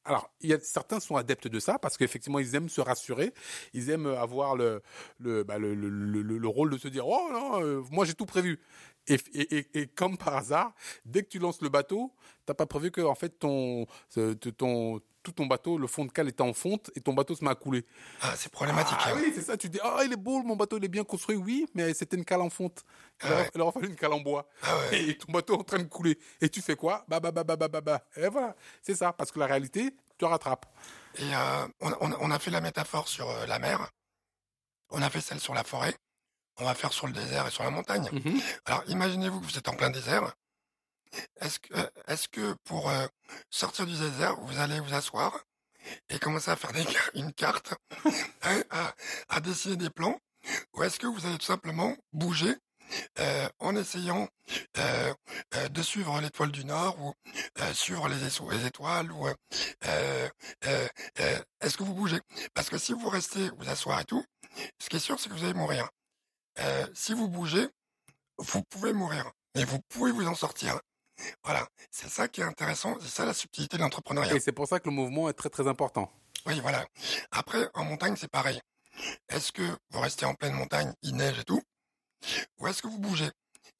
alors, 0.09 0.31
certains 0.63 1.01
sont 1.01 1.17
adeptes 1.17 1.49
de 1.49 1.61
ça 1.61 1.79
parce 1.79 1.99
qu'effectivement, 1.99 2.39
ils 2.39 2.55
aiment 2.55 2.71
se 2.71 2.81
rassurer, 2.81 3.35
ils 3.75 3.91
aiment 3.91 4.07
avoir 4.07 4.57
le, 4.57 4.83
le, 5.19 5.45
bah, 5.45 5.59
le, 5.59 5.75
le, 5.75 5.91
le, 5.91 6.49
rôle 6.49 6.71
de 6.71 6.79
se 6.79 6.89
dire 6.89 7.07
Oh 7.07 7.29
non, 7.31 7.63
euh, 7.63 7.83
moi 7.91 8.07
j'ai 8.07 8.15
tout 8.15 8.25
prévu. 8.25 8.59
Et, 9.07 9.19
et, 9.35 9.67
et, 9.75 9.87
comme 9.87 10.17
par 10.17 10.35
hasard, 10.35 10.75
dès 11.05 11.23
que 11.23 11.29
tu 11.29 11.39
lances 11.39 11.61
le 11.61 11.69
bateau, 11.69 12.13
t'as 12.47 12.55
pas 12.55 12.67
prévu 12.67 12.91
que 12.91 13.03
en 13.03 13.15
fait 13.15 13.39
ton, 13.39 13.87
ton, 14.57 15.01
tout 15.29 15.43
ton 15.43 15.47
bateau, 15.47 15.77
le 15.79 15.87
fond 15.87 16.05
de 16.05 16.11
cale 16.11 16.29
était 16.29 16.43
en 16.43 16.55
fonte 16.55 16.91
et 16.95 17.01
ton 17.01 17.13
bateau 17.13 17.35
se 17.35 17.45
met 17.45 17.51
à 17.51 17.55
couler. 17.55 17.85
Ah, 18.23 18.35
c'est 18.37 18.51
problématique. 18.51 18.97
Ah, 18.99 19.11
hein. 19.11 19.17
oui, 19.17 19.33
c'est 19.35 19.43
ça. 19.43 19.57
Tu 19.57 19.69
dis, 19.69 19.79
ah, 19.83 20.01
il 20.05 20.13
est 20.13 20.17
beau, 20.17 20.43
mon 20.43 20.57
bateau, 20.57 20.79
il 20.79 20.85
est 20.85 20.89
bien 20.89 21.05
construit. 21.05 21.37
Oui, 21.37 21.67
mais 21.75 21.93
c'était 21.95 22.17
une 22.17 22.25
cale 22.25 22.41
en 22.41 22.51
fonte. 22.51 22.85
Ah 23.21 23.45
il, 23.55 23.61
aurait 23.61 23.73
fallu 23.73 23.89
une 23.89 23.97
cale 23.97 24.13
en 24.13 24.21
bois. 24.21 24.49
Ah 24.63 24.75
et 24.93 25.17
ton 25.19 25.33
bateau 25.33 25.55
est 25.55 25.61
en 25.61 25.65
train 25.65 25.79
de 25.79 25.85
couler. 25.85 26.19
Et 26.41 26.49
tu 26.49 26.63
fais 26.63 26.77
quoi? 26.77 27.05
Bah, 27.09 27.21
bah, 27.21 27.31
bah, 27.31 27.45
bah, 27.45 27.57
bah, 27.57 27.69
bah, 27.69 27.81
bah. 27.81 28.01
Et 28.17 28.29
voilà. 28.29 28.57
C'est 28.83 28.95
ça. 28.95 29.13
Parce 29.13 29.31
que 29.31 29.39
la 29.39 29.47
réalité, 29.47 29.95
tu 30.19 30.25
rattrapes. 30.25 30.67
Et 31.19 31.23
euh, 31.23 31.69
on, 31.81 32.13
on, 32.21 32.31
a 32.31 32.39
fait 32.39 32.51
la 32.51 32.61
métaphore 32.61 33.09
sur 33.09 33.29
euh, 33.29 33.47
la 33.47 33.59
mer. 33.59 33.91
On 34.91 35.03
a 35.03 35.11
fait 35.11 35.21
celle 35.21 35.41
sur 35.41 35.55
la 35.55 35.65
forêt. 35.65 35.95
On 36.59 36.65
va 36.65 36.75
faire 36.75 36.93
sur 36.93 37.07
le 37.07 37.13
désert 37.13 37.47
et 37.47 37.51
sur 37.51 37.65
la 37.65 37.71
montagne. 37.71 38.09
Mm-hmm. 38.13 38.43
Alors, 38.65 38.83
imaginez-vous 38.89 39.41
que 39.41 39.45
vous 39.45 39.59
êtes 39.59 39.69
en 39.69 39.75
plein 39.75 39.91
désert. 39.91 40.33
Est-ce 41.41 41.59
que, 41.59 41.75
est-ce 42.07 42.29
que 42.29 42.55
pour 42.65 42.91
euh, 42.91 43.07
sortir 43.51 43.87
du 43.87 43.97
désert, 43.97 44.37
vous 44.41 44.59
allez 44.59 44.81
vous 44.81 44.95
asseoir 44.95 45.45
et 46.09 46.19
commencer 46.19 46.51
à 46.51 46.57
faire 46.57 46.73
une 47.15 47.33
carte, 47.33 47.75
hein, 48.43 48.63
à, 49.29 49.41
dessiner 49.41 49.77
des 49.77 49.91
plans, 49.91 50.19
ou 50.75 50.83
est-ce 50.83 50.99
que 50.99 51.07
vous 51.07 51.27
allez 51.27 51.39
tout 51.39 51.47
simplement 51.47 51.97
bouger 52.13 52.55
euh, 53.19 53.49
en 53.59 53.77
essayant 53.77 54.29
euh, 54.79 55.15
euh, 55.55 55.69
de 55.69 55.83
suivre 55.83 56.19
l'étoile 56.21 56.51
du 56.51 56.65
Nord 56.65 56.99
ou 57.01 57.15
suivre 57.75 58.09
les, 58.09 58.17
les, 58.17 58.67
étoiles 58.67 59.13
ou 59.13 59.29
est-ce 61.61 61.77
que 61.77 61.83
vous 61.83 61.93
bougez? 61.95 62.21
Parce 62.55 62.71
que 62.71 62.79
si 62.79 62.95
vous 62.95 63.09
restez 63.09 63.51
vous 63.51 63.69
asseoir 63.69 64.01
et 64.01 64.05
tout, 64.05 64.25
ce 64.79 64.89
qui 64.89 64.97
est 64.97 65.01
sûr 65.01 65.21
c'est 65.21 65.29
que 65.29 65.35
vous 65.35 65.45
allez 65.45 65.55
mourir. 65.55 65.91
si 66.95 67.13
vous 67.13 67.29
bougez, 67.29 67.69
vous 68.39 68.63
pouvez 68.65 68.93
mourir, 68.95 69.31
mais 69.55 69.65
vous 69.65 69.81
pouvez 69.89 70.13
vous 70.13 70.27
en 70.27 70.35
sortir. 70.35 70.81
Voilà, 71.45 71.67
c'est 71.91 72.09
ça 72.09 72.29
qui 72.29 72.41
est 72.41 72.45
intéressant, 72.45 72.97
c'est 73.01 73.09
ça 73.09 73.25
la 73.25 73.35
subtilité 73.35 73.77
de 73.77 73.83
l'entrepreneuriat. 73.83 74.35
Et 74.35 74.41
c'est 74.41 74.53
pour 74.53 74.69
ça 74.69 74.81
que 74.81 74.89
le 74.89 74.95
mouvement 74.95 75.29
est 75.29 75.35
très 75.35 75.51
très 75.51 75.67
important. 75.67 76.13
Oui, 76.47 76.61
voilà. 76.61 76.87
Après, 77.31 77.69
en 77.75 77.85
montagne, 77.85 78.17
c'est 78.17 78.31
pareil. 78.31 78.61
Est-ce 79.29 79.53
que 79.53 79.63
vous 79.91 80.01
restez 80.01 80.27
en 80.27 80.35
pleine 80.35 80.55
montagne, 80.55 80.93
il 81.03 81.17
neige 81.17 81.39
et 81.39 81.45
tout, 81.45 81.63
ou 82.59 82.67
est-ce 82.67 82.83
que 82.83 82.89
vous 82.89 82.99
bougez? 82.99 83.31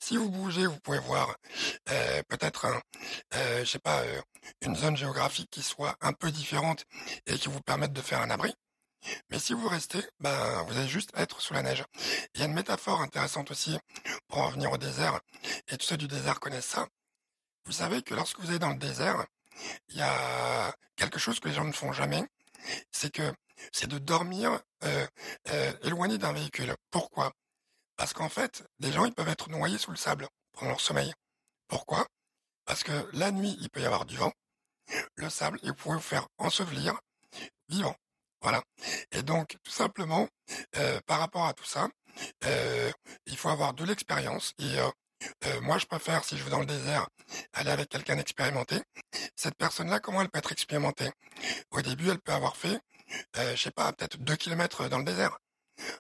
Si 0.01 0.17
vous 0.17 0.31
bougez, 0.31 0.67
vous 0.67 0.79
pouvez 0.81 1.01
voir 1.01 1.35
euh, 1.91 2.23
peut-être, 2.29 2.67
un, 2.67 2.81
euh, 3.35 3.65
je 3.65 3.71
sais 3.71 3.79
pas, 3.81 4.03
euh, 4.03 4.21
une 4.61 4.77
zone 4.77 4.97
géographique 4.97 5.51
qui 5.51 5.63
soit 5.63 5.97
un 6.01 6.13
peu 6.13 6.31
différente 6.31 6.85
et 7.27 7.37
qui 7.37 7.49
vous 7.49 7.61
permette 7.61 7.93
de 7.93 8.01
faire 8.01 8.21
un 8.21 8.31
abri. 8.31 8.55
Mais 9.31 9.39
si 9.39 9.55
vous 9.55 9.69
restez, 9.69 10.01
ben, 10.21 10.63
vous 10.65 10.77
allez 10.77 10.89
juste 10.89 11.11
être 11.17 11.41
sous 11.41 11.55
la 11.55 11.63
neige. 11.63 11.85
Il 12.35 12.41
y 12.41 12.43
a 12.43 12.47
une 12.47 12.55
métaphore 12.55 13.01
intéressante 13.01 13.51
aussi 13.51 13.77
pour 14.29 14.39
en 14.39 14.51
venir 14.51 14.71
au 14.71 14.79
désert, 14.79 15.21
et 15.69 15.77
tous 15.77 15.87
ceux 15.87 15.97
du 15.97 16.07
désert 16.07 16.39
connaissent 16.39 16.67
ça. 16.67 16.87
Vous 17.69 17.75
savez 17.75 18.01
que 18.01 18.15
lorsque 18.15 18.41
vous 18.41 18.51
êtes 18.51 18.63
dans 18.63 18.71
le 18.71 18.79
désert, 18.79 19.27
il 19.91 19.99
y 19.99 20.01
a 20.01 20.75
quelque 20.97 21.19
chose 21.19 21.39
que 21.39 21.49
les 21.49 21.55
gens 21.55 21.67
ne 21.67 21.73
font 21.73 21.93
jamais, 21.93 22.25
c'est 22.93 23.13
que 23.13 23.31
c'est 23.73 23.87
de 23.87 23.99
dormir 23.99 24.59
euh, 24.85 25.07
euh, 25.51 25.73
éloigné 25.83 26.17
d'un 26.17 26.33
véhicule. 26.33 26.75
Pourquoi? 26.91 27.31
Parce 27.97 28.15
qu'en 28.15 28.31
fait, 28.31 28.65
des 28.79 28.91
gens 28.91 29.05
ils 29.05 29.13
peuvent 29.13 29.29
être 29.29 29.51
noyés 29.51 29.77
sous 29.77 29.91
le 29.91 29.99
sable 29.99 30.27
pendant 30.53 30.71
leur 30.71 30.81
sommeil. 30.81 31.13
Pourquoi? 31.67 32.07
Parce 32.65 32.83
que 32.85 33.07
la 33.13 33.33
nuit, 33.33 33.55
il 33.61 33.69
peut 33.69 33.83
y 33.83 33.85
avoir 33.85 34.07
du 34.07 34.17
vent, 34.17 34.33
le 35.17 35.29
sable, 35.29 35.61
vous 35.63 35.75
pouvez 35.75 35.97
vous 35.97 36.01
faire 36.01 36.27
ensevelir 36.39 36.99
vivant. 37.69 37.97
Voilà. 38.41 38.63
Et 39.13 39.23
donc, 39.23 39.59
tout 39.63 39.73
simplement, 39.73 40.27
euh, 40.77 41.01
par 41.05 41.19
rapport 41.19 41.45
à 41.45 41.53
tout 41.53 41.67
ça, 41.67 41.89
il 43.27 43.37
faut 43.37 43.51
avoir 43.51 43.75
de 43.75 43.85
l'expérience. 43.85 44.55
Et 44.59 44.79
euh, 45.23 45.29
euh, 45.47 45.61
moi, 45.61 45.79
je 45.79 45.87
préfère, 45.87 46.25
si 46.25 46.37
je 46.37 46.45
vais 46.45 46.51
dans 46.51 46.61
le 46.61 46.67
désert, 46.67 47.09
aller 47.53 47.71
avec 47.71 47.89
quelqu'un 47.89 48.17
d'expérimenté. 48.17 48.81
Cette 49.37 49.57
personne-là, 49.57 50.01
comment 50.01 50.23
elle 50.23 50.29
peut 50.29 50.39
être 50.39 50.53
expérimentée? 50.53 51.11
Au 51.71 51.83
début, 51.83 52.11
elle 52.11 52.21
peut 52.21 52.33
avoir 52.33 52.57
fait, 52.57 52.81
euh, 53.37 53.57
je 53.57 53.63
sais 53.63 53.71
pas, 53.71 53.93
peut-être 53.93 54.19
2 54.19 54.37
kilomètres 54.37 54.89
dans 54.89 54.99
le 54.99 55.05
désert. 55.05 55.39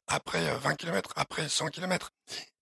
Après 0.06 0.56
20 0.58 0.74
kilomètres, 0.74 1.12
après 1.16 1.48
100 1.48 1.68
kilomètres. 1.68 2.10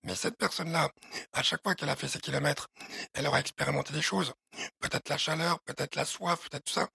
Mais 0.07 0.15
cette 0.15 0.37
personne-là, 0.39 0.89
à 1.33 1.43
chaque 1.43 1.63
fois 1.65 1.75
qu'elle 1.75 1.89
a 1.89 1.97
fait 1.97 2.07
ces 2.07 2.21
kilomètres, 2.21 2.69
elle 3.13 3.27
aura 3.27 3.41
expérimenté 3.41 3.93
des 3.93 4.03
choses. 4.03 4.33
Peut-être 4.79 5.09
la 5.09 5.19
chaleur, 5.19 5.59
peut-être 5.65 5.97
la 5.97 6.05
soif, 6.05 6.49
peut-être 6.49 6.65
tout 6.65 6.75
ça. 6.75 6.89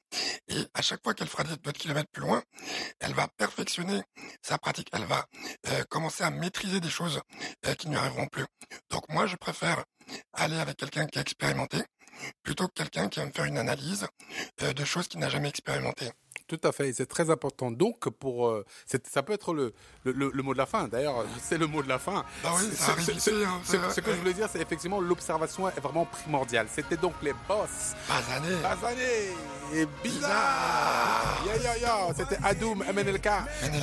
Et 0.47 0.65
à 0.73 0.81
chaque 0.81 1.03
fois 1.03 1.13
qu'elle 1.13 1.27
fera 1.27 1.43
d'autres 1.43 1.73
kilomètres 1.73 2.09
plus 2.09 2.21
loin, 2.21 2.41
elle 3.01 3.13
va 3.13 3.27
perfectionner 3.27 4.01
sa 4.41 4.57
pratique. 4.57 4.87
Elle 4.93 5.03
va 5.03 5.25
euh, 5.67 5.83
commencer 5.89 6.23
à 6.23 6.29
maîtriser 6.29 6.79
des 6.79 6.89
choses 6.89 7.21
euh, 7.65 7.75
qui 7.75 7.89
lui 7.89 7.97
arriveront 7.97 8.27
plus. 8.27 8.45
Donc 8.89 9.09
moi, 9.09 9.27
je 9.27 9.35
préfère 9.35 9.83
aller 10.31 10.57
avec 10.57 10.77
quelqu'un 10.77 11.05
qui 11.05 11.19
a 11.19 11.21
expérimenté 11.21 11.83
plutôt 12.43 12.69
que 12.69 12.73
quelqu'un 12.73 13.09
qui 13.09 13.19
va 13.19 13.25
me 13.25 13.31
faire 13.31 13.45
une 13.45 13.57
analyse 13.57 14.07
euh, 14.61 14.71
de 14.71 14.85
choses 14.85 15.09
qu'il 15.09 15.19
n'a 15.19 15.29
jamais 15.29 15.49
expérimentées. 15.49 16.11
Tout 16.47 16.59
à 16.63 16.71
fait, 16.71 16.91
c'est 16.93 17.05
très 17.05 17.29
important. 17.29 17.71
Donc, 17.71 18.09
pour, 18.09 18.47
euh, 18.49 18.65
ça 18.85 19.23
peut 19.23 19.33
être 19.33 19.53
le, 19.53 19.73
le, 20.03 20.31
le, 20.33 20.43
mot 20.43 20.53
de 20.53 20.57
la 20.57 20.65
fin. 20.65 20.87
D'ailleurs, 20.87 21.25
c'est 21.41 21.57
le 21.57 21.67
mot 21.67 21.81
de 21.81 21.87
la 21.87 21.97
fin. 21.99 22.25
Bah 22.43 22.51
oui, 22.57 22.69
ça 22.73 22.91
arrive 22.91 23.15
ici, 23.15 23.31
hein, 23.45 23.61
ce, 23.63 23.77
ce 23.93 24.01
que 24.01 24.11
je 24.11 24.17
voulais 24.17 24.33
dire, 24.33 24.49
c'est 24.51 24.61
effectivement 24.61 24.99
l'observation 24.99 25.69
est 25.69 25.79
vraiment 25.79 26.05
primordiale. 26.05 26.67
C'était 26.69 26.97
donc 26.97 27.13
les 27.21 27.33
boss. 27.47 27.93
Bazané. 28.09 28.55
Bazané. 28.61 29.33
Et 29.73 29.87
bizarre. 30.03 31.41
Ya 31.47 31.55
ya 31.63 31.77
ya. 31.77 32.13
C'était 32.13 32.37
Adoum, 32.43 32.83
MNLK. 32.83 33.29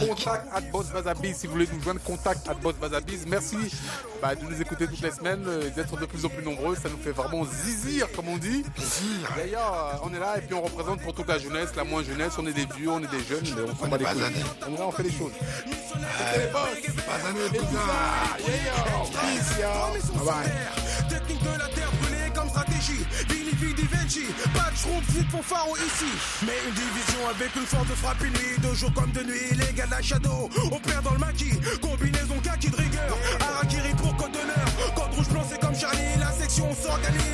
Contact 0.07 0.47
at 0.53 0.61
Boss 0.71 0.91
Bazabiz. 0.93 1.37
Si 1.39 1.47
vous 1.47 1.55
voulez 1.55 1.69
nous 1.73 1.83
joindre, 1.83 2.03
contact 2.03 2.47
at 2.47 2.55
Boss 2.55 2.75
Bazabiz. 2.75 3.25
Merci 3.27 3.57
bah, 4.21 4.35
de 4.35 4.45
nous 4.45 4.61
écouter 4.61 4.87
toutes 4.87 5.01
les 5.01 5.11
semaines, 5.11 5.45
euh, 5.47 5.71
d'être 5.71 5.99
de 5.99 6.05
plus 6.05 6.27
en 6.27 6.29
plus 6.29 6.45
nombreux. 6.45 6.77
Ça 6.77 6.91
nous 6.91 6.99
fait 6.99 7.13
vraiment 7.13 7.45
zizir, 7.47 8.07
comme 8.13 8.29
on 8.29 8.37
dit. 8.37 8.65
Ya. 9.51 9.99
On 10.03 10.13
est 10.13 10.19
là 10.19 10.37
et 10.37 10.43
puis 10.43 10.55
on 10.55 10.63
représente 10.63 11.01
pour 11.01 11.15
toute 11.15 11.29
la 11.29 11.39
jeunesse, 11.39 11.75
la 11.75 11.85
moins 11.85 12.03
jeunesse. 12.03 12.38
On 12.41 12.47
est 12.47 12.53
des 12.53 12.67
vieux, 12.77 12.89
on 12.89 13.01
est 13.01 13.11
des 13.11 13.25
jeunes, 13.29 13.43
mais 13.57 13.63
on 13.69 13.75
s'en 13.75 13.89
bat 13.89 13.99
les 13.99 14.05
couilles. 14.05 14.45
On 14.69 14.75
là, 14.75 14.87
on 14.87 14.93
fait 14.93 15.03
les 15.03 15.11
choses. 15.11 15.33
C'était 15.37 16.47
les 16.47 16.53
boss. 16.53 16.71
Bizarre. 17.51 18.37
Yeah, 18.47 18.87
yo. 19.59 19.75
Bye 20.15 20.25
bye. 20.25 21.09
Technique 21.09 21.43
de 21.43 21.59
la 21.59 21.69
terre 21.69 21.91
brûlée 22.01 22.31
comme 22.33 22.49
stratégie. 22.49 23.05
Vini 23.29 23.51
Vidi 23.61 23.83
Venci. 23.91 24.27
Pas 24.55 24.71
de 24.71 25.05
flip 25.11 25.29
pour 25.33 25.45
pharo 25.45 25.77
ici. 25.79 26.13
Mais 26.47 26.53
une 26.69 26.75
division 26.75 27.29
avec 27.29 27.57
une 27.57 27.67
force 27.67 27.89
de 27.89 27.95
frappe 27.95 28.23
nuit. 28.23 28.59
De 28.63 28.73
jour 28.73 28.93
comme 28.95 29.11
de 29.11 29.23
nuit, 29.25 29.51
les 29.59 29.73
gars 29.75 29.87
de 29.87 29.91
la 29.91 30.03
shadow. 30.03 30.49
On 30.71 30.79
perd 30.79 31.03
dans 31.03 31.15
le 31.15 31.19
maquis. 31.19 31.59
Combinaison 31.83 32.39
kaki 32.45 32.71
de 32.71 32.77
rigueur. 32.77 33.19
Harakiri 33.41 33.95
pour 33.97 34.17
code 34.17 34.31
d'honneur. 34.31 34.95
Code 34.95 35.13
rouge 35.17 35.29
blanc, 35.29 35.45
c'est 35.51 35.61
comme 35.61 35.75
Charlie. 35.75 36.19
La 36.21 36.31
section 36.31 36.73
s'organise. 36.73 37.28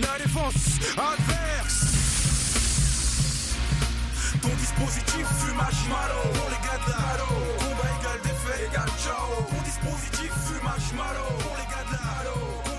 La 0.00 0.16
défense 0.16 0.78
adverse. 0.96 1.84
Ton 4.40 4.48
dispositif 4.56 5.26
fume 5.38 5.56
marshmallow 5.56 6.22
Pour 6.34 6.48
les 6.48 6.66
gars 6.66 6.80
de 6.86 6.90
la 6.90 7.18
Combat 7.58 7.90
égal 8.00 8.20
défait 8.22 8.66
égal 8.66 8.88
ciao. 8.98 9.44
Ton 9.50 9.62
dispositif 9.62 10.32
fume 10.46 10.64
marshmallow 10.64 11.36
Pour 11.40 11.56
les 11.56 11.66
gars 11.66 11.84
de 11.86 11.92
la 11.92 12.69